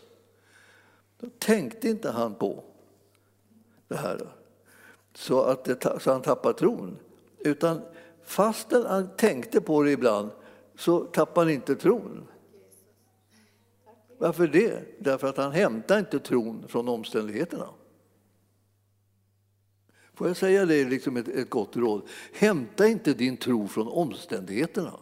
Då 1.21 1.27
tänkte 1.39 1.89
inte 1.89 2.11
han 2.11 2.35
på 2.35 2.65
det 3.89 3.97
här 3.97 4.29
så 5.15 5.43
att 5.43 5.65
det, 5.65 6.01
så 6.01 6.13
han 6.13 6.23
tappade 6.23 6.59
tron. 6.59 6.99
Utan 7.39 7.81
fastän 8.25 8.87
han 8.87 9.09
tänkte 9.17 9.61
på 9.61 9.83
det 9.83 9.91
ibland 9.91 10.31
så 10.79 11.01
tappade 11.01 11.47
han 11.47 11.55
inte 11.55 11.75
tron. 11.75 12.29
Varför 14.19 14.47
det? 14.47 14.79
Därför 14.99 15.29
att 15.29 15.37
han 15.37 15.53
hämtade 15.53 16.01
inte 16.01 16.19
tron 16.19 16.65
från 16.69 16.89
omständigheterna. 16.89 17.69
Får 20.15 20.27
jag 20.27 20.37
säga 20.37 20.67
det 20.67 20.85
liksom 20.85 21.17
ett, 21.17 21.29
ett 21.29 21.51
gott 21.51 21.77
råd? 21.77 22.03
Hämta 22.33 22.87
inte 22.87 23.15
din 23.15 23.37
tro 23.37 23.69
från 23.69 23.89
omständigheterna. 23.89 25.01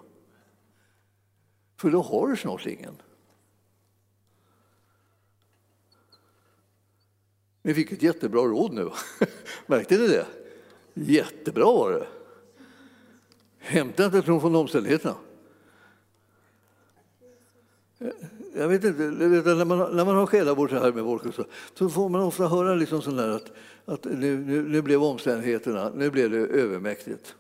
För 1.77 1.91
då 1.91 2.03
har 2.03 2.29
du 2.29 2.37
snart 2.37 2.67
ingen. 2.67 3.03
Ni 7.63 7.75
fick 7.75 7.93
ett 7.93 8.03
jättebra 8.03 8.41
råd 8.41 8.73
nu. 8.73 8.91
Märkte 9.67 9.99
ni 9.99 10.09
det? 10.09 10.27
Jättebra 10.95 11.65
var 11.65 11.93
det. 11.93 12.07
Hämta 13.59 14.05
inte 14.05 14.23
tron 14.23 14.41
från 14.41 14.55
omständigheterna. 14.55 15.17
Jag 18.55 18.69
vet 18.69 18.85
inte, 18.85 19.03
när, 19.03 19.65
man, 19.65 19.97
när 19.97 20.05
man 20.05 20.17
har 20.17 20.27
själavård 20.27 20.71
så 20.71 20.79
här 20.79 20.93
med 20.93 21.05
folk 21.05 21.35
så, 21.35 21.45
så 21.75 21.89
får 21.89 22.09
man 22.09 22.23
ofta 22.23 22.49
höra 22.49 22.75
liksom 22.75 23.03
sån 23.03 23.19
att, 23.19 23.53
att 23.85 24.05
nu, 24.05 24.37
nu, 24.37 24.63
nu, 24.63 24.83
blev 24.83 25.03
omständigheterna 25.03 25.93
nu 25.95 26.11
blev 26.11 26.31
det 26.31 26.39
övermäktigt. 26.39 27.35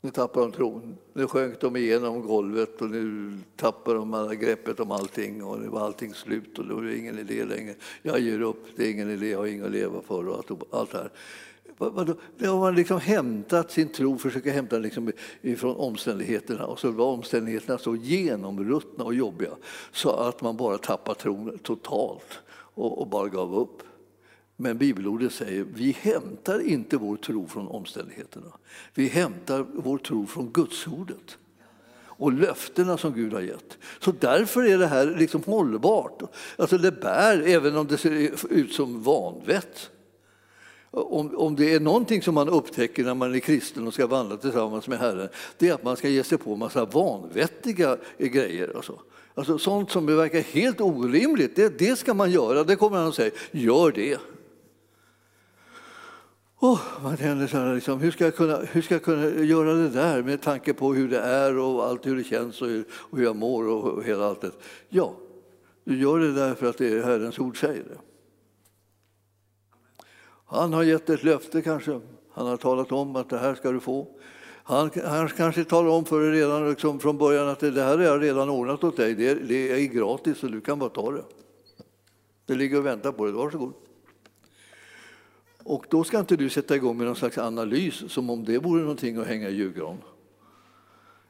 Nu 0.00 0.10
tappade 0.10 0.46
de 0.46 0.52
tron. 0.52 0.96
Nu 1.12 1.26
sjönk 1.26 1.60
de 1.60 1.76
igenom 1.76 2.22
golvet 2.22 2.82
och 2.82 2.90
nu 2.90 3.32
tappade 3.56 3.98
de 3.98 4.14
alla 4.14 4.34
greppet 4.34 4.80
om 4.80 4.90
allting 4.90 5.44
och 5.44 5.60
nu 5.60 5.68
var 5.68 5.80
allting 5.80 6.14
slut 6.14 6.58
och 6.58 6.66
då 6.66 6.78
är 6.78 6.82
det 6.82 6.96
ingen 6.96 7.18
idé 7.18 7.44
längre. 7.44 7.74
Jag 8.02 8.20
ger 8.20 8.40
upp, 8.40 8.66
det 8.76 8.86
är 8.86 8.90
ingen 8.90 9.10
idé, 9.10 9.30
jag 9.30 9.38
har 9.38 9.46
inget 9.46 9.66
att 9.66 9.72
leva 9.72 10.02
för 10.02 10.28
och 10.28 10.36
allt, 10.36 10.50
allt 10.70 10.90
det 10.90 10.98
här. 10.98 11.10
Vadå, 11.90 12.14
har 12.40 12.60
man 12.60 12.74
liksom 12.74 13.00
hämtat 13.00 13.70
sin 13.70 13.88
tro, 13.88 14.18
försöker 14.18 14.52
hämta 14.52 14.76
den 14.76 14.82
liksom 14.82 15.12
ifrån 15.40 15.76
omständigheterna 15.76 16.66
och 16.66 16.78
så 16.80 16.90
var 16.90 17.06
omständigheterna 17.06 17.78
så 17.78 17.96
genomruttna 17.96 19.04
och 19.04 19.14
jobbiga 19.14 19.50
så 19.92 20.10
att 20.10 20.42
man 20.42 20.56
bara 20.56 20.78
tappar 20.78 21.14
tron 21.14 21.58
totalt 21.58 22.40
och, 22.74 23.00
och 23.00 23.06
bara 23.06 23.28
gav 23.28 23.58
upp. 23.58 23.82
Men 24.56 24.78
bibelordet 24.78 25.32
säger 25.32 25.66
vi 25.74 25.96
hämtar 26.00 26.60
inte 26.60 26.96
vår 26.96 27.16
tro 27.16 27.46
från 27.46 27.68
omständigheterna. 27.68 28.52
Vi 28.94 29.08
hämtar 29.08 29.66
vår 29.74 29.98
tro 29.98 30.26
från 30.26 30.52
Gudsordet 30.52 31.38
och 32.22 32.32
löftena 32.32 32.98
som 32.98 33.14
Gud 33.14 33.32
har 33.32 33.40
gett. 33.40 33.78
Så 34.00 34.12
därför 34.20 34.62
är 34.62 34.78
det 34.78 34.86
här 34.86 35.06
liksom 35.06 35.42
hållbart. 35.46 36.22
Alltså 36.56 36.78
det 36.78 36.92
bär, 36.92 37.42
även 37.48 37.76
om 37.76 37.86
det 37.86 37.96
ser 37.96 38.52
ut 38.52 38.72
som 38.72 39.02
vanvett. 39.02 39.90
Om, 40.94 41.36
om 41.36 41.56
det 41.56 41.74
är 41.74 41.80
någonting 41.80 42.22
som 42.22 42.34
man 42.34 42.48
upptäcker 42.48 43.04
när 43.04 43.14
man 43.14 43.34
är 43.34 43.38
kristen 43.38 43.86
och 43.86 43.94
ska 43.94 44.06
vandra 44.06 44.36
tillsammans 44.36 44.88
med 44.88 44.98
Herren, 44.98 45.28
det 45.58 45.68
är 45.68 45.74
att 45.74 45.84
man 45.84 45.96
ska 45.96 46.08
ge 46.08 46.24
sig 46.24 46.38
på 46.38 46.52
en 46.52 46.58
massa 46.58 46.84
vanvettiga 46.84 47.96
grejer. 48.18 48.72
Alltså. 48.76 48.98
Alltså 49.34 49.58
sånt 49.58 49.90
som 49.90 50.06
verkar 50.06 50.40
helt 50.40 50.80
orimligt, 50.80 51.56
det, 51.56 51.78
det 51.78 51.98
ska 51.98 52.14
man 52.14 52.30
göra. 52.30 52.64
Det 52.64 52.76
kommer 52.76 52.96
han 52.98 53.08
att 53.08 53.14
säga, 53.14 53.30
gör 53.50 53.92
det. 53.92 54.18
Oh, 56.60 56.80
man 57.02 57.16
känner 57.16 57.46
så 57.46 57.56
här, 57.56 57.74
liksom, 57.74 58.00
hur, 58.00 58.10
ska 58.10 58.24
jag 58.24 58.36
kunna, 58.36 58.56
hur 58.56 58.82
ska 58.82 58.94
jag 58.94 59.02
kunna 59.02 59.44
göra 59.44 59.74
det 59.74 59.88
där 59.88 60.22
med 60.22 60.42
tanke 60.42 60.74
på 60.74 60.94
hur 60.94 61.08
det 61.08 61.20
är 61.20 61.58
och 61.58 61.84
allt 61.84 62.06
hur 62.06 62.16
det 62.16 62.24
känns 62.24 62.62
och 62.62 62.68
hur, 62.68 62.84
och 62.92 63.18
hur 63.18 63.24
jag 63.24 63.36
mår 63.36 63.68
och, 63.68 63.84
och 63.84 64.04
hela 64.04 64.26
allt 64.26 64.40
det. 64.40 64.50
Ja, 64.88 65.14
du 65.84 66.00
gör 66.00 66.18
det 66.18 66.32
därför 66.32 66.66
att 66.66 66.78
det 66.78 66.88
är 66.88 67.02
Herrens 67.02 67.38
ord 67.38 67.60
säger 67.60 67.82
det. 67.82 68.11
Han 70.52 70.72
har 70.72 70.82
gett 70.82 71.10
ett 71.10 71.24
löfte 71.24 71.62
kanske. 71.62 72.00
Han 72.32 72.46
har 72.46 72.56
talat 72.56 72.92
om 72.92 73.16
att 73.16 73.28
det 73.28 73.38
här 73.38 73.54
ska 73.54 73.72
du 73.72 73.80
få. 73.80 74.08
Han, 74.64 74.90
han 75.04 75.28
kanske 75.28 75.64
talar 75.64 75.90
om 75.90 76.04
för 76.04 76.20
dig 76.20 76.30
redan 76.30 76.70
liksom 76.70 77.00
från 77.00 77.18
början 77.18 77.48
att 77.48 77.60
det 77.60 77.82
här 77.82 77.98
har 77.98 78.04
jag 78.04 78.22
redan 78.22 78.50
ordnat 78.50 78.84
åt 78.84 78.96
dig. 78.96 79.14
Det, 79.14 79.34
det 79.34 79.72
är 79.72 79.86
gratis 79.86 80.38
så 80.38 80.46
du 80.46 80.60
kan 80.60 80.78
bara 80.78 80.90
ta 80.90 81.10
det. 81.10 81.22
Det 82.46 82.54
ligger 82.54 82.78
och 82.78 82.86
väntar 82.86 83.12
på 83.12 83.24
dig. 83.24 83.34
Varsågod. 83.34 83.72
Och 85.64 85.86
då 85.90 86.04
ska 86.04 86.18
inte 86.18 86.36
du 86.36 86.48
sätta 86.48 86.76
igång 86.76 86.96
med 86.96 87.06
någon 87.06 87.16
slags 87.16 87.38
analys 87.38 88.12
som 88.12 88.30
om 88.30 88.44
det 88.44 88.58
vore 88.58 88.80
någonting 88.80 89.16
att 89.16 89.26
hänga 89.26 89.48
i 89.48 89.54
julgran. 89.54 89.98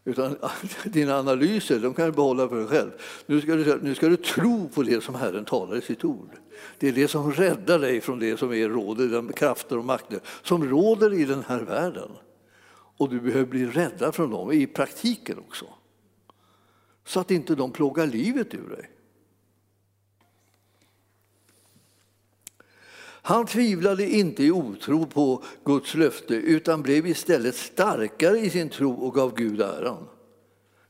Utan 0.04 0.36
dina 0.84 1.18
analyser 1.18 1.78
de 1.78 1.94
kan 1.94 2.06
du 2.06 2.12
behålla 2.12 2.48
för 2.48 2.56
dig 2.56 2.66
själv. 2.66 2.90
Nu 3.26 3.40
ska, 3.40 3.54
du, 3.56 3.78
nu 3.82 3.94
ska 3.94 4.08
du 4.08 4.16
tro 4.16 4.68
på 4.68 4.82
det 4.82 5.04
som 5.04 5.14
Herren 5.14 5.44
talar 5.44 5.76
i 5.76 5.80
sitt 5.80 6.04
ord. 6.04 6.30
Det 6.78 6.88
är 6.88 6.92
det 6.92 7.08
som 7.08 7.32
räddar 7.32 7.78
dig 7.78 8.00
från 8.00 8.18
det 8.18 8.36
som 8.36 8.52
är 8.52 8.68
råder, 8.68 9.08
de 9.08 9.32
krafter 9.32 9.78
och 9.78 9.84
makter 9.84 10.20
som 10.42 10.64
råder 10.68 11.12
i 11.12 11.24
den 11.24 11.44
här 11.46 11.60
världen. 11.60 12.10
Och 12.96 13.08
du 13.08 13.20
behöver 13.20 13.46
bli 13.46 13.66
räddad 13.66 14.14
från 14.14 14.30
dem 14.30 14.52
i 14.52 14.66
praktiken 14.66 15.38
också. 15.38 15.66
Så 17.04 17.20
att 17.20 17.30
inte 17.30 17.54
de 17.54 17.72
plågar 17.72 18.06
livet 18.06 18.54
ur 18.54 18.68
dig. 18.68 18.90
Han 23.24 23.46
tvivlade 23.46 24.10
inte 24.10 24.44
i 24.44 24.50
otro 24.50 25.06
på 25.06 25.42
Guds 25.64 25.94
löfte 25.94 26.34
utan 26.34 26.82
blev 26.82 27.06
istället 27.06 27.54
starkare 27.54 28.38
i 28.38 28.50
sin 28.50 28.68
tro 28.68 28.92
och 28.92 29.14
gav 29.14 29.34
Gud 29.34 29.60
äran. 29.60 30.08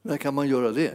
När 0.03 0.17
kan 0.17 0.35
man 0.35 0.49
göra 0.49 0.71
det? 0.71 0.95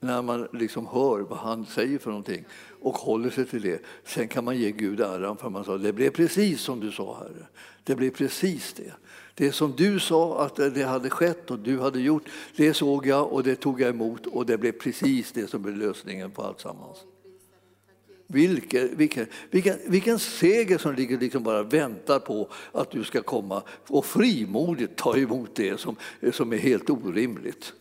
När 0.00 0.22
man 0.22 0.48
liksom 0.52 0.86
hör 0.86 1.20
vad 1.20 1.38
han 1.38 1.66
säger 1.66 1.98
för 1.98 2.10
någonting 2.10 2.44
och 2.82 2.94
håller 2.94 3.30
sig 3.30 3.46
till 3.46 3.62
det. 3.62 3.82
Sen 4.04 4.28
kan 4.28 4.44
man 4.44 4.56
ge 4.56 4.70
Gud 4.70 5.00
äran 5.00 5.36
för 5.36 5.50
man 5.50 5.64
sa 5.64 5.78
det 5.78 5.92
blev 5.92 6.10
precis 6.10 6.60
som 6.60 6.80
du 6.80 6.92
sa 6.92 7.16
Herre. 7.18 7.46
Det 7.84 7.94
blev 7.94 8.10
precis 8.10 8.72
det. 8.72 8.92
Det 9.34 9.52
som 9.52 9.72
du 9.76 10.00
sa 10.00 10.44
att 10.44 10.56
det 10.56 10.82
hade 10.82 11.10
skett 11.10 11.50
och 11.50 11.58
du 11.58 11.78
hade 11.80 12.00
gjort, 12.00 12.28
det 12.56 12.74
såg 12.74 13.06
jag 13.06 13.32
och 13.32 13.42
det 13.42 13.56
tog 13.56 13.80
jag 13.80 13.90
emot 13.90 14.26
och 14.26 14.46
det 14.46 14.58
blev 14.58 14.72
precis 14.72 15.32
det 15.32 15.50
som 15.50 15.62
blev 15.62 15.76
lösningen 15.76 16.30
på 16.30 16.42
allt 16.42 16.60
sammans. 16.60 16.98
Vilken, 18.30 18.96
vilken, 18.96 19.26
vilken, 19.50 19.78
vilken 19.86 20.18
seger 20.18 20.78
som 20.78 20.94
ligger 20.94 21.18
liksom 21.18 21.42
bara 21.42 21.62
väntar 21.62 22.18
på 22.18 22.48
att 22.72 22.90
du 22.90 23.04
ska 23.04 23.22
komma 23.22 23.62
och 23.86 24.04
frimodigt 24.04 24.96
ta 24.96 25.16
emot 25.16 25.54
det 25.54 25.80
som, 25.80 25.96
som 26.32 26.52
är 26.52 26.56
helt 26.56 26.90
orimligt. 26.90 27.72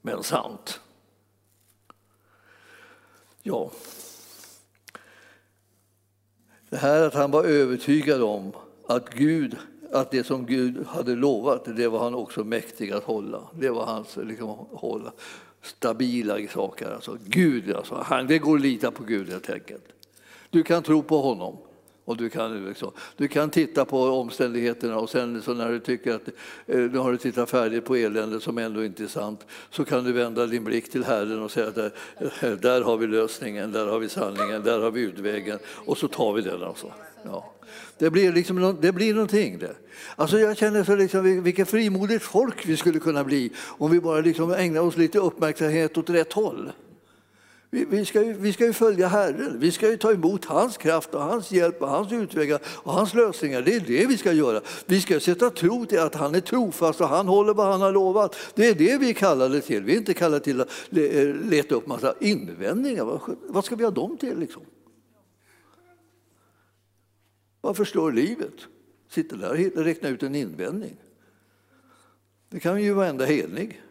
Men 0.00 0.22
sant. 0.22 0.80
Ja. 3.42 3.70
Det 6.68 6.76
här 6.76 7.02
att 7.02 7.14
han 7.14 7.30
var 7.30 7.44
övertygad 7.44 8.22
om 8.22 8.52
att 8.86 9.14
Gud 9.14 9.56
att 9.92 10.10
det 10.10 10.24
som 10.24 10.46
Gud 10.46 10.86
hade 10.86 11.14
lovat, 11.14 11.76
det 11.76 11.88
var 11.88 11.98
han 11.98 12.14
också 12.14 12.44
mäktig 12.44 12.92
att 12.92 13.04
hålla. 13.04 13.50
Det 13.54 13.70
var 13.70 13.86
hans 13.86 14.16
liksom, 14.16 14.48
hålla 14.70 15.12
stabila 15.62 16.48
saker. 16.48 16.90
Alltså, 16.90 17.18
Gud, 17.26 17.72
alltså, 17.72 18.04
han, 18.06 18.26
det 18.26 18.38
går 18.38 18.56
att 18.56 18.62
lita 18.62 18.90
på 18.90 19.04
Gud 19.04 19.30
helt 19.30 19.50
enkelt. 19.50 19.84
Du 20.50 20.62
kan 20.62 20.82
tro 20.82 21.02
på 21.02 21.22
honom. 21.22 21.56
Och 22.04 22.16
du, 22.16 22.28
kan, 22.28 22.64
liksom, 22.64 22.90
du 23.16 23.28
kan 23.28 23.50
titta 23.50 23.84
på 23.84 24.02
omständigheterna 24.02 24.98
och 24.98 25.10
sen 25.10 25.42
så 25.42 25.54
när 25.54 25.68
du 25.72 25.80
tycker 25.80 26.14
att 26.14 26.28
eh, 26.66 26.76
nu 26.76 26.98
har 26.98 27.12
du 27.12 27.18
tittat 27.18 27.50
färdigt 27.50 27.84
på 27.84 27.96
eländet 27.96 28.42
som 28.42 28.58
ändå 28.58 28.84
inte 28.84 29.02
är 29.04 29.08
sant 29.08 29.46
så 29.70 29.84
kan 29.84 30.04
du 30.04 30.12
vända 30.12 30.46
din 30.46 30.64
blick 30.64 30.90
till 30.90 31.04
Herren 31.04 31.42
och 31.42 31.50
säga 31.50 31.68
att 31.68 31.74
där, 31.74 31.92
eh, 32.40 32.50
där 32.50 32.82
har 32.82 32.96
vi 32.96 33.06
lösningen, 33.06 33.72
där 33.72 33.86
har 33.86 33.98
vi 33.98 34.08
sanningen, 34.08 34.62
där 34.62 34.80
har 34.80 34.90
vi 34.90 35.00
utvägen 35.00 35.58
och 35.66 35.98
så 35.98 36.08
tar 36.08 36.32
vi 36.32 36.42
den. 36.42 36.62
Alltså. 36.62 36.92
Ja. 37.24 37.52
Det 37.98 38.10
blir, 38.10 38.32
liksom, 38.32 38.78
det 38.80 38.92
blir 38.92 39.14
någonting 39.14 39.58
det. 39.58 39.74
Alltså 40.16 40.38
jag 40.38 40.56
känner 40.56 40.84
så 40.84 40.96
liksom, 40.96 41.42
vilket 41.42 41.68
frimodigt 41.70 42.22
folk 42.22 42.66
vi 42.66 42.76
skulle 42.76 42.98
kunna 42.98 43.24
bli 43.24 43.52
om 43.78 43.90
vi 43.90 44.00
bara 44.00 44.20
liksom 44.20 44.52
ägnar 44.52 44.80
oss 44.80 44.96
lite 44.96 45.18
uppmärksamhet 45.18 45.98
åt 45.98 46.10
rätt 46.10 46.32
håll. 46.32 46.72
Vi, 47.74 47.84
vi, 47.84 48.04
ska 48.04 48.24
ju, 48.24 48.32
vi 48.32 48.52
ska 48.52 48.66
ju 48.66 48.72
följa 48.72 49.08
Herren, 49.08 49.58
vi 49.58 49.72
ska 49.72 49.90
ju 49.90 49.96
ta 49.96 50.12
emot 50.12 50.44
hans 50.44 50.76
kraft 50.76 51.14
och 51.14 51.22
hans 51.22 51.52
hjälp 51.52 51.82
och 51.82 51.88
hans 51.88 52.12
utvägar 52.12 52.60
och 52.66 52.92
hans 52.92 53.14
lösningar. 53.14 53.62
Det 53.62 53.74
är 53.74 53.80
det 53.80 54.06
vi 54.06 54.18
ska 54.18 54.32
göra. 54.32 54.60
Vi 54.86 55.00
ska 55.00 55.20
sätta 55.20 55.50
tro 55.50 55.86
till 55.86 55.98
att 55.98 56.14
han 56.14 56.34
är 56.34 56.40
trofast 56.40 57.00
och 57.00 57.08
han 57.08 57.28
håller 57.28 57.54
vad 57.54 57.66
han 57.66 57.80
har 57.80 57.92
lovat. 57.92 58.36
Det 58.54 58.68
är 58.68 58.74
det 58.74 58.98
vi 58.98 59.10
är 59.10 59.14
kallade 59.14 59.60
till. 59.60 59.82
Vi 59.82 59.92
är 59.92 59.96
inte 59.96 60.14
kallade 60.14 60.44
till 60.44 60.60
att 60.60 60.68
eh, 60.90 61.34
leta 61.34 61.74
upp 61.74 61.86
massa 61.86 62.14
invändningar. 62.20 63.20
Vad 63.48 63.64
ska 63.64 63.76
vi 63.76 63.84
ha 63.84 63.90
dem 63.90 64.16
till? 64.16 64.38
Liksom? 64.38 64.62
Vad 67.60 67.76
förstår 67.76 68.12
livet? 68.12 68.54
Sitter 69.08 69.36
där 69.36 69.76
och 69.76 69.84
räknar 69.84 70.10
ut 70.10 70.22
en 70.22 70.34
invändning. 70.34 70.96
Det 72.48 72.60
kan 72.60 72.82
ju 72.82 72.92
varenda 72.92 73.24
helig. 73.24 73.82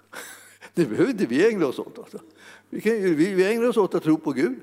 Det 0.74 0.86
behöver 0.86 1.10
inte 1.10 1.26
vi 1.26 1.48
ägna 1.48 1.66
oss 1.66 1.78
åt. 1.78 1.98
Alltså. 1.98 2.18
Vi, 2.70 2.80
kan, 2.80 2.92
vi, 2.92 3.34
vi 3.34 3.52
ägnar 3.52 3.68
oss 3.68 3.76
åt 3.76 3.94
att 3.94 4.02
tro 4.02 4.18
på 4.18 4.32
Gud. 4.32 4.60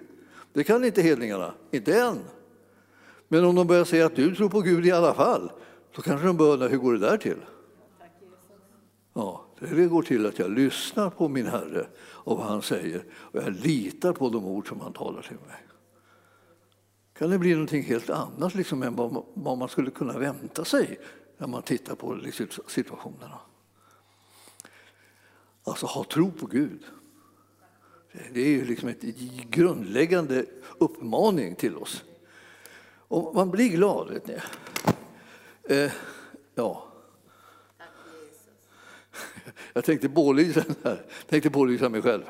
Det 0.53 0.64
kan 0.64 0.86
inte 0.86 1.01
hedningarna, 1.01 1.53
inte 1.72 1.99
än. 1.99 2.20
Men 3.28 3.45
om 3.45 3.55
de 3.55 3.68
börjar 3.68 3.86
säga 3.86 4.05
att 4.05 4.16
du 4.16 4.36
tror 4.36 4.49
på 4.49 4.62
Gud 4.62 4.86
i 4.86 4.91
alla 4.91 5.14
fall, 5.14 5.51
då 5.95 6.01
kanske 6.01 6.28
de 6.28 6.38
börjar 6.38 6.53
undra 6.53 6.68
hur 6.68 6.78
går 6.78 6.93
det 6.93 6.99
där 6.99 7.18
till? 7.18 7.38
Ja, 9.14 9.45
det 9.60 9.88
går 9.88 10.01
till 10.01 10.26
att 10.26 10.39
jag 10.39 10.51
lyssnar 10.51 11.10
på 11.10 11.28
min 11.28 11.47
Herre 11.47 11.88
och 11.99 12.38
vad 12.38 12.47
han 12.47 12.62
säger 12.62 13.03
och 13.14 13.41
jag 13.41 13.53
litar 13.53 14.14
på 14.14 14.30
de 14.30 14.45
ord 14.45 14.68
som 14.68 14.80
han 14.80 14.93
talar 14.93 15.22
till 15.22 15.38
mig 15.47 15.68
kan 17.18 17.30
det 17.30 17.39
bli 17.39 17.51
någonting 17.51 17.84
helt 17.84 18.10
annat 18.10 18.55
liksom, 18.55 18.84
än 18.84 18.95
vad 19.34 19.58
man 19.58 19.70
skulle 19.70 19.91
kunna 19.91 20.18
vänta 20.18 20.66
sig 20.66 20.99
när 21.38 21.47
man 21.47 21.62
tittar 21.62 21.95
på 21.95 22.14
liksom 22.14 22.47
situationerna. 22.68 23.39
Alltså 25.64 25.86
ha 25.86 26.03
tro 26.03 26.32
på 26.32 26.45
Gud. 26.45 26.84
Det 28.34 28.41
är 28.41 28.49
ju 28.49 28.65
liksom 28.65 28.89
ett 28.89 29.01
grundläggande 29.49 30.45
uppmaning 30.78 31.55
till 31.55 31.78
oss. 31.78 32.03
Och 33.07 33.36
man 33.36 33.51
blir 33.51 33.70
glad, 33.70 34.09
vet 34.09 34.28
ni. 34.28 34.36
Eh, 35.63 35.91
ja. 36.55 36.88
Jag 39.74 39.84
tänkte 39.84 40.09
pålysa 40.09 40.63
här. 40.84 41.05
tänkte 41.30 41.49
pålysa 41.49 41.89
mig 41.89 42.01
själv. 42.01 42.24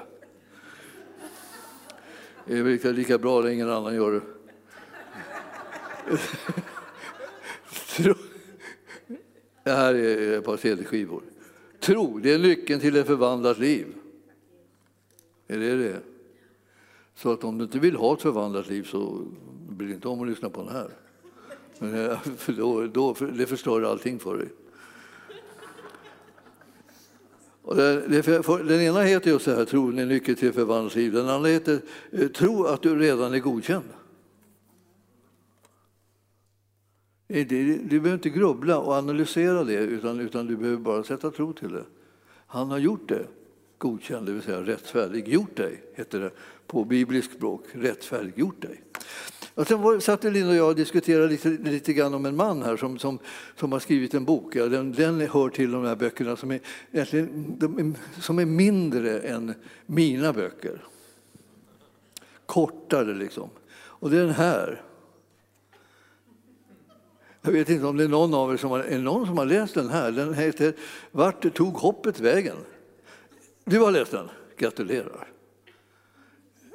Det 2.45 2.57
är 2.57 2.93
lika 2.93 3.17
bra 3.17 3.41
när 3.41 3.49
ingen 3.49 3.69
annan 3.69 3.95
gör 3.95 4.11
det. 4.11 4.21
Det 9.63 9.71
här 9.71 9.93
är 9.93 10.37
ett 10.37 10.45
par 10.45 10.57
CD-skivor. 10.57 11.21
Tro, 11.79 12.19
det 12.19 12.33
är 12.33 12.39
nyckeln 12.39 12.79
till 12.79 12.95
ett 12.95 13.07
förvandlat 13.07 13.59
liv. 13.59 13.87
Är 15.47 15.57
det 15.57 15.77
det? 15.77 16.01
Så 17.15 17.31
att 17.31 17.43
om 17.43 17.57
du 17.57 17.63
inte 17.63 17.79
vill 17.79 17.95
ha 17.95 18.13
ett 18.13 18.21
förvandlat 18.21 18.69
liv 18.69 18.83
så 18.83 19.21
blir 19.69 19.87
dig 19.87 19.95
inte 19.95 20.07
om 20.07 20.21
att 20.21 20.27
lyssna 20.27 20.49
på 20.49 20.61
den 20.63 20.71
här. 20.71 20.89
Men 21.79 22.09
eh, 22.09 22.19
för 22.37 22.53
då, 22.53 22.87
då, 22.87 23.13
för 23.13 23.27
det 23.27 23.45
förstör 23.45 23.81
allting 23.81 24.19
för 24.19 24.37
dig. 24.37 24.49
Och 27.61 27.75
det, 27.75 28.23
för, 28.23 28.63
den 28.63 28.81
ena 28.81 29.01
heter 29.01 29.31
just 29.31 29.45
så 29.45 29.55
här, 29.55 29.65
tro 29.65 29.89
är 29.89 30.05
nyckeln 30.05 30.37
till 30.37 30.53
förvandlat 30.53 30.95
liv. 30.95 31.11
Den 31.11 31.29
andra 31.29 31.49
heter 31.49 31.79
eh, 32.11 32.27
tro 32.27 32.63
att 32.63 32.81
du 32.81 32.99
redan 32.99 33.33
är 33.33 33.39
godkänd. 33.39 33.85
Du 37.27 37.45
behöver 37.89 38.13
inte 38.13 38.29
grubbla 38.29 38.79
och 38.79 38.93
analysera 38.93 39.63
det, 39.63 39.73
utan, 39.73 40.19
utan 40.19 40.47
du 40.47 40.57
behöver 40.57 40.77
bara 40.77 41.03
sätta 41.03 41.31
tro 41.31 41.53
till 41.53 41.71
det. 41.71 41.83
Han 42.47 42.71
har 42.71 42.77
gjort 42.77 43.09
det, 43.09 43.27
godkänd, 43.77 44.25
det 44.25 44.31
vill 44.31 44.41
säga 44.41 44.61
rättfärdiggjort 44.61 45.55
dig, 45.55 45.83
heter 45.95 46.19
det 46.19 46.31
på 46.67 46.83
bibliskt 46.83 47.33
språk. 47.33 47.63
Rättfärdiggjort 47.71 48.61
dig. 48.61 48.81
Och 49.57 49.67
sen 49.67 50.01
satt 50.01 50.23
Linda 50.23 50.49
och 50.49 50.55
jag 50.55 50.67
och 50.67 50.75
diskuterade 50.75 51.27
lite, 51.27 51.49
lite 51.49 51.93
grann 51.93 52.13
om 52.13 52.25
en 52.25 52.35
man 52.35 52.63
här 52.63 52.77
som, 52.77 52.99
som, 52.99 53.19
som 53.55 53.71
har 53.71 53.79
skrivit 53.79 54.13
en 54.13 54.25
bok. 54.25 54.55
Ja, 54.55 54.65
den, 54.65 54.91
den 54.91 55.21
hör 55.21 55.49
till 55.49 55.71
de 55.71 55.85
här 55.85 55.95
böckerna 55.95 56.35
som 56.35 56.51
är, 56.51 56.59
är, 56.91 58.21
som 58.21 58.39
är 58.39 58.45
mindre 58.45 59.19
än 59.19 59.53
mina 59.85 60.33
böcker. 60.33 60.83
Kortare 62.45 63.13
liksom. 63.13 63.49
Och 63.73 64.09
det 64.09 64.17
är 64.17 64.21
den 64.21 64.33
här. 64.33 64.81
Jag 67.41 67.51
vet 67.51 67.69
inte 67.69 67.85
om 67.85 67.97
det 67.97 68.03
är 68.03 68.07
någon 68.07 68.33
av 68.33 68.53
er 68.53 68.57
som 68.57 68.71
har, 68.71 68.79
är 68.79 68.99
någon 68.99 69.25
som 69.25 69.37
har 69.37 69.45
läst 69.45 69.73
den 69.73 69.89
här. 69.89 70.11
Den 70.11 70.33
heter 70.33 70.73
Vart 71.11 71.53
tog 71.53 71.73
hoppet 71.73 72.19
vägen? 72.19 72.57
Du 73.69 73.79
har 73.79 73.91
läst 73.91 74.11
den? 74.11 74.29
Gratulerar. 74.57 75.27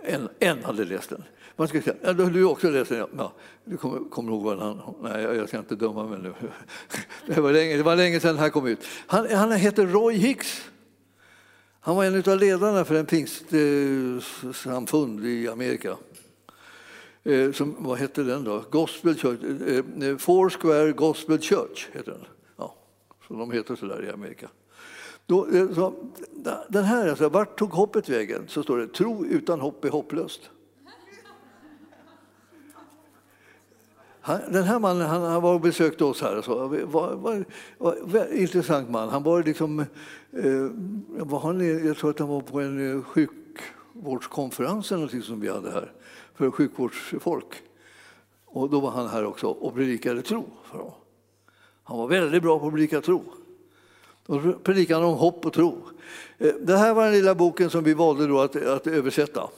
En, 0.02 0.28
en 0.38 0.64
hade 0.64 0.84
läst 0.84 1.10
den. 1.10 1.24
Man 1.56 1.68
ska 1.68 1.82
säga, 1.82 1.96
ja, 2.02 2.12
du 2.12 2.44
har 2.44 2.52
också 2.52 2.70
läst 2.70 2.90
den? 2.90 3.08
Ja, 3.16 3.32
du 3.64 3.76
kommer, 3.76 4.10
kommer 4.10 4.32
ihåg 4.32 4.42
vad 4.42 4.58
han... 4.58 4.80
Nej, 5.02 5.22
jag 5.22 5.48
ska 5.48 5.58
inte 5.58 5.74
döma 5.74 6.06
mig 6.06 6.18
nu. 6.18 6.34
Det 7.26 7.40
var 7.40 7.52
länge, 7.52 7.76
det 7.76 7.82
var 7.82 7.96
länge 7.96 8.20
sedan 8.20 8.34
den 8.34 8.42
här 8.42 8.50
kom 8.50 8.66
ut. 8.66 8.78
Han, 9.06 9.30
han 9.30 9.52
heter 9.52 9.86
Roy 9.86 10.14
Hicks. 10.14 10.70
Han 11.80 11.96
var 11.96 12.04
en 12.04 12.32
av 12.32 12.38
ledarna 12.38 12.84
för 12.84 12.94
en 12.94 13.06
pingstsamfund 13.06 15.26
i 15.26 15.48
Amerika. 15.48 15.96
Eh, 17.24 17.52
som, 17.52 17.76
vad 17.78 17.98
hette 17.98 18.22
den 18.22 18.44
då? 18.44 18.64
Gospel 18.70 19.16
Church, 19.16 19.44
eh, 19.44 19.84
Square 19.84 20.18
Foursquare 20.18 20.92
Gospel 20.92 21.40
Church 21.40 21.88
heter 21.92 22.12
den. 22.12 22.24
Ja, 22.56 22.74
så 23.28 23.34
de 23.34 23.50
heter 23.50 23.76
så 23.76 23.86
där 23.86 24.04
i 24.04 24.10
Amerika. 24.10 24.48
Då, 25.32 25.46
eh, 25.46 25.74
så, 25.74 25.94
den 26.68 26.84
här, 26.84 27.08
alltså, 27.08 27.28
vart 27.28 27.58
tog 27.58 27.70
hoppet 27.70 28.08
vägen? 28.08 28.44
Så 28.48 28.62
står 28.62 28.78
det, 28.78 28.86
tro 28.86 29.26
utan 29.26 29.60
hopp 29.60 29.84
är 29.84 29.90
hopplöst. 29.90 30.50
Han, 34.20 34.40
den 34.52 34.64
här 34.64 34.78
mannen 34.78 35.06
han, 35.06 35.22
han 35.22 35.42
var 35.42 35.54
och 35.54 35.60
besökte 35.60 36.04
oss 36.04 36.22
här. 36.22 36.38
Och 36.38 36.44
så. 36.44 36.54
Var, 36.68 37.14
var, 37.14 37.44
var, 37.78 37.98
var 38.02 38.32
intressant 38.32 38.90
man. 38.90 39.08
Han 39.08 39.22
var 39.22 39.42
liksom, 39.42 39.80
eh, 39.80 39.86
var 41.08 41.38
han, 41.40 41.86
jag 41.86 41.96
tror 41.96 42.10
att 42.10 42.18
han 42.18 42.28
var 42.28 42.40
på 42.40 42.60
en 42.60 42.96
eh, 42.96 43.02
sjukvårdskonferens 43.02 44.92
eller 44.92 45.20
som 45.20 45.40
vi 45.40 45.48
hade 45.48 45.70
här 45.70 45.92
för 46.34 46.50
sjukvårdsfolk. 46.50 47.62
Och 48.46 48.70
då 48.70 48.80
var 48.80 48.90
han 48.90 49.08
här 49.08 49.24
också 49.24 49.46
och 49.46 49.74
predikade 49.74 50.22
tro 50.22 50.44
för 50.64 50.78
dem. 50.78 50.92
Han 51.84 51.98
var 51.98 52.08
väldigt 52.08 52.42
bra 52.42 52.58
på 52.58 52.66
att 52.66 52.72
predika 52.72 53.00
tro. 53.00 53.22
Och 54.26 54.64
predikade 54.64 55.04
om 55.04 55.14
hopp 55.14 55.46
och 55.46 55.52
tro. 55.52 55.78
Eh, 56.38 56.54
det 56.60 56.76
här 56.76 56.94
var 56.94 57.04
den 57.04 57.12
lilla 57.12 57.34
boken 57.34 57.70
som 57.70 57.84
vi 57.84 57.94
valde 57.94 58.26
då 58.26 58.40
att, 58.40 58.56
att 58.56 58.86
översätta. 58.86 59.48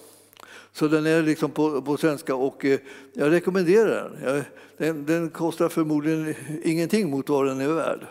Så 0.72 0.88
den 0.88 1.06
är 1.06 1.22
liksom 1.22 1.50
på, 1.50 1.82
på 1.82 1.96
svenska 1.96 2.34
och 2.34 2.64
eh, 2.64 2.80
jag 3.12 3.32
rekommenderar 3.32 4.10
den. 4.20 4.44
den. 4.76 5.06
Den 5.06 5.30
kostar 5.30 5.68
förmodligen 5.68 6.34
ingenting 6.64 7.10
mot 7.10 7.28
vad 7.28 7.46
den 7.46 7.60
är 7.60 7.68
värd. 7.68 8.06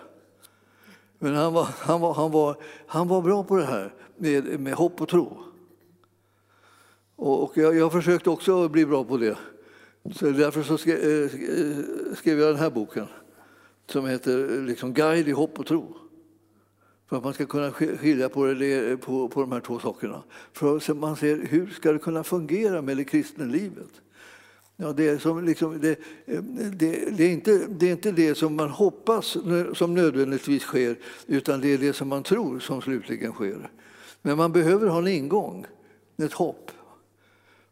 Men 1.20 1.36
han 1.36 1.54
var, 1.54 1.68
han 1.80 2.02
var, 2.02 2.14
han 2.14 2.32
var, 2.32 2.56
han 2.88 3.08
var 3.08 3.22
bra 3.22 3.44
på 3.44 3.58
det 3.58 3.66
här 3.66 3.94
med, 4.18 4.60
med 4.60 4.74
hopp 4.74 5.02
och 5.02 5.10
tro. 5.10 5.38
Och, 7.16 7.44
och 7.44 7.58
jag, 7.58 7.76
jag 7.76 7.92
försökte 7.92 8.30
också 8.30 8.70
bli 8.70 8.86
bra 8.86 9.04
på 9.04 9.18
det. 9.18 9.38
Så 10.16 10.26
därför 10.26 10.64
så 10.64 10.78
skrev, 10.78 10.98
eh, 10.98 11.30
skrev 12.16 12.40
jag 12.40 12.50
den 12.50 12.60
här 12.60 12.70
boken 12.70 13.08
som 13.88 14.06
heter 14.06 14.62
liksom 14.62 14.94
Guide 14.94 15.28
i 15.28 15.32
hopp 15.32 15.60
och 15.60 15.66
tro. 15.66 16.03
För 17.10 17.18
att 17.18 17.24
man 17.24 17.34
ska 17.34 17.46
kunna 17.46 17.72
skilja 17.72 18.30
på, 18.30 18.46
det, 18.46 18.98
på, 18.98 19.28
på 19.30 19.42
de 19.42 19.52
här 19.52 19.60
två 19.60 19.80
sakerna. 19.80 20.24
För 20.54 20.78
att 20.78 20.98
man 20.98 21.16
ser 21.16 21.48
hur 21.50 21.68
ska 21.68 21.92
det 21.92 22.00
kunna 22.00 22.24
fungera 22.24 22.82
med 22.82 22.98
det 22.98 23.04
kristna 23.04 23.46
livet. 23.46 24.02
Ja, 24.76 24.94
det, 24.94 25.08
är 25.08 25.18
som 25.18 25.46
liksom, 25.46 25.82
det, 25.82 26.00
eh, 26.26 26.42
det, 26.74 27.18
det, 27.18 27.24
är 27.24 27.30
inte, 27.30 27.68
det 27.68 27.88
är 27.88 27.92
inte 27.92 28.12
det 28.12 28.36
som 28.36 28.56
man 28.56 28.70
hoppas 28.70 29.38
som 29.74 29.94
nödvändigtvis 29.94 30.64
sker 30.64 30.96
utan 31.28 31.62
det 31.62 31.74
är 31.74 31.78
det 31.78 31.94
som 31.94 32.08
man 32.08 32.24
tror 32.24 32.60
som 32.60 32.82
slutligen 32.82 33.32
sker. 33.32 33.70
Men 34.22 34.38
man 34.38 34.52
behöver 34.52 34.88
ha 34.88 34.98
en 34.98 35.08
ingång, 35.08 35.66
ett 36.18 36.34
hopp 36.34 36.72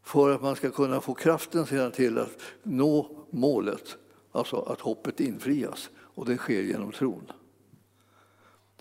för 0.04 0.32
att 0.32 0.42
man 0.42 0.56
ska 0.56 0.72
kunna 0.72 1.02
få 1.02 1.14
kraften 1.14 1.66
sedan 1.66 1.92
till 1.92 2.18
att 2.18 2.38
nå 2.64 3.26
målet, 3.30 3.98
alltså 4.32 4.60
att 4.60 4.80
hoppet 4.80 5.20
infrias. 5.20 5.90
Och 5.96 6.26
det 6.26 6.38
sker 6.38 6.62
genom 6.62 6.92
tron. 6.92 7.32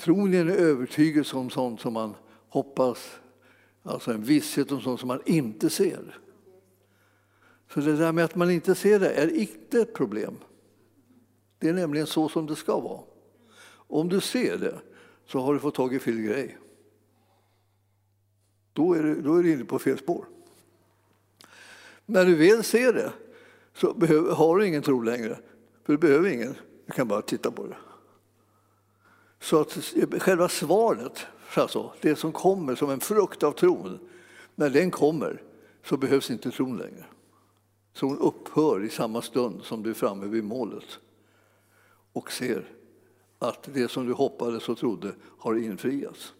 Tron 0.01 0.35
är 0.35 0.41
en 0.41 0.49
övertygelse 0.49 1.37
om 1.37 1.51
sånt 1.51 1.81
som 1.81 1.93
man 1.93 2.15
hoppas, 2.49 3.21
alltså 3.83 4.13
en 4.13 4.23
visshet 4.23 4.73
om 4.73 4.81
sånt 4.81 5.01
som 5.01 5.09
man 5.09 5.21
inte 5.27 5.71
ser. 5.71 6.21
Så 7.75 7.81
det 7.81 7.97
där 7.97 8.13
med 8.13 8.25
att 8.25 8.35
man 8.35 8.51
inte 8.51 8.75
ser 8.75 9.01
det 9.01 9.11
är 9.11 9.35
inte 9.35 9.81
ett 9.81 9.95
problem. 9.95 10.37
Det 11.59 11.69
är 11.69 11.73
nämligen 11.73 12.07
så 12.07 12.29
som 12.29 12.47
det 12.47 12.57
ska 12.57 12.81
vara. 12.81 13.01
Om 13.73 14.09
du 14.09 14.21
ser 14.21 14.59
det 14.59 14.79
så 15.27 15.41
har 15.41 15.55
du 15.55 15.61
fått 15.61 15.75
tag 15.75 15.95
i 15.95 15.99
fel 15.99 16.21
grej. 16.21 16.59
Då 18.73 18.95
är 18.95 19.03
du, 19.03 19.21
då 19.21 19.35
är 19.35 19.43
du 19.43 19.53
inne 19.53 19.65
på 19.65 19.79
fel 19.79 19.99
spår. 19.99 20.25
När 22.07 22.25
du 22.25 22.35
väl 22.35 22.65
ser 22.65 22.93
det 22.93 23.13
så 23.75 23.95
behöver, 23.95 24.35
har 24.35 24.59
du 24.59 24.67
ingen 24.67 24.83
tro 24.83 25.03
längre. 25.03 25.39
För 25.85 25.93
du 25.93 25.99
behöver 25.99 26.29
ingen, 26.29 26.55
du 26.87 26.93
kan 26.93 27.09
bara 27.09 27.23
titta 27.23 27.51
på 27.51 27.67
det. 27.67 27.77
Så 29.41 29.61
att 29.61 29.73
själva 30.19 30.49
svaret, 30.49 31.27
alltså, 31.55 31.93
det 32.01 32.17
som 32.17 32.33
kommer 32.33 32.75
som 32.75 32.91
en 32.91 33.01
frukt 33.01 33.43
av 33.43 33.53
tron, 33.53 33.99
när 34.55 34.71
den 34.71 34.91
kommer 34.91 35.43
så 35.85 35.97
behövs 35.97 36.31
inte 36.31 36.51
tron 36.51 36.77
längre. 36.77 37.05
Tron 37.95 38.19
upphör 38.19 38.85
i 38.85 38.89
samma 38.89 39.23
stund 39.23 39.63
som 39.63 39.83
du 39.83 39.91
är 39.91 39.95
framme 39.95 40.27
vid 40.27 40.45
målet 40.45 40.99
och 42.13 42.33
ser 42.33 42.69
att 43.39 43.69
det 43.75 43.91
som 43.91 44.07
du 44.07 44.13
hoppades 44.13 44.69
och 44.69 44.79
trodde 44.79 45.13
har 45.39 45.55
infriats. 45.55 46.35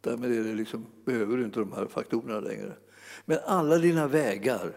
Därmed 0.00 0.32
är 0.32 0.44
det 0.44 0.54
liksom, 0.54 0.86
behöver 1.04 1.36
du 1.36 1.44
inte 1.44 1.60
de 1.60 1.72
här 1.72 1.86
faktorerna 1.86 2.40
längre. 2.40 2.72
Men 3.24 3.38
alla 3.46 3.78
dina 3.78 4.06
vägar, 4.06 4.72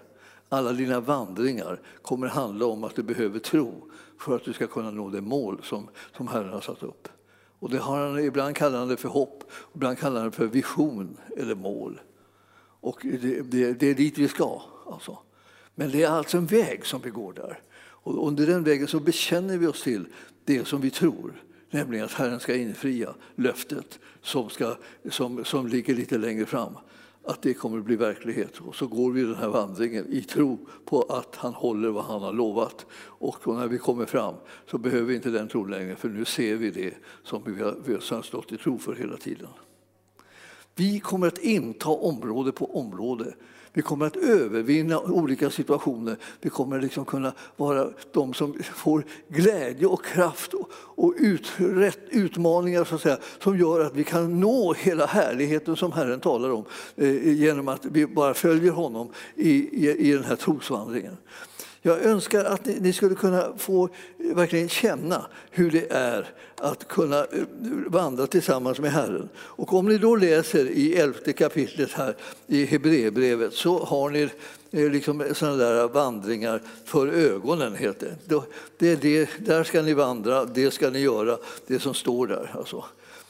alla 0.49 0.71
dina 0.71 0.99
vandringar 0.99 1.81
kommer 2.01 2.27
handla 2.27 2.65
om 2.65 2.83
att 2.83 2.95
du 2.95 3.03
behöver 3.03 3.39
tro 3.39 3.91
för 4.17 4.35
att 4.35 4.43
du 4.43 4.53
ska 4.53 4.67
kunna 4.67 4.91
nå 4.91 5.09
det 5.09 5.21
mål 5.21 5.61
som, 5.63 5.87
som 6.17 6.27
Herren 6.27 6.49
har 6.49 6.61
satt 6.61 6.83
upp. 6.83 7.07
Och 7.59 7.69
det 7.69 7.77
har 7.77 8.07
han, 8.07 8.19
ibland 8.19 8.55
kallar 8.55 8.79
han 8.79 8.87
det 8.87 8.97
för 8.97 9.09
hopp, 9.09 9.43
ibland 9.75 9.97
kallar 9.97 10.21
han 10.21 10.29
det 10.29 10.35
för 10.35 10.47
vision 10.47 11.17
eller 11.37 11.55
mål. 11.55 12.01
Och 12.81 12.99
det, 13.03 13.41
det, 13.41 13.73
det 13.73 13.87
är 13.87 13.93
dit 13.93 14.17
vi 14.17 14.27
ska. 14.27 14.61
Alltså. 14.91 15.17
Men 15.75 15.91
det 15.91 16.03
är 16.03 16.09
alltså 16.09 16.37
en 16.37 16.45
väg 16.45 16.85
som 16.85 17.01
vi 17.01 17.09
går 17.09 17.33
där. 17.33 17.59
Och 17.77 18.27
under 18.27 18.47
den 18.47 18.63
vägen 18.63 18.87
så 18.87 18.99
bekänner 18.99 19.57
vi 19.57 19.67
oss 19.67 19.83
till 19.83 20.07
det 20.45 20.67
som 20.67 20.81
vi 20.81 20.89
tror, 20.89 21.43
nämligen 21.69 22.05
att 22.05 22.13
Herren 22.13 22.39
ska 22.39 22.55
infria 22.55 23.13
löftet 23.35 23.99
som, 24.21 24.49
ska, 24.49 24.75
som, 25.09 25.45
som 25.45 25.67
ligger 25.67 25.95
lite 25.95 26.17
längre 26.17 26.45
fram 26.45 26.73
att 27.29 27.41
det 27.41 27.53
kommer 27.53 27.77
att 27.77 27.85
bli 27.85 27.95
verklighet. 27.95 28.57
Och 28.57 28.75
så 28.75 28.87
går 28.87 29.11
vi 29.11 29.21
den 29.21 29.35
här 29.35 29.49
vandringen 29.49 30.05
i 30.09 30.21
tro 30.21 30.67
på 30.85 31.01
att 31.01 31.35
han 31.35 31.53
håller 31.53 31.89
vad 31.89 32.03
han 32.03 32.21
har 32.21 32.33
lovat. 32.33 32.85
Och 33.01 33.55
när 33.55 33.67
vi 33.67 33.77
kommer 33.77 34.05
fram 34.05 34.35
så 34.71 34.77
behöver 34.77 35.05
vi 35.05 35.15
inte 35.15 35.29
den 35.29 35.47
tron 35.47 35.71
längre 35.71 35.95
för 35.95 36.09
nu 36.09 36.25
ser 36.25 36.55
vi 36.55 36.71
det 36.71 36.93
som 37.23 37.43
vi 37.45 37.63
har, 37.63 37.77
vi 37.85 37.93
har 37.93 38.21
stått 38.21 38.51
i 38.51 38.57
tro 38.57 38.77
för 38.77 38.95
hela 38.95 39.17
tiden. 39.17 39.47
Vi 40.75 40.99
kommer 40.99 41.27
att 41.27 41.37
inta 41.37 41.89
område 41.89 42.51
på 42.51 42.79
område 42.79 43.33
vi 43.73 43.81
kommer 43.81 44.05
att 44.05 44.15
övervinna 44.15 44.99
olika 44.99 45.49
situationer. 45.49 46.17
Vi 46.41 46.49
kommer 46.49 46.81
liksom 46.81 47.05
kunna 47.05 47.33
vara 47.57 47.89
de 48.11 48.33
som 48.33 48.53
får 48.63 49.03
glädje 49.27 49.87
och 49.87 50.05
kraft 50.05 50.53
och, 50.53 50.69
och 50.73 51.13
ut, 51.17 51.51
rätt, 51.57 51.99
utmaningar 52.09 52.83
så 52.83 52.95
att 52.95 53.01
säga, 53.01 53.17
som 53.43 53.59
gör 53.59 53.85
att 53.85 53.95
vi 53.95 54.03
kan 54.03 54.39
nå 54.39 54.73
hela 54.73 55.05
härligheten 55.05 55.75
som 55.75 55.91
Herren 55.91 56.19
talar 56.19 56.49
om 56.49 56.65
eh, 56.95 57.33
genom 57.33 57.67
att 57.67 57.85
vi 57.85 58.07
bara 58.07 58.33
följer 58.33 58.71
honom 58.71 59.11
i, 59.35 59.49
i, 59.49 60.09
i 60.09 60.11
den 60.13 60.23
här 60.23 60.35
trosvandringen. 60.35 61.17
Jag 61.81 62.03
önskar 62.03 62.45
att 62.45 62.65
ni 62.65 62.93
skulle 62.93 63.15
kunna 63.15 63.53
få 63.57 63.89
eh, 64.19 64.35
verkligen 64.35 64.69
känna 64.69 65.25
hur 65.51 65.71
det 65.71 65.91
är 65.91 66.29
att 66.55 66.87
kunna 66.87 67.19
eh, 67.19 67.43
vandra 67.87 68.27
tillsammans 68.27 68.79
med 68.79 68.91
Herren. 68.91 69.29
Och 69.35 69.73
om 69.73 69.87
ni 69.87 69.97
då 69.97 70.15
läser 70.15 70.65
i 70.65 70.93
elfte 70.95 71.33
kapitlet 71.33 71.91
här 71.91 72.15
i 72.47 72.65
Hebreerbrevet 72.65 73.53
så 73.53 73.83
har 73.83 74.09
ni 74.09 74.29
eh, 74.71 74.91
liksom 74.91 75.23
sådana 75.33 75.57
där 75.57 75.87
vandringar 75.87 76.61
för 76.85 77.07
ögonen. 77.07 77.75
Helt 77.75 78.03
det 78.77 78.91
är 78.91 78.95
det, 78.95 79.29
där 79.39 79.63
ska 79.63 79.81
ni 79.81 79.93
vandra, 79.93 80.45
det 80.45 80.71
ska 80.71 80.89
ni 80.89 80.99
göra, 80.99 81.37
det 81.67 81.79
som 81.79 81.93
står 81.93 82.27
där. 82.27 82.51
Alltså. 82.57 82.85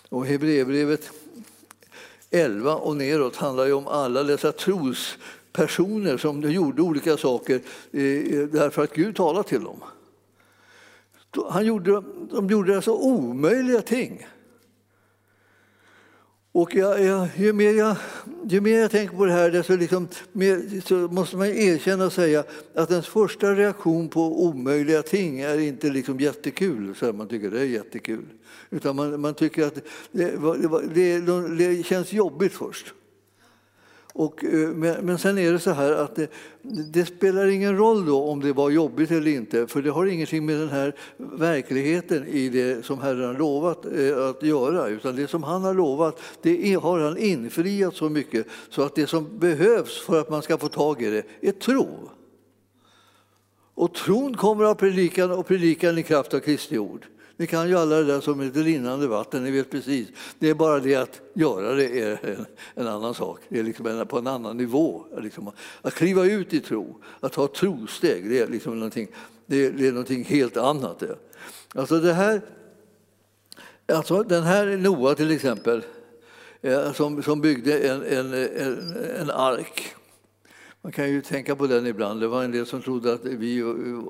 Och 0.09 0.25
Hebreerbrevet 0.25 1.11
11 2.31 2.75
och 2.75 2.95
neråt 2.95 3.35
handlar 3.35 3.65
ju 3.65 3.73
om 3.73 3.87
alla 3.87 4.23
dessa 4.23 4.51
tros 4.51 5.17
personer 5.53 6.17
som 6.17 6.41
gjorde 6.41 6.81
olika 6.81 7.17
saker 7.17 7.61
eh, 7.91 8.03
eh, 8.03 8.47
därför 8.47 8.83
att 8.83 8.93
Gud 8.93 9.15
talade 9.15 9.49
till 9.49 9.63
dem. 9.63 9.83
Han 11.49 11.65
gjorde, 11.65 12.03
de 12.31 12.47
gjorde 12.47 12.75
alltså 12.75 12.91
omöjliga 12.91 13.81
ting. 13.81 14.25
Och 16.51 16.75
jag, 16.75 17.03
jag, 17.03 17.27
ju, 17.37 17.53
mer 17.53 17.73
jag, 17.73 17.95
ju 18.49 18.61
mer 18.61 18.79
jag 18.79 18.91
tänker 18.91 19.17
på 19.17 19.25
det 19.25 19.31
här 19.31 19.51
desto 19.51 19.75
liksom, 19.75 20.07
mer, 20.31 20.81
så 20.85 20.95
måste 20.95 21.37
man 21.37 21.47
erkänna 21.47 22.05
och 22.05 22.13
säga 22.13 22.43
att 22.75 22.91
ens 22.91 23.07
första 23.07 23.55
reaktion 23.55 24.09
på 24.09 24.45
omöjliga 24.45 25.01
ting 25.01 25.39
är 25.39 25.59
inte 25.59 25.89
liksom 25.89 26.19
jättekul, 26.19 26.95
så 26.95 27.13
man 27.13 27.27
tycker 27.27 27.51
det 27.51 27.59
är 27.59 27.65
jättekul. 27.65 28.25
Utan 28.69 28.95
man, 28.95 29.21
man 29.21 29.33
tycker 29.33 29.65
att 29.65 29.75
det, 30.11 30.31
det, 30.93 31.19
det, 31.19 31.55
det 31.57 31.85
känns 31.85 32.13
jobbigt 32.13 32.53
först. 32.53 32.93
Och, 34.13 34.43
eh, 34.43 34.69
men 35.01 35.17
sen 35.17 35.37
är 35.37 35.51
det 35.51 35.59
så 35.59 35.71
här 35.71 35.91
att 35.91 36.15
det, 36.15 36.31
det, 36.91 37.05
spelar 37.05 37.47
ingen 37.47 37.77
roll 37.77 38.05
då 38.05 38.23
om 38.23 38.39
det 38.39 38.53
var 38.53 38.69
jobbigt 38.69 39.11
eller 39.11 39.31
inte, 39.31 39.67
för 39.67 39.81
det 39.81 39.89
har 39.89 40.05
ingenting 40.05 40.45
med 40.45 40.59
den 40.59 40.69
här 40.69 40.95
verkligheten 41.17 42.27
i 42.27 42.49
det 42.49 42.85
som 42.85 42.99
Herren 42.99 43.27
har 43.27 43.33
lovat 43.33 43.85
eh, 43.85 44.29
att 44.29 44.43
göra, 44.43 44.87
utan 44.87 45.15
det 45.15 45.27
som 45.27 45.43
han 45.43 45.63
har 45.63 45.73
lovat, 45.73 46.21
det 46.41 46.73
har 46.73 46.99
han 46.99 47.17
infriat 47.17 47.95
så 47.95 48.09
mycket 48.09 48.47
så 48.69 48.81
att 48.81 48.95
det 48.95 49.07
som 49.07 49.39
behövs 49.39 50.01
för 50.01 50.21
att 50.21 50.29
man 50.29 50.41
ska 50.41 50.57
få 50.57 50.67
tag 50.67 51.01
i 51.01 51.09
det 51.09 51.47
är 51.47 51.51
tro. 51.51 52.09
Och 53.75 53.93
tron 53.93 54.37
kommer 54.37 54.65
av 54.65 54.75
predikan 54.75 55.31
och 55.31 55.47
predikan 55.47 55.97
i 55.97 56.03
kraft 56.03 56.33
av 56.33 56.39
Kristi 56.39 56.77
ord. 56.77 57.05
Ni 57.39 57.47
kan 57.47 57.69
ju 57.69 57.75
alla 57.75 57.95
det 57.95 58.03
där 58.03 58.21
som 58.21 58.39
ett 58.39 58.55
rinnande 58.55 59.07
vatten, 59.07 59.43
ni 59.43 59.51
vet 59.51 59.71
precis. 59.71 60.07
Det 60.39 60.49
är 60.49 60.53
bara 60.53 60.79
det 60.79 60.95
att 60.95 61.21
göra 61.33 61.73
det 61.73 62.01
är 62.01 62.19
en, 62.23 62.45
en 62.75 62.87
annan 62.87 63.13
sak, 63.13 63.39
det 63.49 63.59
är 63.59 63.63
liksom 63.63 64.05
på 64.07 64.17
en 64.17 64.27
annan 64.27 64.57
nivå. 64.57 65.05
Liksom, 65.21 65.51
att 65.81 65.93
kliva 65.93 66.25
ut 66.25 66.53
i 66.53 66.59
tro, 66.59 67.01
att 67.19 67.33
ta 67.33 67.47
trosteg, 67.47 68.29
det 68.29 68.39
är, 68.39 68.47
liksom 68.47 68.79
någonting, 68.79 69.07
det 69.45 69.65
är, 69.65 69.71
det 69.71 69.87
är 69.87 69.91
någonting 69.91 70.23
helt 70.23 70.57
annat. 70.57 70.99
Det. 70.99 71.15
Alltså 71.75 71.99
det 71.99 72.13
här, 72.13 72.41
alltså 73.85 74.23
den 74.23 74.43
här 74.43 74.77
Noa 74.77 75.15
till 75.15 75.31
exempel, 75.31 75.83
eh, 76.61 76.93
som, 76.93 77.23
som 77.23 77.41
byggde 77.41 77.79
en, 77.79 78.03
en, 78.03 78.33
en, 78.33 78.95
en 79.15 79.29
ark 79.29 79.95
Man 80.81 80.91
kan 80.91 81.09
ju 81.09 81.21
tänka 81.21 81.55
på 81.55 81.67
den 81.67 81.87
ibland. 81.87 82.21
Det 82.21 82.27
var 82.27 82.43
en 82.43 82.51
del 82.51 82.65
som 82.65 82.81
trodde 82.81 83.13
att 83.13 83.25
vi, 83.25 83.61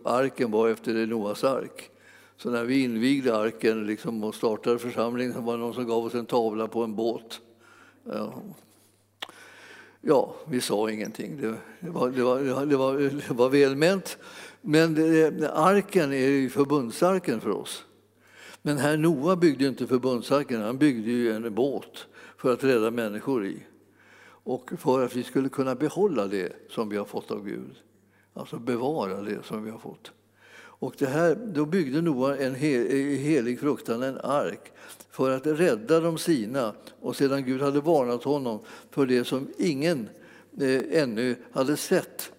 arken 0.05 0.51
var 0.51 0.69
efter 0.69 1.05
Noas 1.05 1.43
ark. 1.43 1.91
Så 2.41 2.49
när 2.49 2.63
vi 2.63 2.83
invigde 2.83 3.37
arken 3.37 3.85
liksom, 3.85 4.23
och 4.23 4.35
startade 4.35 4.79
församlingen 4.79 5.45
var 5.45 5.53
det 5.53 5.59
någon 5.59 5.73
som 5.73 5.87
gav 5.87 6.05
oss 6.05 6.15
en 6.15 6.25
tavla 6.25 6.67
på 6.67 6.83
en 6.83 6.95
båt. 6.95 7.41
Ja, 10.01 10.35
vi 10.47 10.61
sa 10.61 10.91
ingenting. 10.91 11.41
Det, 11.41 11.55
det, 11.79 11.89
var, 11.89 12.09
det, 12.09 12.23
var, 12.23 12.65
det, 12.65 12.77
var, 12.77 12.97
det 12.97 13.33
var 13.33 13.49
välment. 13.49 14.17
Men 14.61 14.95
det, 14.95 15.51
arken 15.53 16.13
är 16.13 16.27
ju 16.27 16.49
förbundsarken 16.49 17.41
för 17.41 17.49
oss. 17.49 17.83
Men 18.61 18.77
här 18.77 18.97
Noa 18.97 19.35
byggde 19.35 19.67
inte 19.67 19.87
förbundsarken, 19.87 20.61
han 20.61 20.77
byggde 20.77 21.11
ju 21.11 21.31
en 21.31 21.55
båt 21.55 22.07
för 22.37 22.53
att 22.53 22.63
rädda 22.63 22.91
människor 22.91 23.45
i. 23.45 23.63
Och 24.23 24.71
för 24.77 25.05
att 25.05 25.15
vi 25.15 25.23
skulle 25.23 25.49
kunna 25.49 25.75
behålla 25.75 26.27
det 26.27 26.53
som 26.69 26.89
vi 26.89 26.97
har 26.97 27.05
fått 27.05 27.31
av 27.31 27.45
Gud. 27.45 27.75
Alltså 28.33 28.59
bevara 28.59 29.21
det 29.21 29.45
som 29.45 29.63
vi 29.63 29.71
har 29.71 29.79
fått. 29.79 30.11
Och 30.79 30.93
det 30.97 31.05
här, 31.05 31.35
då 31.35 31.65
byggde 31.65 32.01
Noa 32.01 32.37
en 32.37 32.55
eh, 32.55 33.19
helig 33.19 33.59
fruktan, 33.59 34.03
en 34.03 34.17
ark, 34.17 34.71
för 35.11 35.31
att 35.31 35.45
rädda 35.45 35.99
de 35.99 36.17
sina. 36.17 36.73
Och 37.01 37.15
sedan 37.15 37.45
Gud 37.45 37.61
hade 37.61 37.81
varnat 37.81 38.23
honom 38.23 38.59
för 38.91 39.05
det 39.05 39.23
som 39.23 39.47
ingen 39.57 40.09
eh, 40.61 41.01
ännu 41.01 41.35
hade 41.51 41.77
sett. 41.77 42.31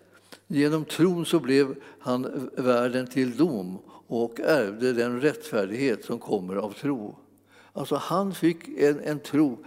Genom 0.46 0.84
tron 0.84 1.26
så 1.26 1.40
blev 1.40 1.74
han 1.98 2.50
världen 2.56 3.06
till 3.06 3.36
dom 3.36 3.78
och 4.06 4.40
ärvde 4.40 4.92
den 4.92 5.20
rättfärdighet 5.20 6.04
som 6.04 6.18
kommer 6.18 6.56
av 6.56 6.72
tro. 6.72 7.16
Alltså 7.72 7.94
han 7.94 8.34
fick 8.34 8.68
en, 8.68 9.00
en 9.00 9.20
tro 9.20 9.58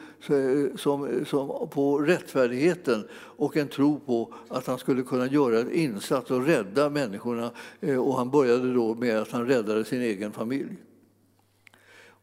som, 0.77 1.25
som, 1.27 1.69
på 1.69 1.97
rättfärdigheten 1.97 3.07
och 3.13 3.57
en 3.57 3.67
tro 3.67 3.99
på 3.99 4.33
att 4.47 4.67
han 4.67 4.77
skulle 4.77 5.03
kunna 5.03 5.27
göra 5.27 5.59
en 5.59 5.71
insats 5.71 6.31
och 6.31 6.45
rädda 6.45 6.89
människorna. 6.89 7.51
Eh, 7.81 7.97
och 7.97 8.17
han 8.17 8.31
började 8.31 8.73
då 8.73 8.95
med 8.95 9.21
att 9.21 9.31
han 9.31 9.47
räddade 9.47 9.85
sin 9.85 10.01
egen 10.01 10.31
familj. 10.31 10.77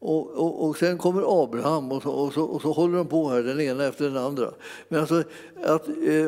Och, 0.02 0.30
och, 0.30 0.68
och 0.68 0.76
sen 0.76 0.98
kommer 0.98 1.42
Abraham 1.44 1.92
och 1.92 2.02
så, 2.02 2.10
och, 2.10 2.32
så, 2.32 2.42
och 2.42 2.62
så 2.62 2.72
håller 2.72 2.98
de 2.98 3.06
på 3.06 3.28
här, 3.28 3.42
den 3.42 3.60
ena 3.60 3.84
efter 3.84 4.04
den 4.04 4.16
andra. 4.16 4.50
Men 4.88 5.00
alltså, 5.00 5.22
att, 5.64 5.88
eh, 5.88 6.26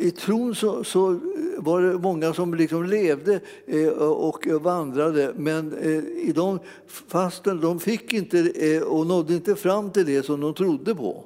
i 0.00 0.10
tron 0.10 0.54
så, 0.54 0.84
så, 0.84 1.20
var 1.56 1.82
det 1.82 1.98
många 1.98 2.34
som 2.34 2.54
liksom 2.54 2.84
levde 2.84 3.40
eh, 3.66 3.88
och 3.88 4.46
vandrade 4.46 5.32
men 5.36 5.72
eh, 5.72 6.28
i 6.28 6.32
de 6.34 6.58
fasten 7.08 7.60
de 7.60 7.80
fick 7.80 8.12
inte 8.12 8.38
eh, 8.38 8.82
och 8.82 9.06
nådde 9.06 9.34
inte 9.34 9.56
fram 9.56 9.90
till 9.90 10.06
det 10.06 10.22
som 10.22 10.40
de 10.40 10.54
trodde 10.54 10.94
på. 10.94 11.24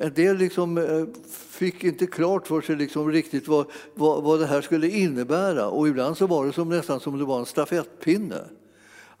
En 0.00 0.14
del 0.14 0.36
liksom 0.36 1.06
fick 1.50 1.84
inte 1.84 2.06
klart 2.06 2.46
för 2.46 2.60
sig 2.60 2.76
liksom 2.76 3.12
riktigt 3.12 3.48
vad, 3.48 3.66
vad, 3.94 4.22
vad 4.22 4.40
det 4.40 4.46
här 4.46 4.60
skulle 4.60 4.88
innebära 4.88 5.68
och 5.68 5.88
ibland 5.88 6.16
så 6.16 6.26
var 6.26 6.46
det 6.46 6.52
som, 6.52 6.68
nästan 6.68 7.00
som 7.00 7.18
det 7.18 7.24
var 7.24 7.38
en 7.38 7.46
stafettpinne. 7.46 8.44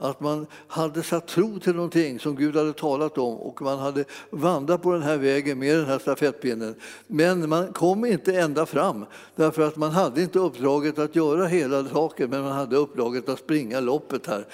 Att 0.00 0.20
man 0.20 0.46
hade 0.66 1.02
satt 1.02 1.26
tro 1.26 1.58
till 1.58 1.74
någonting 1.74 2.20
som 2.20 2.36
Gud 2.36 2.56
hade 2.56 2.72
talat 2.72 3.18
om 3.18 3.36
och 3.36 3.62
man 3.62 3.78
hade 3.78 4.04
vandrat 4.30 4.82
på 4.82 4.92
den 4.92 5.02
här 5.02 5.16
vägen 5.16 5.58
med 5.58 5.76
den 5.76 5.86
här 5.86 5.98
stafettpinnen. 5.98 6.74
Men 7.06 7.48
man 7.48 7.72
kom 7.72 8.04
inte 8.04 8.40
ända 8.40 8.66
fram 8.66 9.04
därför 9.36 9.62
att 9.62 9.76
man 9.76 9.90
hade 9.90 10.22
inte 10.22 10.38
uppdraget 10.38 10.98
att 10.98 11.16
göra 11.16 11.46
hela 11.46 11.84
saken 11.84 12.30
men 12.30 12.42
man 12.42 12.52
hade 12.52 12.76
uppdraget 12.76 13.28
att 13.28 13.38
springa 13.38 13.80
loppet 13.80 14.26
här. 14.26 14.44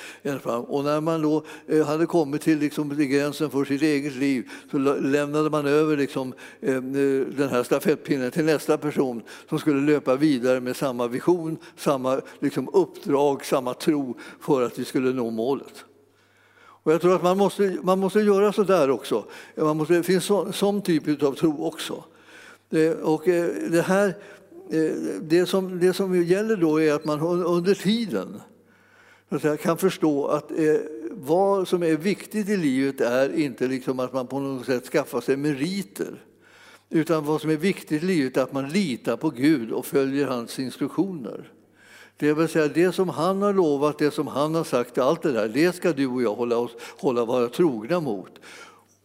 Och 0.68 0.84
när 0.84 1.00
man 1.00 1.22
då 1.22 1.44
eh, 1.66 1.86
hade 1.86 2.06
kommit 2.06 2.42
till 2.42 2.58
liksom 2.58 2.96
gränsen 2.98 3.50
för 3.50 3.64
sitt 3.64 3.82
eget 3.82 4.16
liv 4.16 4.50
så 4.70 4.78
lämnade 4.78 5.50
man 5.50 5.66
över 5.66 5.96
liksom 5.96 6.32
eh, 6.60 6.74
eh, 6.74 6.80
den 7.36 7.48
här 7.48 7.62
stafettpinnen 7.62 8.30
till 8.30 8.44
nästa 8.44 8.78
person 8.78 9.22
som 9.48 9.58
skulle 9.58 9.92
löpa 9.92 10.16
vidare 10.16 10.60
med 10.60 10.76
samma 10.76 11.08
vision, 11.08 11.56
samma 11.76 12.20
liksom 12.38 12.68
uppdrag, 12.72 13.44
samma 13.44 13.74
tro 13.74 14.18
för 14.40 14.62
att 14.62 14.78
vi 14.78 14.84
skulle 14.84 15.12
nå 15.12 15.33
målet. 15.34 15.84
Och 16.56 16.92
jag 16.92 17.00
tror 17.00 17.14
att 17.14 17.22
man 17.22 17.38
måste, 17.38 17.78
man 17.82 17.98
måste 17.98 18.20
göra 18.20 18.52
så 18.52 18.62
där 18.62 18.90
också. 18.90 19.24
Man 19.56 19.76
måste, 19.76 19.94
det 19.94 20.02
finns 20.02 20.24
så, 20.24 20.52
sån 20.52 20.82
typ 20.82 21.22
av 21.22 21.34
tro 21.34 21.66
också. 21.66 22.04
Det, 22.68 22.94
och 22.94 23.28
eh, 23.28 23.70
det, 23.70 23.82
här, 23.82 24.08
eh, 24.70 24.92
det, 25.20 25.46
som, 25.46 25.78
det 25.78 25.92
som 25.92 26.22
gäller 26.24 26.56
då 26.56 26.80
är 26.80 26.92
att 26.92 27.04
man 27.04 27.20
under 27.44 27.74
tiden 27.74 28.40
kan 29.62 29.78
förstå 29.78 30.26
att 30.26 30.50
vad 31.10 31.68
som 31.68 31.82
är 31.82 31.96
viktigt 31.96 32.48
i 32.48 32.56
livet 32.56 33.00
är 33.00 33.38
inte 33.38 33.68
liksom 33.68 34.00
att 34.00 34.12
man 34.12 34.26
på 34.26 34.38
något 34.40 34.66
sätt 34.66 34.86
skaffar 34.86 35.20
sig 35.20 35.36
meriter. 35.36 36.22
Utan 36.90 37.24
vad 37.24 37.40
som 37.40 37.50
är 37.50 37.56
viktigt 37.56 38.02
i 38.02 38.06
livet 38.06 38.36
är 38.36 38.42
att 38.42 38.52
man 38.52 38.68
litar 38.68 39.16
på 39.16 39.30
Gud 39.30 39.70
och 39.70 39.86
följer 39.86 40.26
hans 40.26 40.58
instruktioner. 40.58 41.50
Det 42.16 42.32
vill 42.32 42.48
säga 42.48 42.68
det 42.68 42.92
som 42.92 43.08
han 43.08 43.42
har 43.42 43.52
lovat, 43.52 43.98
det 43.98 44.10
som 44.10 44.26
han 44.26 44.54
har 44.54 44.64
sagt, 44.64 44.98
allt 44.98 45.22
det 45.22 45.32
där, 45.32 45.48
det 45.48 45.74
ska 45.74 45.92
du 45.92 46.06
och 46.06 46.22
jag 46.22 46.34
hålla, 46.34 46.56
oss, 46.56 46.72
hålla 46.98 47.24
vara 47.24 47.48
trogna 47.48 48.00
mot. 48.00 48.40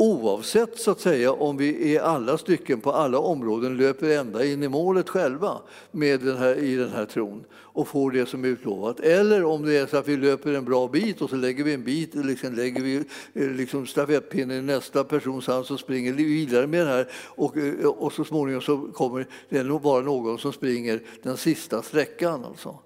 Oavsett 0.01 0.79
så 0.79 0.91
att 0.91 0.99
säga 0.99 1.31
om 1.31 1.57
vi 1.57 1.91
i 1.91 1.99
alla 1.99 2.37
stycken 2.37 2.81
på 2.81 2.91
alla 2.91 3.19
områden 3.19 3.77
löper 3.77 4.09
ända 4.09 4.45
in 4.45 4.63
i 4.63 4.67
målet 4.67 5.09
själva 5.09 5.57
med 5.91 6.19
den 6.19 6.37
här, 6.37 6.55
i 6.55 6.75
den 6.75 6.89
här 6.89 7.05
tron 7.05 7.43
och 7.53 7.87
får 7.87 8.11
det 8.11 8.25
som 8.25 8.43
är 8.43 8.47
utlovat. 8.47 8.99
Eller 8.99 9.43
om 9.43 9.65
det 9.65 9.77
är 9.77 9.87
så 9.87 9.97
att 9.97 10.07
vi 10.07 10.17
löper 10.17 10.53
en 10.53 10.65
bra 10.65 10.87
bit 10.87 11.21
och 11.21 11.29
så 11.29 11.35
lägger 11.35 11.63
vi 11.63 11.73
en 11.73 11.83
bit, 11.83 12.15
liksom 12.15 12.53
lägger 12.53 12.81
vi 12.81 12.95
eh, 13.33 13.49
liksom 13.49 13.85
stafettpinnen 13.85 14.57
i 14.57 14.61
nästa 14.61 15.03
persons 15.03 15.47
hand 15.47 15.65
som 15.65 15.77
springer 15.77 16.13
vidare 16.13 16.67
med 16.67 16.87
det 16.87 16.91
här 16.91 17.07
och, 17.25 17.57
eh, 17.57 17.85
och 17.85 18.13
så 18.13 18.23
småningom 18.23 18.61
så 18.61 18.77
kommer 18.77 19.27
det 19.49 19.63
nog 19.63 19.81
vara 19.81 20.01
någon 20.01 20.39
som 20.39 20.53
springer 20.53 21.01
den 21.23 21.37
sista 21.37 21.81
sträckan. 21.81 22.45
Alltså. 22.45 22.79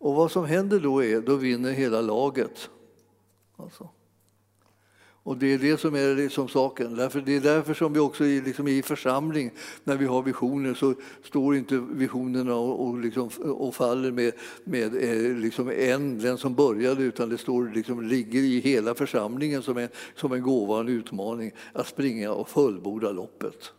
Och 0.00 0.14
vad 0.14 0.30
som 0.30 0.44
händer 0.44 0.80
då 0.80 1.04
är, 1.04 1.20
då 1.20 1.36
vinner 1.36 1.72
hela 1.72 2.00
laget. 2.00 2.70
Alltså. 3.56 3.88
Och 5.22 5.36
det 5.36 5.54
är 5.54 5.58
det 5.58 5.80
som 5.80 5.94
är 5.94 6.14
liksom 6.16 6.48
saken. 6.48 6.96
Därför, 6.96 7.20
det 7.20 7.36
är 7.36 7.40
därför 7.40 7.74
som 7.74 7.92
vi 7.92 8.00
också 8.00 8.24
i, 8.24 8.40
liksom 8.40 8.68
i 8.68 8.82
församling, 8.82 9.50
när 9.84 9.96
vi 9.96 10.06
har 10.06 10.22
visioner, 10.22 10.74
så 10.74 10.94
står 11.24 11.56
inte 11.56 11.78
visionerna 11.90 12.54
och, 12.54 12.86
och, 12.86 12.98
liksom, 12.98 13.28
och 13.44 13.74
faller 13.74 14.10
med, 14.10 14.32
med 14.64 14.96
eh, 14.96 15.36
liksom 15.36 15.70
en, 15.70 16.18
den 16.18 16.38
som 16.38 16.54
började, 16.54 17.02
utan 17.02 17.28
det 17.28 17.38
står, 17.38 17.72
liksom, 17.74 18.02
ligger 18.02 18.40
i 18.40 18.60
hela 18.60 18.94
församlingen 18.94 19.62
som 19.62 19.76
en, 19.76 19.88
som 20.14 20.32
en 20.32 20.42
gåva, 20.42 20.80
en 20.80 20.88
utmaning, 20.88 21.52
att 21.72 21.86
springa 21.86 22.32
och 22.32 22.48
fullborda 22.48 23.12
loppet. 23.12 23.72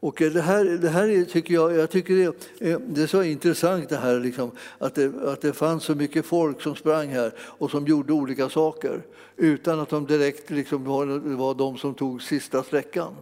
Och 0.00 0.22
eh, 0.22 0.32
det 0.32 0.40
här, 0.40 0.64
det 0.64 0.88
här 0.88 1.24
tycker 1.24 1.54
jag, 1.54 1.72
jag 1.72 1.90
tycker 1.90 2.14
det, 2.14 2.70
eh, 2.70 2.78
det 2.86 3.02
är 3.02 3.06
så 3.06 3.22
intressant 3.22 3.88
det 3.88 3.96
här 3.96 4.20
liksom, 4.20 4.50
att, 4.78 4.94
det, 4.94 5.12
att 5.26 5.40
det 5.40 5.52
fanns 5.52 5.84
så 5.84 5.94
mycket 5.94 6.26
folk 6.26 6.62
som 6.62 6.76
sprang 6.76 7.08
här 7.08 7.32
och 7.40 7.70
som 7.70 7.86
gjorde 7.86 8.12
olika 8.12 8.48
saker 8.48 9.02
utan 9.36 9.80
att 9.80 9.88
de 9.88 10.06
direkt 10.06 10.50
liksom 10.50 10.84
var, 10.84 11.36
var 11.36 11.54
de 11.54 11.78
som 11.78 11.94
tog 11.94 12.22
sista 12.22 12.62
sträckan. 12.62 13.14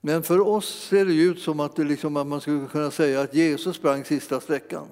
Men 0.00 0.22
för 0.22 0.40
oss 0.40 0.88
ser 0.88 1.04
det 1.04 1.14
ut 1.14 1.40
som 1.40 1.60
att, 1.60 1.76
det 1.76 1.84
liksom, 1.84 2.16
att 2.16 2.26
man 2.26 2.40
skulle 2.40 2.66
kunna 2.66 2.90
säga 2.90 3.20
att 3.20 3.34
Jesus 3.34 3.76
sprang 3.76 4.04
sista 4.04 4.40
sträckan. 4.40 4.86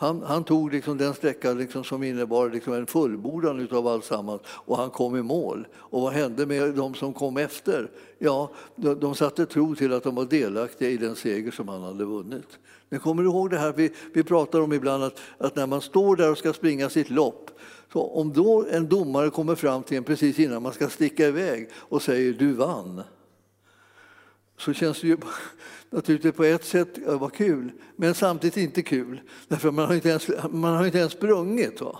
Han, 0.00 0.22
han, 0.22 0.44
tog 0.44 0.72
liksom 0.72 0.98
den 0.98 1.14
sträcka 1.14 1.52
liksom 1.52 1.84
som 1.84 2.02
innebar 2.02 2.50
liksom 2.50 2.72
en 2.72 2.86
fullbordan 2.86 3.68
av 3.70 3.86
alltsammans 3.86 4.40
och 4.46 4.76
han 4.76 4.90
kom 4.90 5.16
i 5.16 5.22
mål. 5.22 5.66
Och 5.76 6.02
vad 6.02 6.12
hände 6.12 6.46
med 6.46 6.74
de 6.74 6.94
som 6.94 7.12
kom 7.12 7.36
efter? 7.36 7.90
Ja, 8.18 8.50
de, 8.76 9.00
de 9.00 9.14
satte 9.14 9.46
tro 9.46 9.74
till 9.74 9.92
att 9.92 10.02
de 10.02 10.14
var 10.14 10.24
delaktiga 10.24 10.90
i 10.90 10.96
den 10.96 11.16
seger 11.16 11.50
som 11.50 11.68
han 11.68 11.82
hade 11.82 12.04
vunnit. 12.04 12.58
Men 12.88 13.00
kommer 13.00 13.22
du 13.22 13.28
ihåg 13.28 13.50
det 13.50 13.58
här 13.58 13.72
vi, 13.72 13.92
vi 14.14 14.22
pratar 14.22 14.60
om 14.60 14.72
ibland 14.72 15.04
att, 15.04 15.20
att 15.38 15.56
när 15.56 15.66
man 15.66 15.80
står 15.80 16.16
där 16.16 16.30
och 16.30 16.38
ska 16.38 16.52
springa 16.52 16.88
sitt 16.88 17.10
lopp 17.10 17.50
så 17.92 18.02
om 18.02 18.32
då 18.32 18.66
en 18.70 18.88
domare 18.88 19.30
kommer 19.30 19.54
fram 19.54 19.82
till 19.82 19.96
en 19.96 20.04
precis 20.04 20.38
innan 20.38 20.62
man 20.62 20.72
ska 20.72 20.88
sticka 20.88 21.26
iväg 21.26 21.68
och 21.74 22.02
säger 22.02 22.32
du 22.32 22.52
vann 22.52 23.02
så 24.58 24.72
känns 24.72 25.00
det 25.00 25.06
ju 25.06 25.16
naturligtvis 25.90 26.34
på 26.34 26.44
ett 26.44 26.64
sätt 26.64 26.98
eh, 27.06 27.18
var 27.18 27.28
kul, 27.28 27.72
men 27.96 28.14
samtidigt 28.14 28.56
inte 28.56 28.82
kul. 28.82 29.20
Därför 29.48 29.70
man 29.70 29.86
har 29.86 29.94
inte 29.94 30.08
ens, 30.08 30.28
man 30.50 30.76
har 30.76 30.86
inte 30.86 30.98
ens 30.98 31.12
sprungit. 31.12 31.80
Va? 31.80 31.98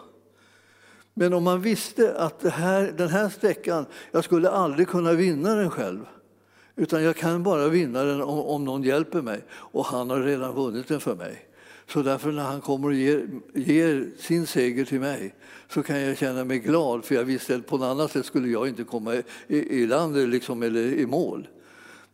Men 1.14 1.34
om 1.34 1.44
man 1.44 1.60
visste 1.60 2.14
att 2.14 2.42
här, 2.42 2.94
den 2.96 3.08
här 3.08 3.28
sträckan, 3.28 3.86
jag 4.10 4.24
skulle 4.24 4.50
aldrig 4.50 4.88
kunna 4.88 5.12
vinna 5.12 5.54
den 5.54 5.70
själv. 5.70 6.06
Utan 6.76 7.04
jag 7.04 7.16
kan 7.16 7.42
bara 7.42 7.68
vinna 7.68 8.04
den 8.04 8.22
om, 8.22 8.38
om 8.38 8.64
någon 8.64 8.82
hjälper 8.82 9.22
mig. 9.22 9.44
Och 9.50 9.86
han 9.86 10.10
har 10.10 10.20
redan 10.20 10.54
vunnit 10.54 10.88
den 10.88 11.00
för 11.00 11.14
mig. 11.14 11.46
Så 11.86 12.02
därför 12.02 12.32
när 12.32 12.42
han 12.42 12.60
kommer 12.60 12.88
och 12.88 12.94
ger, 12.94 13.28
ger, 13.54 14.10
sin 14.18 14.46
seger 14.46 14.84
till 14.84 15.00
mig 15.00 15.34
så 15.68 15.82
kan 15.82 16.00
jag 16.00 16.18
känna 16.18 16.44
mig 16.44 16.58
glad 16.58 17.04
för 17.04 17.14
jag 17.14 17.24
visste 17.24 17.56
att 17.56 17.66
på 17.66 17.76
något 17.78 17.86
annat 17.86 18.10
sätt 18.10 18.26
skulle 18.26 18.48
jag 18.48 18.68
inte 18.68 18.84
komma 18.84 19.14
i, 19.14 19.22
i 19.82 19.86
land 19.86 20.30
liksom, 20.30 20.62
eller 20.62 20.80
i 20.80 21.06
mål. 21.06 21.48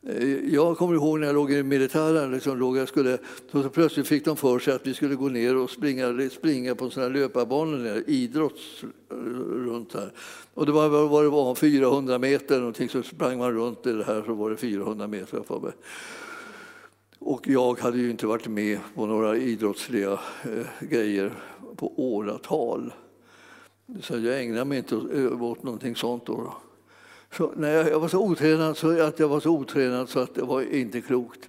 Eh, 0.08 0.54
jag 0.54 0.76
kommer 0.76 0.94
ihåg 0.94 1.20
när 1.20 1.26
jag 1.26 1.34
låg 1.34 1.52
i 1.52 1.62
militären, 1.62 2.32
liksom 2.32 2.58
låg 2.58 2.76
jag 2.76 2.88
skulle, 2.88 3.18
så 3.52 3.68
plötsligt 3.68 4.06
fick 4.06 4.24
de 4.24 4.36
för 4.36 4.58
sig 4.58 4.74
att 4.74 4.86
vi 4.86 4.94
skulle 4.94 5.14
gå 5.14 5.28
ner 5.28 5.56
och 5.56 5.70
springa, 5.70 6.30
springa 6.30 6.74
på 6.74 6.90
såna 6.90 7.08
löparbanor, 7.08 8.02
idrotts, 8.06 8.84
eh, 9.10 9.16
runt 9.66 9.94
här. 9.94 10.12
Och 10.54 10.66
det 10.66 10.72
var 10.72 10.88
vad 10.88 11.24
det 11.24 11.28
var, 11.28 11.54
400 11.54 12.18
meter 12.18 12.58
någonting, 12.58 12.88
så 12.88 13.02
sprang 13.02 13.38
man 13.38 13.52
runt 13.52 13.86
i 13.86 13.92
det 13.92 14.04
här 14.04 14.22
så 14.26 14.34
var 14.34 14.50
det 14.50 14.56
400 14.56 15.06
meter. 15.06 15.42
Och 17.18 17.48
jag 17.48 17.80
hade 17.80 17.98
ju 17.98 18.10
inte 18.10 18.26
varit 18.26 18.48
med 18.48 18.78
på 18.94 19.06
några 19.06 19.36
idrottsliga 19.36 20.12
eh, 20.42 20.88
grejer 20.88 21.32
på 21.76 21.92
åratal. 21.96 22.92
Så 24.02 24.18
jag 24.18 24.42
ägnade 24.42 24.64
mig 24.64 24.78
inte 24.78 24.96
åt, 24.96 25.12
eh, 25.14 25.42
åt 25.42 25.62
någonting 25.62 25.96
sånt. 25.96 26.26
Då. 26.26 26.54
Så, 27.36 27.52
nej, 27.56 27.70
jag 27.70 28.00
var 28.00 28.08
så 28.08 28.18
otränad 28.18 28.76
så 28.76 29.00
att 29.00 29.18
jag 29.18 29.28
var 29.28 29.40
så 29.40 29.50
otränad 29.50 30.08
så 30.08 30.18
att 30.18 30.34
det 30.34 30.42
var 30.42 30.74
inte 30.74 31.00
klokt. 31.00 31.48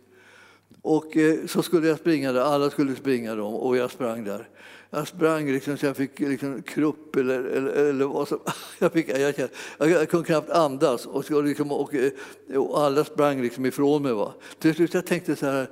Och 0.81 1.17
eh, 1.17 1.45
så 1.45 1.63
skulle 1.63 1.87
jag 1.87 1.99
springa 1.99 2.31
där, 2.31 2.41
alla 2.41 2.69
skulle 2.69 2.95
springa 2.95 3.35
dem 3.35 3.53
och 3.53 3.77
jag 3.77 3.91
sprang 3.91 4.23
där. 4.23 4.49
Jag 4.89 5.07
sprang 5.07 5.51
liksom 5.51 5.77
så 5.77 5.85
jag 5.85 5.97
fick 5.97 6.19
liksom 6.19 6.61
krupp 6.61 7.15
eller, 7.15 7.43
eller, 7.43 7.71
eller 7.71 8.05
vad 8.05 8.27
som... 8.27 8.39
Jag, 8.79 8.93
fick, 8.93 9.09
jag, 9.09 9.19
jag, 9.19 9.49
jag 9.77 9.89
jag 9.89 10.09
kunde 10.09 10.25
knappt 10.25 10.49
andas 10.49 11.05
och, 11.05 11.31
och, 11.31 11.43
liksom, 11.43 11.71
och, 11.71 11.95
eh, 11.95 12.11
och 12.55 12.81
alla 12.81 13.03
sprang 13.03 13.41
liksom 13.41 13.65
ifrån 13.65 14.03
mig. 14.03 14.13
Va? 14.13 14.33
Till 14.59 14.75
slut 14.75 14.93
jag 14.93 15.05
tänkte 15.05 15.35
så 15.35 15.45
här, 15.45 15.69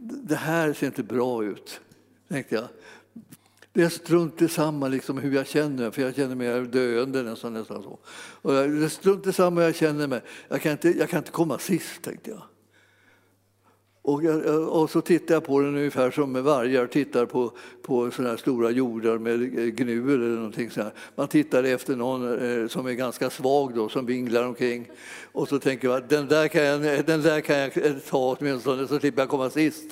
det 0.00 0.36
här 0.36 0.72
ser 0.72 0.86
inte 0.86 1.02
bra 1.02 1.44
ut. 1.44 1.80
Tänkte 2.28 2.54
jag. 2.54 2.64
Det 3.78 3.84
är 3.84 3.88
strunt 3.88 4.52
samma 4.52 4.88
liksom 4.88 5.18
hur 5.18 5.34
jag 5.34 5.46
känner 5.46 5.90
för 5.90 6.02
jag 6.02 6.14
känner 6.14 6.34
mig 6.34 6.66
döende 6.66 7.22
nästan, 7.22 7.52
nästan 7.52 7.82
så. 7.82 7.98
Och 8.42 8.52
det 8.52 8.58
är 8.58 8.88
strunt 8.88 9.34
samma 9.34 9.60
hur 9.60 9.66
jag 9.66 9.76
känner 9.76 10.06
mig. 10.06 10.20
Jag 10.48 10.62
kan, 10.62 10.72
inte, 10.72 10.98
jag 10.98 11.08
kan 11.08 11.18
inte 11.18 11.30
komma 11.30 11.58
sist, 11.58 12.02
tänkte 12.02 12.30
jag. 12.30 12.42
Och, 14.02 14.24
jag, 14.24 14.68
och, 14.68 14.90
så 14.90 15.00
tittar 15.00 15.34
jag 15.34 15.44
på 15.44 15.60
den 15.60 15.76
ungefär 15.76 16.10
som 16.10 16.44
vargar 16.44 16.86
tittar 16.86 17.26
på, 17.26 17.52
på 17.82 18.10
såna 18.10 18.28
här 18.28 18.36
stora 18.36 18.70
jordar 18.70 19.18
med 19.18 19.40
gnuer 19.76 20.14
eller 20.14 20.36
någonting 20.36 20.70
sånt. 20.70 20.94
Man 21.16 21.28
tittar 21.28 21.64
efter 21.64 21.96
någon 21.96 22.38
eh, 22.62 22.68
som 22.68 22.86
är 22.86 22.92
ganska 22.92 23.30
svag 23.30 23.74
då, 23.74 23.88
som 23.88 24.06
vinglar 24.06 24.44
omkring. 24.44 24.90
Och 25.32 25.48
så 25.48 25.58
tänker 25.58 25.88
jag 25.88 26.08
den 26.08 26.28
där 26.28 26.48
kan 26.48 26.62
jag, 26.62 27.06
den 27.06 27.22
där 27.22 27.40
kan 27.40 27.58
jag 27.58 27.72
ta 28.08 28.36
åtminstone 28.38 28.88
så 28.88 28.98
slipper 28.98 29.22
jag 29.22 29.28
komma 29.28 29.50
sist. 29.50 29.86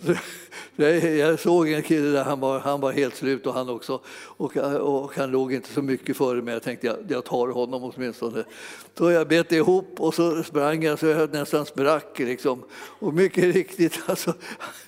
Jag 1.18 1.40
såg 1.40 1.68
en 1.68 1.82
kille 1.82 2.08
där, 2.08 2.24
han 2.24 2.40
var, 2.40 2.58
han 2.58 2.80
var 2.80 2.92
helt 2.92 3.16
slut 3.16 3.46
och 3.46 3.54
han 3.54 3.68
också. 3.68 4.00
Och, 4.20 4.56
och 4.56 5.12
han 5.16 5.30
låg 5.30 5.52
inte 5.52 5.68
så 5.68 5.82
mycket 5.82 6.16
före 6.16 6.42
mig. 6.42 6.54
Jag 6.54 6.62
tänkte 6.62 6.86
jag, 6.86 6.96
jag 7.08 7.24
tar 7.24 7.48
honom 7.48 7.84
åtminstone. 7.84 8.44
Så 8.98 9.10
jag 9.10 9.28
bet 9.28 9.52
ihop 9.52 10.00
och 10.00 10.14
så 10.14 10.42
sprang 10.42 10.82
jag 10.82 10.98
så 10.98 11.06
jag 11.06 11.32
nästan 11.32 11.66
sprack. 11.66 12.18
Liksom. 12.18 12.64
Och 12.72 13.14
mycket 13.14 13.44
riktigt, 13.54 14.00
alltså, 14.06 14.34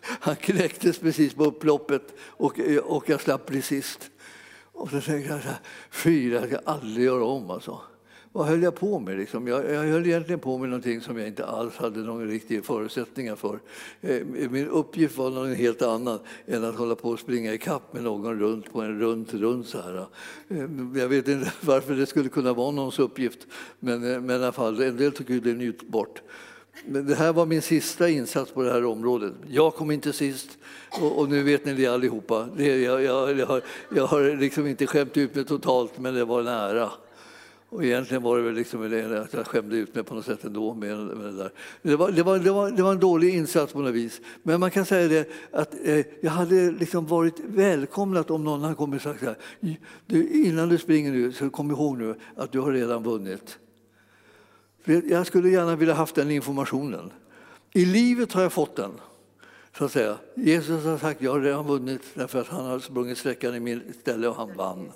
han 0.01 0.37
knäcktes 0.37 0.99
precis 0.99 1.35
på 1.35 1.45
upploppet 1.45 2.03
och, 2.21 2.61
och 2.83 3.09
jag 3.09 3.21
slapp 3.21 3.47
bli 3.47 3.63
sist. 3.63 4.11
Och 4.73 4.91
så 4.91 5.01
tänkte 5.01 5.33
jag, 5.33 5.41
fy, 5.91 6.31
det 6.31 6.43
ska 6.43 6.51
jag 6.51 6.63
aldrig 6.65 7.07
göra 7.07 7.25
om. 7.25 7.51
Alltså 7.51 7.81
vad 8.33 8.47
höll 8.47 8.63
jag 8.63 8.75
på 8.75 8.99
med? 8.99 9.19
Liksom? 9.19 9.47
Jag, 9.47 9.71
jag 9.71 9.83
höll 9.83 10.07
egentligen 10.07 10.41
på 10.41 10.59
med 10.59 10.69
någonting 10.69 11.01
som 11.01 11.19
jag 11.19 11.27
inte 11.27 11.47
alls 11.47 11.77
hade 11.77 12.01
någon 12.01 12.29
riktig 12.29 12.65
förutsättningar 12.65 13.37
för. 13.37 13.61
Eh, 14.01 14.27
min 14.51 14.69
uppgift 14.69 15.19
var 15.19 15.31
någon 15.31 15.55
helt 15.55 15.83
annat 15.83 16.23
än 16.47 16.65
att 16.65 16.77
hålla 16.77 16.95
på 16.95 17.09
och 17.09 17.19
springa 17.19 17.53
i 17.53 17.59
kapp 17.59 17.93
med 17.93 18.03
någon 18.03 18.41
runt 18.41 18.73
på 18.73 18.83
en 18.83 19.01
runt, 19.01 19.35
runt 19.35 19.67
så 19.67 19.81
här. 19.81 20.07
Eh, 20.49 20.59
jag 21.01 21.09
vet 21.09 21.29
inte 21.29 21.53
varför 21.61 21.95
det 21.95 22.07
skulle 22.07 22.29
kunna 22.29 22.53
vara 22.53 22.71
någons 22.71 22.99
uppgift, 22.99 23.47
men, 23.79 24.13
eh, 24.13 24.21
men 24.21 24.31
i 24.31 24.35
alla 24.35 24.53
fall, 24.53 24.83
en 24.83 24.97
del 24.97 25.13
tog 25.13 25.31
ju 25.31 25.41
det 25.41 25.51
ut 25.51 25.83
bort. 25.83 26.23
Men 26.87 27.07
det 27.07 27.15
här 27.15 27.33
var 27.33 27.47
min 27.47 27.63
sista 27.63 28.09
insats 28.09 28.53
på 28.53 28.63
det 28.63 28.73
här 28.73 28.85
området. 28.85 29.33
Jag 29.49 29.75
kom 29.75 29.91
inte 29.91 30.13
sist 30.13 30.59
och, 31.01 31.19
och 31.19 31.29
nu 31.29 31.43
vet 31.43 31.65
ni 31.65 31.75
det 31.75 31.87
allihopa. 31.87 32.49
Det, 32.57 32.81
jag, 32.81 33.03
jag, 33.03 33.39
jag, 33.39 33.47
har, 33.47 33.63
jag 33.95 34.07
har 34.07 34.37
liksom 34.37 34.67
inte 34.67 34.87
skämt 34.87 35.17
ut 35.17 35.35
mig 35.35 35.45
totalt, 35.45 35.99
men 35.99 36.15
det 36.15 36.25
var 36.25 36.43
nära. 36.43 36.91
Och 37.73 37.85
egentligen 37.85 38.23
var 38.23 38.37
det 38.37 38.43
väl 38.43 38.55
liksom 38.55 38.83
att 39.23 39.33
jag 39.33 39.47
skämde 39.47 39.77
ut 39.77 39.95
mig 39.95 40.05
på 40.05 40.15
något 40.15 40.25
sätt 40.25 40.45
ändå 40.45 40.75
med, 40.75 40.99
med 40.99 41.27
det 41.27 41.37
där. 41.37 41.53
Det 41.83 41.97
var, 41.97 42.11
det, 42.11 42.23
var, 42.23 42.39
det, 42.39 42.51
var, 42.51 42.71
det 42.71 42.83
var 42.83 42.93
en 42.93 43.01
dålig 43.01 43.35
insats 43.35 43.73
på 43.73 43.81
något 43.81 43.95
vis. 43.95 44.21
Men 44.43 44.61
man 44.61 44.71
kan 44.71 44.85
säga 44.85 45.09
det 45.09 45.29
att 45.53 45.75
eh, 45.85 46.07
jag 46.21 46.31
hade 46.31 46.71
liksom 46.71 47.07
varit 47.07 47.41
välkomnat 47.47 48.31
om 48.31 48.45
någon 48.45 48.63
hade 48.63 48.75
kommit 48.75 48.97
och 48.97 49.03
sagt 49.03 49.21
så 49.21 49.27
här, 49.27 49.37
du, 50.07 50.29
innan 50.29 50.69
du 50.69 50.79
springer 50.79 51.13
nu 51.13 51.33
så 51.33 51.51
kom 51.51 51.71
ihåg 51.71 51.99
nu 51.99 52.15
att 52.37 52.53
du 52.53 52.61
har 52.61 52.73
redan 52.73 53.03
vunnit. 53.03 53.59
Jag 54.85 55.27
skulle 55.27 55.49
gärna 55.49 55.77
vilja 55.77 55.95
haft 55.95 56.15
den 56.15 56.31
informationen. 56.31 57.11
I 57.73 57.85
livet 57.85 58.33
har 58.33 58.43
jag 58.43 58.53
fått 58.53 58.77
den. 58.77 58.93
Så 59.79 59.85
att 59.85 59.93
säga. 59.93 60.19
Jesus 60.35 60.85
har 60.85 60.99
sagt 60.99 61.23
jag 61.23 61.33
har 61.33 61.41
redan 61.41 61.67
vunnit 61.67 62.03
därför 62.15 62.41
att 62.41 62.49
han 62.49 62.65
har 62.65 62.79
sprungit 62.79 63.19
sträckan 63.19 63.55
i 63.55 63.61
mitt 63.61 64.01
ställe 64.01 64.29
och 64.29 64.37
han 64.37 64.57
vann. 64.57 64.93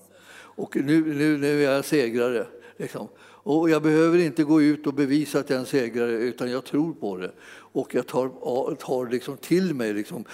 Och 0.56 0.76
nu, 0.76 1.14
nu, 1.14 1.38
nu 1.38 1.64
är 1.64 1.72
jag 1.72 1.84
segrare. 1.84 2.46
Liksom. 2.76 3.08
Och 3.18 3.70
jag 3.70 3.82
behöver 3.82 4.18
inte 4.18 4.44
gå 4.44 4.62
ut 4.62 4.86
och 4.86 4.94
bevisa 4.94 5.38
att 5.38 5.50
jag 5.50 5.56
är 5.56 5.60
en 5.60 5.66
segrare, 5.66 6.12
utan 6.12 6.50
jag 6.50 6.64
tror 6.64 6.92
på 6.92 7.16
det. 7.16 7.32
Och 7.56 7.94
jag 7.94 8.06
tar, 8.06 8.74
tar 8.74 9.10
liksom 9.10 9.36
till 9.36 9.74
mig 9.74 9.92
liksom 9.92 10.24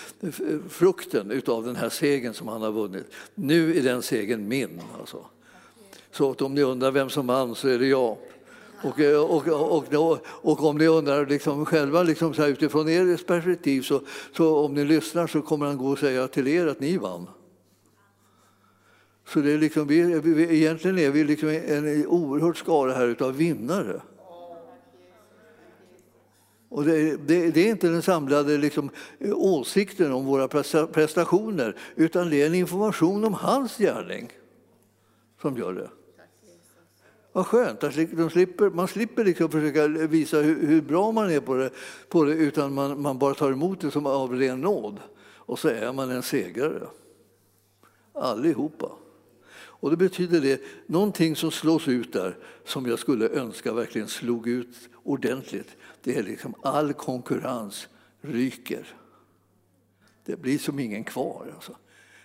frukten 0.69 1.43
av 1.47 1.67
den 1.67 1.77
här 1.77 1.89
segern 1.89 2.35
som 2.35 2.49
han 2.49 2.63
har 2.63 2.73
vunnit. 2.73 3.07
Nu 3.35 3.79
är 3.79 3.83
den 3.83 4.03
segern 4.03 4.49
min. 4.49 4.81
Alltså. 5.01 5.25
Så 6.13 6.31
att 6.31 6.43
om 6.43 6.55
ni 6.55 6.63
undrar 6.63 6.91
vem 6.91 7.11
som 7.11 7.27
vann 7.27 7.55
så 7.55 7.69
är 7.69 7.79
det 7.79 7.87
jag. 7.87 8.17
Och, 8.83 9.01
och, 9.01 9.49
och, 9.95 10.19
och, 10.25 10.65
om 10.65 10.79
ni 10.79 10.87
undrar 10.87 11.27
liksom 11.27 11.67
själva 11.67 12.03
liksom 12.03 12.35
så 12.35 12.47
utifrån 12.47 12.89
ert 12.89 13.27
perspektiv 13.27 13.83
så, 13.83 14.01
så 14.37 14.65
om 14.65 14.75
ni 14.75 14.85
lyssnar 14.85 15.27
så 15.27 15.43
kommer 15.43 15.67
han 15.67 15.79
gå 15.79 15.89
och 15.89 15.99
säga 15.99 16.29
till 16.29 16.49
er 16.49 16.67
att 16.67 16.81
ni 16.81 16.97
vann. 16.97 17.27
Så 19.33 19.41
det 19.41 19.53
är 19.53 19.59
liksom, 19.59 19.87
vi, 19.87 20.21
vi, 20.21 20.57
egentligen 20.57 20.99
är 20.99 21.11
vi 21.11 21.25
liksom 21.25 21.49
en 21.49 22.07
oerhört 22.07 22.57
skara 22.57 22.93
här 22.93 23.23
av 23.23 23.37
vinnare. 23.37 24.03
Och 26.69 26.85
det, 26.85 27.17
det, 27.17 27.51
det, 27.51 27.61
är 27.61 27.71
inte 27.71 27.89
den 27.89 28.03
samlade 28.03 28.59
liksom, 28.59 28.91
åsikten 29.35 30.13
om 30.13 30.27
våra 30.27 30.49
prestationer 30.87 31.77
utan 31.97 32.31
det 32.31 32.43
är 32.43 32.47
en 32.47 32.55
information 32.55 33.25
om 33.25 33.35
hans 33.35 33.77
gärning 33.79 34.33
som 35.41 35.57
gör 35.57 35.75
det. 35.75 35.91
Vad 37.33 37.47
skönt 37.47 37.85
att 37.85 37.95
de 37.95 38.31
slipper, 38.31 38.71
man 38.71 38.89
slipper 38.89 39.25
liksom 39.25 39.51
försöka 39.51 39.89
visa 39.89 40.37
hur, 40.37 40.67
hur, 40.67 40.83
bra 40.83 41.13
man 41.13 41.31
är 41.31 41.41
på 41.41 41.55
det, 41.55 41.71
på 42.09 42.25
det 42.25 42.33
utan 42.33 42.75
man, 42.75 43.03
man 43.03 43.19
bara 43.19 43.35
tar 43.35 43.53
emot 43.53 43.81
det 43.81 43.91
som 43.91 44.07
av 44.07 44.35
ren 44.35 44.61
nåd. 44.61 45.01
Och 45.23 45.59
så 45.59 45.69
är 45.69 45.93
man 45.93 46.11
en 46.11 46.23
segrare. 46.23 46.87
Allihopa. 48.13 48.91
Och 49.81 49.91
det 49.91 49.97
betyder 49.97 50.41
det, 50.41 50.63
någonting 50.87 51.37
som 51.37 51.51
slås 51.51 51.89
ut 51.89 52.13
där, 52.13 52.37
som 52.65 52.87
jag 52.87 52.99
skulle 52.99 53.29
önska 53.29 53.73
verkligen 53.73 54.09
slog 54.09 54.49
ut 54.49 54.89
ordentligt, 55.05 55.77
det 56.03 56.17
är 56.17 56.23
liksom 56.23 56.55
all 56.63 56.93
konkurrens 56.93 57.89
ryker. 58.21 58.95
Det 60.25 60.37
blir 60.37 60.59
som 60.59 60.79
ingen 60.79 61.05
kvar. 61.05 61.47
Alltså. 61.55 61.77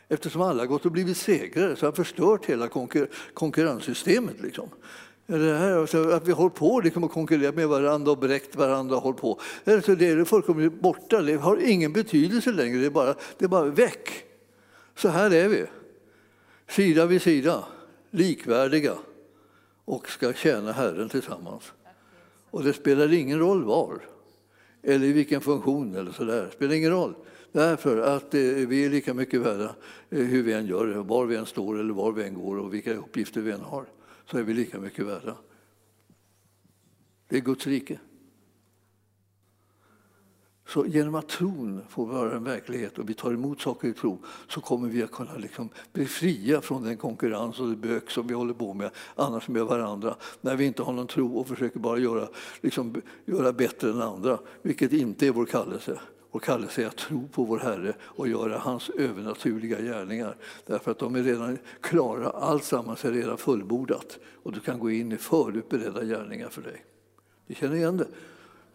Eftersom 0.07 0.41
alla 0.41 0.65
gått 0.65 0.85
och 0.85 0.91
blivit 0.91 1.17
segrare 1.17 1.75
så 1.75 1.85
har 1.85 1.91
förstört 1.91 2.45
hela 2.45 2.67
konkur 2.67 3.09
konkurrenssystemet. 3.33 4.41
Liksom. 4.41 4.69
Det 5.27 5.57
här, 5.57 5.77
alltså, 5.77 6.09
att 6.09 6.27
vi 6.27 6.31
håller 6.31 6.49
på 6.49 6.81
liksom 6.81 7.03
att 7.03 7.11
konkurrera 7.11 7.51
med 7.51 7.67
varandra 7.67 8.11
och 8.11 8.17
bräckt 8.17 8.55
varandra. 8.55 8.95
Håller 8.95 9.17
på. 9.17 9.39
Alltså, 9.65 9.95
det 9.95 10.07
är 10.07 10.25
fullkomligt 10.25 10.81
borta, 10.81 11.21
det 11.21 11.35
har 11.35 11.57
ingen 11.57 11.93
betydelse 11.93 12.51
längre, 12.51 12.79
det 12.79 12.85
är 12.85 12.89
bara, 12.89 13.15
det 13.37 13.45
är 13.45 13.49
bara 13.49 13.65
väck. 13.65 14.23
Så 14.95 15.09
här 15.09 15.33
är 15.33 15.47
vi 15.49 15.65
sida 16.67 17.05
vid 17.05 17.21
sida, 17.21 17.65
likvärdiga 18.11 18.97
och 19.85 20.09
ska 20.09 20.33
tjäna 20.33 20.71
Herren 20.71 21.09
tillsammans. 21.09 21.73
Och 22.49 22.63
det 22.63 22.73
spelar 22.73 23.13
ingen 23.13 23.39
roll 23.39 23.63
var 23.63 24.01
eller 24.83 25.05
i 25.05 25.11
vilken 25.11 25.41
funktion 25.41 25.95
eller 25.95 26.11
så 26.11 26.23
där. 26.23 26.45
Det 26.45 26.51
spelar 26.51 26.73
ingen 26.75 26.91
roll. 26.91 27.15
Därför 27.51 27.97
att 27.97 28.33
eh, 28.33 28.41
vi 28.41 28.85
är 28.85 28.89
lika 28.89 29.13
mycket 29.13 29.41
värda 29.41 29.75
eh, 30.09 30.19
hur 30.19 30.43
vi 30.43 30.53
än 30.53 30.65
gör 30.65 30.87
var 30.87 31.25
vi 31.25 31.35
än 31.35 31.45
står 31.45 31.79
eller 31.79 31.93
var 31.93 32.11
vi 32.11 32.23
än 32.23 32.33
går 32.33 32.57
och 32.57 32.73
vilka 32.73 32.93
uppgifter 32.93 33.41
vi 33.41 33.51
än 33.51 33.61
har. 33.61 33.85
Så 34.31 34.37
är 34.37 34.43
vi 34.43 34.53
lika 34.53 34.79
mycket 34.79 35.05
värda. 35.05 35.37
Det 37.27 37.37
är 37.37 37.41
Guds 37.41 37.67
rike. 37.67 37.99
Så 40.67 40.85
genom 40.85 41.15
att 41.15 41.27
tron 41.27 41.81
får 41.89 42.05
vara 42.05 42.35
en 42.35 42.43
verklighet 42.43 42.97
och 42.97 43.09
vi 43.09 43.13
tar 43.13 43.33
emot 43.33 43.61
saker 43.61 43.87
i 43.87 43.93
tro 43.93 44.19
så 44.47 44.61
kommer 44.61 44.89
vi 44.89 45.03
att 45.03 45.11
kunna 45.11 45.37
liksom 45.37 45.69
bli 45.93 46.05
fria 46.05 46.61
från 46.61 46.83
den 46.83 46.97
konkurrens 46.97 47.59
och 47.59 47.69
det 47.69 47.75
bök 47.75 48.11
som 48.11 48.27
vi 48.27 48.33
håller 48.33 48.53
på 48.53 48.73
med 48.73 48.91
annars 49.15 49.47
med 49.47 49.65
varandra. 49.65 50.15
När 50.41 50.55
vi 50.55 50.65
inte 50.65 50.83
har 50.83 50.93
någon 50.93 51.07
tro 51.07 51.37
och 51.37 51.47
försöker 51.47 51.79
bara 51.79 51.97
göra, 51.97 52.27
liksom, 52.61 53.01
göra 53.25 53.53
bättre 53.53 53.89
än 53.89 54.01
andra, 54.01 54.39
vilket 54.61 54.93
inte 54.93 55.27
är 55.27 55.31
vår 55.31 55.45
kallelse. 55.45 55.99
Vår 56.31 56.39
kallelse 56.39 56.83
är 56.83 56.87
att 56.87 56.97
tro 56.97 57.27
på 57.27 57.43
vår 57.43 57.59
Herre 57.59 57.93
och 58.01 58.27
göra 58.27 58.57
hans 58.57 58.89
övernaturliga 58.89 59.81
gärningar. 59.81 60.35
Därför 60.65 60.91
att 60.91 60.99
de 60.99 61.15
är 61.15 61.23
redan 61.23 61.57
klara, 61.81 62.29
alltsammans 62.29 63.05
är 63.05 63.11
redan 63.11 63.37
fullbordat 63.37 64.19
och 64.43 64.51
du 64.51 64.59
kan 64.59 64.79
gå 64.79 64.91
in 64.91 65.11
i 65.11 65.17
förutberedda 65.17 66.03
gärningar 66.03 66.49
för 66.49 66.61
dig. 66.61 66.85
Du 67.47 67.55
känner 67.55 67.75
igen 67.75 67.97
det? 67.97 68.07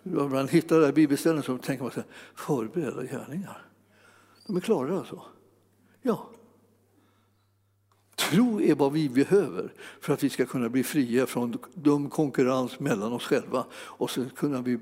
Man 0.03 0.49
hittar 0.49 0.81
där 0.81 0.93
bibelställen 0.93 1.43
så 1.43 1.59
tänker 1.59 1.85
man 1.85 1.93
så 1.93 2.01
här, 2.01 2.09
förberedda 2.35 3.03
gärningar. 3.03 3.63
De 4.47 4.57
är 4.57 4.61
klara 4.61 4.99
alltså. 4.99 5.23
Ja. 6.03 6.31
Tro 8.17 8.61
är 8.61 8.75
vad 8.75 8.93
vi 8.93 9.09
behöver 9.09 9.73
för 10.01 10.13
att 10.13 10.23
vi 10.23 10.31
ska 10.31 10.47
kunna 10.47 10.69
bli 10.69 10.83
fria 10.83 11.27
från 11.27 11.59
dum 11.75 12.11
konkurrens 12.11 12.81
mellan 12.81 13.13
oss 13.13 13.25
själva 13.25 13.67
och 13.73 14.11
så 14.11 14.25
kunna 14.37 14.63
bli 14.63 14.79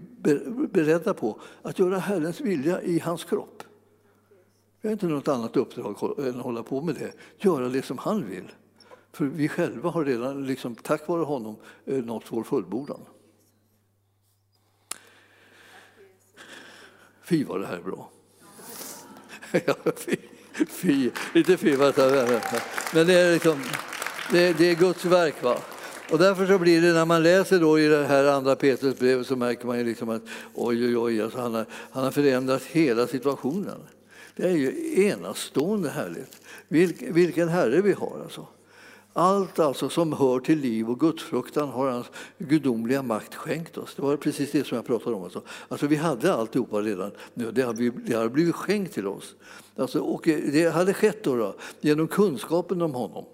beredda 0.72 1.14
på 1.14 1.40
att 1.62 1.78
göra 1.78 1.98
Herrens 1.98 2.40
vilja 2.40 2.82
i 2.82 2.98
hans 2.98 3.24
kropp. 3.24 3.62
Vi 4.80 4.88
har 4.88 4.92
inte 4.92 5.06
något 5.06 5.28
annat 5.28 5.56
uppdrag 5.56 6.18
än 6.18 6.36
att 6.36 6.44
hålla 6.44 6.62
på 6.62 6.80
med 6.80 6.94
det, 6.94 7.12
göra 7.44 7.68
det 7.68 7.84
som 7.84 7.98
han 7.98 8.26
vill. 8.26 8.52
För 9.12 9.24
vi 9.24 9.48
själva 9.48 9.90
har 9.90 10.04
redan, 10.04 10.46
liksom, 10.46 10.74
tack 10.74 11.08
vare 11.08 11.22
honom, 11.24 11.56
eh, 11.84 12.04
nått 12.04 12.24
vår 12.28 12.42
fullbordan. 12.42 13.00
Fy 17.28 17.44
vad 17.44 17.60
det 17.60 17.66
här 17.66 17.76
är 17.76 17.82
bra. 17.82 18.10
fy, 19.96 20.16
fy, 20.68 21.10
lite 21.34 21.56
fy 21.56 21.76
Men 22.94 23.06
det 23.06 23.14
är, 23.14 23.32
liksom, 23.32 23.62
det, 24.32 24.58
det 24.58 24.70
är 24.70 24.74
Guds 24.74 25.04
verk. 25.04 25.42
Va? 25.42 25.58
Och 26.10 26.18
därför 26.18 26.46
så 26.46 26.58
blir 26.58 26.82
det 26.82 26.92
när 26.92 27.04
man 27.04 27.22
läser 27.22 27.60
då 27.60 27.78
i 27.78 27.88
det 27.88 28.06
här 28.06 28.24
andra 28.24 28.56
Petrus 28.56 28.98
brev 28.98 29.24
så 29.24 29.36
märker 29.36 29.66
man 29.66 29.78
ju 29.78 29.84
liksom 29.84 30.08
att 30.08 30.22
oj, 30.54 30.86
oj, 30.86 30.98
oj, 30.98 31.22
alltså 31.22 31.38
han, 31.38 31.54
har, 31.54 31.66
han 31.90 32.04
har 32.04 32.10
förändrat 32.10 32.62
hela 32.62 33.06
situationen. 33.06 33.80
Det 34.36 34.46
är 34.46 34.56
ju 34.56 34.94
enastående 35.06 35.90
härligt. 35.90 36.40
Vilken, 36.68 37.14
vilken 37.14 37.48
Herre 37.48 37.80
vi 37.80 37.92
har 37.92 38.20
alltså. 38.22 38.46
Allt 39.12 39.58
alltså 39.58 39.88
som 39.88 40.12
hör 40.12 40.40
till 40.40 40.58
liv 40.58 40.90
och 40.90 41.00
gudsfruktan 41.00 41.68
har 41.68 41.90
hans 41.90 42.06
gudomliga 42.38 43.02
makt 43.02 43.34
skänkt 43.34 43.78
oss. 43.78 43.94
Det 43.94 44.02
var 44.02 44.16
precis 44.16 44.52
det 44.52 44.66
som 44.66 44.76
jag 44.76 44.86
pratade 44.86 45.16
om. 45.16 45.22
Alltså, 45.22 45.42
alltså 45.68 45.86
vi 45.86 45.96
hade 45.96 46.34
alltihopa 46.34 46.80
redan. 46.80 47.10
Det 47.34 47.62
hade, 47.62 47.90
det 47.90 48.16
hade 48.16 48.28
blivit 48.28 48.54
skänkt 48.54 48.94
till 48.94 49.06
oss. 49.06 49.34
Alltså, 49.76 50.00
och 50.00 50.28
eh, 50.28 50.40
det 50.52 50.70
hade 50.70 50.94
skett 50.94 51.24
då, 51.24 51.36
då 51.36 51.54
genom 51.80 52.08
kunskapen 52.08 52.82
om 52.82 52.94
honom. 52.94 53.24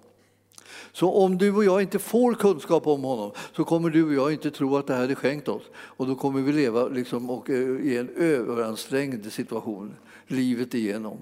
Så 0.91 1.11
om 1.11 1.37
du 1.37 1.55
och 1.55 1.65
jag 1.65 1.81
inte 1.81 1.99
får 1.99 2.33
kunskap 2.33 2.87
om 2.87 3.03
honom 3.03 3.31
så 3.55 3.63
kommer 3.63 3.89
du 3.89 4.03
och 4.03 4.13
jag 4.13 4.33
inte 4.33 4.51
tro 4.51 4.77
att 4.77 4.87
det 4.87 4.93
här 4.93 5.09
är 5.09 5.15
skänkt 5.15 5.47
oss. 5.47 5.63
Och 5.75 6.07
då 6.07 6.15
kommer 6.15 6.41
vi 6.41 6.51
leva 6.51 6.87
liksom, 6.87 7.29
och, 7.29 7.49
eh, 7.49 7.55
i 7.59 7.97
en 7.97 8.09
överansträngd 8.15 9.31
situation 9.33 9.95
livet 10.27 10.73
igenom 10.73 11.17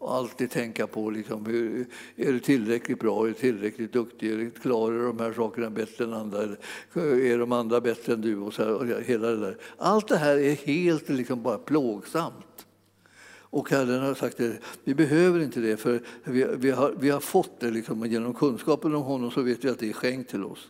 och 0.00 0.14
alltid 0.14 0.50
tänka 0.50 0.86
på 0.86 1.10
liksom, 1.10 1.46
hur, 1.46 1.86
är 2.16 2.32
du 2.32 2.40
tillräckligt 2.40 3.00
bra, 3.00 3.24
är 3.24 3.28
du 3.28 3.34
tillräckligt 3.34 3.92
duktig, 3.92 4.54
klarar 4.62 4.98
du 4.98 5.06
de 5.06 5.18
här 5.18 5.32
sakerna 5.32 5.70
bättre 5.70 6.04
än 6.04 6.12
andra, 6.12 6.42
är 6.94 7.38
de 7.38 7.52
andra 7.52 7.80
bättre 7.80 8.12
än 8.12 8.20
du? 8.20 8.36
Och 8.36 8.54
så 8.54 8.62
här, 8.62 8.74
och 8.74 9.02
hela 9.02 9.28
det 9.28 9.36
där. 9.36 9.56
Allt 9.78 10.08
det 10.08 10.16
här 10.16 10.38
är 10.38 10.54
helt 10.54 11.08
liksom 11.08 11.42
bara 11.42 11.58
plågsamt. 11.58 12.66
Och 13.52 13.70
Herren 13.70 14.02
har 14.02 14.14
sagt 14.14 14.40
att 14.40 14.52
vi 14.84 14.94
behöver 14.94 15.40
inte 15.40 15.60
det, 15.60 15.76
för 15.76 16.00
vi, 16.24 16.46
vi, 16.56 16.70
har, 16.70 16.94
vi 17.00 17.10
har 17.10 17.20
fått 17.20 17.60
det 17.60 17.70
liksom, 17.70 18.06
genom 18.06 18.34
kunskapen 18.34 18.94
om 18.94 19.02
honom 19.02 19.30
så 19.30 19.42
vet 19.42 19.64
vi 19.64 19.68
att 19.68 19.78
det 19.78 19.88
är 19.88 19.92
skänkt 19.92 20.30
till 20.30 20.44
oss. 20.44 20.68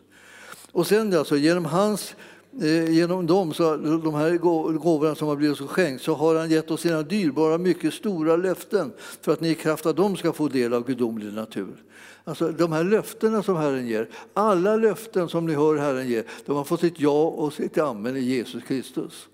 Och 0.71 0.87
sen 0.87 1.17
alltså, 1.17 1.37
genom 1.37 1.65
hans 1.65 2.15
Eh, 2.59 2.91
genom 2.91 3.27
dem, 3.27 3.53
så, 3.53 3.77
de 3.77 4.13
här 4.13 4.37
gåvorna 4.77 5.15
som 5.15 5.27
har 5.27 5.35
blivit 5.35 5.57
så 5.57 5.67
skänkt, 5.67 6.03
så 6.03 6.13
har 6.13 6.35
han 6.35 6.49
gett 6.49 6.71
oss 6.71 6.81
sina 6.81 7.01
dyrbara, 7.01 7.57
mycket 7.57 7.93
stora 7.93 8.35
löften 8.35 8.91
för 9.21 9.33
att 9.33 9.41
ni 9.41 9.49
i 9.49 9.55
kraft 9.55 9.85
av 9.85 9.95
dem 9.95 10.17
ska 10.17 10.33
få 10.33 10.47
del 10.47 10.73
av 10.73 10.87
gudomlig 10.87 11.33
natur. 11.33 11.83
Alltså, 12.23 12.51
de 12.51 12.71
här 12.71 12.83
löftena 12.83 13.43
som 13.43 13.55
Herren 13.55 13.87
ger, 13.87 14.09
alla 14.33 14.75
löften 14.75 15.29
som 15.29 15.45
ni 15.45 15.53
hör 15.53 15.77
Herren 15.77 16.07
ge, 16.07 16.23
de 16.45 16.55
har 16.55 16.63
fått 16.63 16.79
sitt 16.79 16.99
ja 16.99 17.23
och 17.23 17.53
sitt 17.53 17.77
amen 17.77 18.17
i 18.17 18.19
Jesus 18.19 18.63
Kristus. 18.63 19.27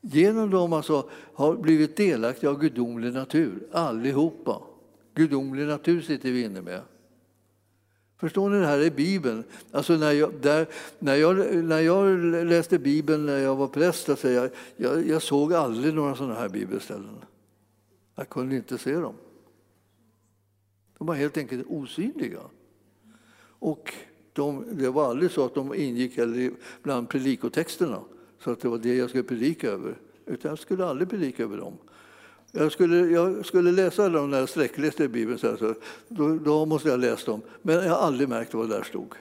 Genom 0.00 0.50
dem 0.50 0.72
alltså 0.72 1.08
har 1.34 1.56
blivit 1.56 1.96
delaktiga 1.96 2.50
av 2.50 2.60
gudomlig 2.60 3.12
natur, 3.12 3.68
allihopa. 3.72 4.62
Gudomlig 5.14 5.66
natur 5.66 6.00
sitter 6.00 6.30
vi 6.30 6.42
inne 6.44 6.62
med. 6.62 6.80
Förstår 8.20 8.50
ni 8.50 8.58
det 8.58 8.66
här 8.66 8.78
är 8.78 8.90
Bibeln? 8.90 9.44
Alltså 9.70 9.96
när, 9.96 10.12
jag, 10.12 10.34
där, 10.40 10.66
när, 10.98 11.14
jag, 11.14 11.64
när 11.64 11.80
jag 11.80 12.18
läste 12.46 12.78
Bibeln 12.78 13.26
när 13.26 13.38
jag 13.38 13.56
var 13.56 13.68
präst, 13.68 14.08
alltså 14.08 14.28
jag, 14.28 14.50
jag, 14.76 15.08
jag 15.08 15.22
såg 15.22 15.54
aldrig 15.54 15.94
några 15.94 16.14
sådana 16.14 16.34
här 16.34 16.48
bibelställen. 16.48 17.16
Jag 18.14 18.28
kunde 18.28 18.56
inte 18.56 18.78
se 18.78 18.94
dem. 18.94 19.14
De 20.98 21.06
var 21.06 21.14
helt 21.14 21.36
enkelt 21.36 21.66
osynliga. 21.68 22.40
Och 23.42 23.94
de, 24.32 24.64
det 24.70 24.90
var 24.90 25.10
aldrig 25.10 25.30
så 25.30 25.44
att 25.44 25.54
de 25.54 25.74
ingick 25.74 26.18
bland 26.82 27.08
predikotexterna, 27.08 28.00
så 28.44 28.50
att 28.50 28.60
det 28.60 28.68
var 28.68 28.78
det 28.78 28.94
jag 28.96 29.08
skulle 29.08 29.24
predika 29.24 29.70
över. 29.70 29.98
Utan 30.26 30.48
jag 30.48 30.58
skulle 30.58 30.86
aldrig 30.86 31.10
predika 31.10 31.42
över 31.42 31.56
dem. 31.56 31.76
Jag 32.52 32.72
skulle, 32.72 32.96
jag 32.96 33.46
skulle 33.46 33.72
läsa 33.72 34.08
dem 34.08 34.30
när 34.30 34.38
jag 34.38 34.48
sträckläste 34.48 35.08
Bibeln, 35.08 35.38
så 35.38 35.46
här, 35.46 35.74
då, 36.08 36.38
då, 36.38 36.66
måste 36.66 36.88
jag 36.88 37.00
läsa 37.00 37.30
dem. 37.30 37.42
Men 37.62 37.74
jag 37.74 37.90
har 37.90 37.98
aldrig 37.98 38.28
märkt 38.28 38.54
vad 38.54 38.68
där 38.68 38.82
stod. 38.82 39.14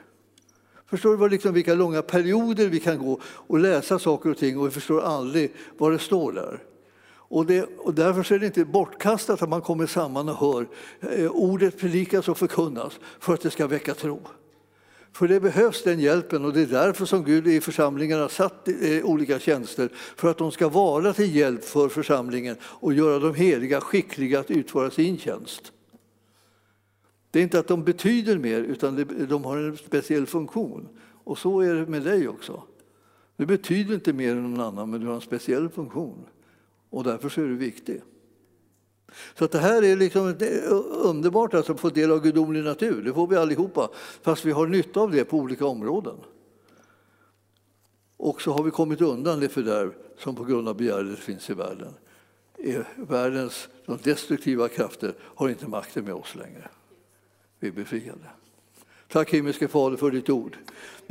Förstår 0.86 1.12
du 1.12 1.18
vad, 1.18 1.32
liksom, 1.32 1.54
vilka 1.54 1.74
långa 1.74 2.02
perioder 2.02 2.68
vi 2.68 2.80
kan 2.80 2.98
gå 2.98 3.20
och 3.24 3.60
läsa 3.60 4.00
saker 4.00 4.30
och 4.30 4.38
ting 4.38 4.60
och 4.60 4.66
vi 4.66 4.72
förstår 4.72 5.02
aldrig 5.02 5.54
vad 5.78 5.92
det 5.92 6.00
står 6.00 6.32
där. 6.32 6.60
Och, 7.12 7.46
det, 7.46 7.70
och 7.78 7.94
därför 7.94 8.34
är 8.36 8.40
det 8.40 8.46
inte 8.46 8.66
bortkastat 8.66 9.42
att 9.42 9.50
man 9.50 9.62
kommer 9.62 9.86
samman 9.86 10.30
och 10.30 10.36
hör 10.36 10.68
eh, 11.00 11.32
ordet 11.32 11.80
predikas 11.80 12.30
och 12.30 12.38
förkunnas 12.38 13.00
för 13.20 13.34
att 13.34 13.42
det 13.42 13.52
ska 13.52 13.68
väcka 13.68 13.94
tro. 13.94 14.22
För 15.14 15.28
det 15.28 15.40
behövs 15.40 15.84
den 15.84 16.00
hjälpen 16.00 16.46
och 16.46 16.54
det 16.54 16.62
är 16.62 16.66
därför 16.66 17.06
som 17.06 17.24
Gud 17.24 17.48
i 17.48 17.62
församlingarna 17.62 18.22
har 18.22 18.30
satt 18.30 18.68
eh, 18.68 19.06
olika 19.06 19.40
tjänster 19.40 19.90
för 19.94 20.32
att 20.32 20.38
de 20.38 20.52
ska 20.52 20.70
vara 20.70 21.14
till 21.14 21.36
hjälp 21.36 21.64
för 21.64 21.90
församlingen 21.90 22.56
och 22.62 22.94
göra 22.94 23.20
de 23.20 23.36
heliga 23.36 23.82
skickliga 23.82 24.40
att 24.40 24.52
utföra 24.52 24.92
sin 24.92 25.18
tjänst. 25.18 25.72
Det 27.32 27.40
är 27.40 27.44
inte 27.44 27.60
att 27.60 27.68
de 27.68 27.84
betyder 27.84 28.38
mer 28.38 28.62
utan 28.62 29.06
de 29.30 29.44
har 29.44 29.58
en 29.58 29.78
speciell 29.78 30.26
funktion. 30.26 30.88
Och 31.24 31.38
så 31.38 31.60
är 31.60 31.74
det 31.74 31.86
med 31.86 32.02
dig 32.02 32.28
också. 32.28 32.64
Du 33.38 33.46
betyder 33.46 33.94
inte 33.94 34.14
mer 34.14 34.32
än 34.32 34.52
någon 34.52 34.66
annan 34.66 34.90
men 34.90 35.02
du 35.02 35.08
har 35.08 35.16
en 35.16 35.22
speciell 35.22 35.70
funktion 35.70 36.26
och 36.90 37.04
därför 37.04 37.42
är 37.42 37.48
du 37.48 37.56
viktig. 37.56 38.02
Så 39.38 39.46
att 39.46 39.52
det 39.52 39.60
här 39.60 39.84
är 39.84 39.96
liksom 39.96 40.28
eh, 40.28 40.36
underbart 40.92 41.54
alltså, 41.54 41.74
att 41.74 41.80
få 41.80 41.90
del 41.90 42.12
av 42.12 42.22
gudomlig 42.22 42.64
natur. 42.64 43.04
Det 43.04 43.14
får 43.14 43.28
vi 43.28 43.36
allihopa, 43.36 43.90
fast 44.22 44.46
vi 44.46 44.52
har 44.52 44.68
nytta 44.68 45.00
av 45.00 45.12
det 45.12 45.26
på 45.26 45.38
olika 45.38 45.66
områden. 45.66 46.16
Och 48.18 48.42
så 48.42 48.52
har 48.52 48.64
vi 48.64 48.72
kommit 48.72 49.02
undan 49.02 49.40
det 49.40 49.50
fördärv 49.50 49.94
som 50.18 50.36
på 50.36 50.44
grund 50.44 50.68
av 50.70 50.78
begäret 50.78 51.20
finns 51.20 51.50
i 51.50 51.54
världen. 51.54 51.94
Världens 52.96 53.70
de 53.86 53.98
destruktiva 54.04 54.68
krafter 54.68 55.14
har 55.22 55.50
inte 55.50 55.68
makten 55.68 56.06
med 56.06 56.14
oss 56.14 56.36
längre. 56.36 56.70
Vi 57.60 57.68
är 57.68 57.72
befriade. 57.72 58.30
Tack 59.08 59.34
himmelske 59.34 59.68
Fader 59.68 59.98
för 59.98 60.12
ditt 60.12 60.30
ord. 60.30 60.58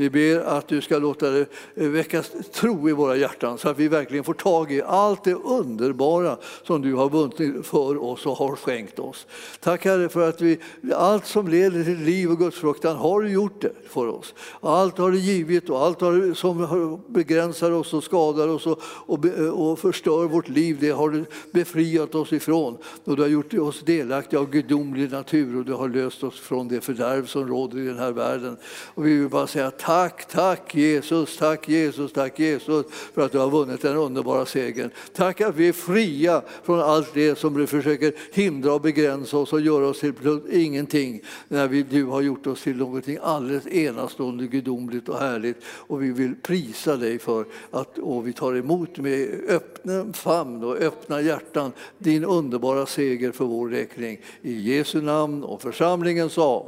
Vi 0.00 0.10
ber 0.10 0.40
att 0.40 0.68
du 0.68 0.80
ska 0.80 0.98
låta 0.98 1.30
det 1.30 1.46
eh, 1.74 1.88
väckas 1.88 2.30
tro 2.52 2.88
i 2.88 2.92
våra 2.92 3.16
hjärtan 3.16 3.58
så 3.58 3.68
att 3.68 3.78
vi 3.78 3.88
verkligen 3.88 4.24
får 4.24 4.34
tag 4.34 4.72
i 4.72 4.82
allt 4.82 5.24
det 5.24 5.34
underbara 5.34 6.36
som 6.64 6.82
du 6.82 6.94
har 6.94 7.10
vunnit 7.10 7.66
för 7.66 8.02
oss 8.02 8.26
och 8.26 8.36
har 8.36 8.56
skänkt 8.56 8.98
oss. 8.98 9.26
Tack 9.60 9.84
Herre 9.84 10.08
för 10.08 10.28
att 10.28 10.40
vi, 10.40 10.58
allt 10.94 11.26
som 11.26 11.48
leder 11.48 11.84
till 11.84 11.98
liv 11.98 12.30
och 12.30 12.38
gudsfruktan 12.38 12.96
har 12.96 13.22
du 13.22 13.30
gjort 13.30 13.60
det 13.60 13.72
för 13.88 14.06
oss. 14.06 14.34
Allt 14.60 14.98
har 14.98 15.10
du 15.10 15.18
givit 15.18 15.70
och 15.70 15.80
allt 15.80 16.00
har, 16.00 16.34
som 16.34 17.00
begränsar 17.08 17.70
oss 17.70 17.94
och 17.94 18.04
skadar 18.04 18.48
oss 18.48 18.66
och, 18.66 18.80
och, 18.84 19.24
och 19.52 19.78
förstör 19.78 20.24
vårt 20.24 20.48
liv, 20.48 20.76
det 20.80 20.90
har 20.90 21.10
du 21.10 21.24
befriat 21.50 22.14
oss 22.14 22.32
ifrån. 22.32 22.78
Och 23.04 23.16
du 23.16 23.22
har 23.22 23.28
gjort 23.28 23.54
oss 23.54 23.82
delaktiga 23.82 24.40
av 24.40 24.50
gudomlig 24.50 25.12
natur 25.12 25.58
och 25.58 25.64
du 25.64 25.72
har 25.72 25.88
löst 25.88 26.24
oss 26.24 26.40
från 26.40 26.68
det 26.68 26.80
fördärv 26.80 27.26
som 27.26 27.48
råder 27.48 27.78
i 27.78 27.86
den 27.86 27.98
här 27.98 28.12
världen. 28.12 28.56
Och 28.94 29.06
vi 29.06 29.18
vill 29.18 29.28
bara 29.28 29.46
säga 29.46 29.70
Tack, 29.88 30.28
tack 30.28 30.74
Jesus, 30.74 31.36
tack 31.36 31.68
Jesus, 31.68 32.12
tack 32.12 32.38
Jesus 32.38 32.86
för 33.14 33.22
att 33.22 33.32
du 33.32 33.38
har 33.38 33.50
vunnit 33.50 33.82
den 33.82 33.96
underbara 33.96 34.46
segern. 34.46 34.90
Tack 35.12 35.40
att 35.40 35.54
vi 35.54 35.68
är 35.68 35.72
fria 35.72 36.42
från 36.62 36.80
allt 36.80 37.14
det 37.14 37.38
som 37.38 37.54
du 37.54 37.66
försöker 37.66 38.12
hindra 38.32 38.72
och 38.72 38.80
begränsa 38.80 39.38
oss 39.38 39.52
och 39.52 39.60
göra 39.60 39.86
oss 39.86 40.00
till 40.00 40.40
ingenting 40.50 41.20
när 41.48 41.68
vi, 41.68 41.82
du 41.82 42.04
har 42.04 42.20
gjort 42.20 42.46
oss 42.46 42.62
till 42.62 42.76
någonting 42.76 43.18
alldeles 43.22 43.66
enastående, 43.66 44.46
gudomligt 44.46 45.08
och 45.08 45.18
härligt. 45.18 45.56
Och 45.64 46.02
vi 46.02 46.12
vill 46.12 46.34
prisa 46.42 46.96
dig 46.96 47.18
för 47.18 47.44
att 47.70 47.98
och 47.98 48.26
vi 48.26 48.32
tar 48.32 48.56
emot 48.56 48.98
med 48.98 49.28
öppna 49.48 50.12
famn 50.12 50.64
och 50.64 50.76
öppna 50.76 51.20
hjärtan 51.20 51.72
din 51.98 52.24
underbara 52.24 52.86
seger 52.86 53.32
för 53.32 53.44
vår 53.44 53.68
räkning. 53.68 54.20
I 54.42 54.76
Jesu 54.76 55.02
namn 55.02 55.44
och 55.44 55.62
församlingen 55.62 56.30
sa 56.30 56.66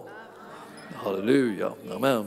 Halleluja, 0.95 1.73
amen. 1.97 2.27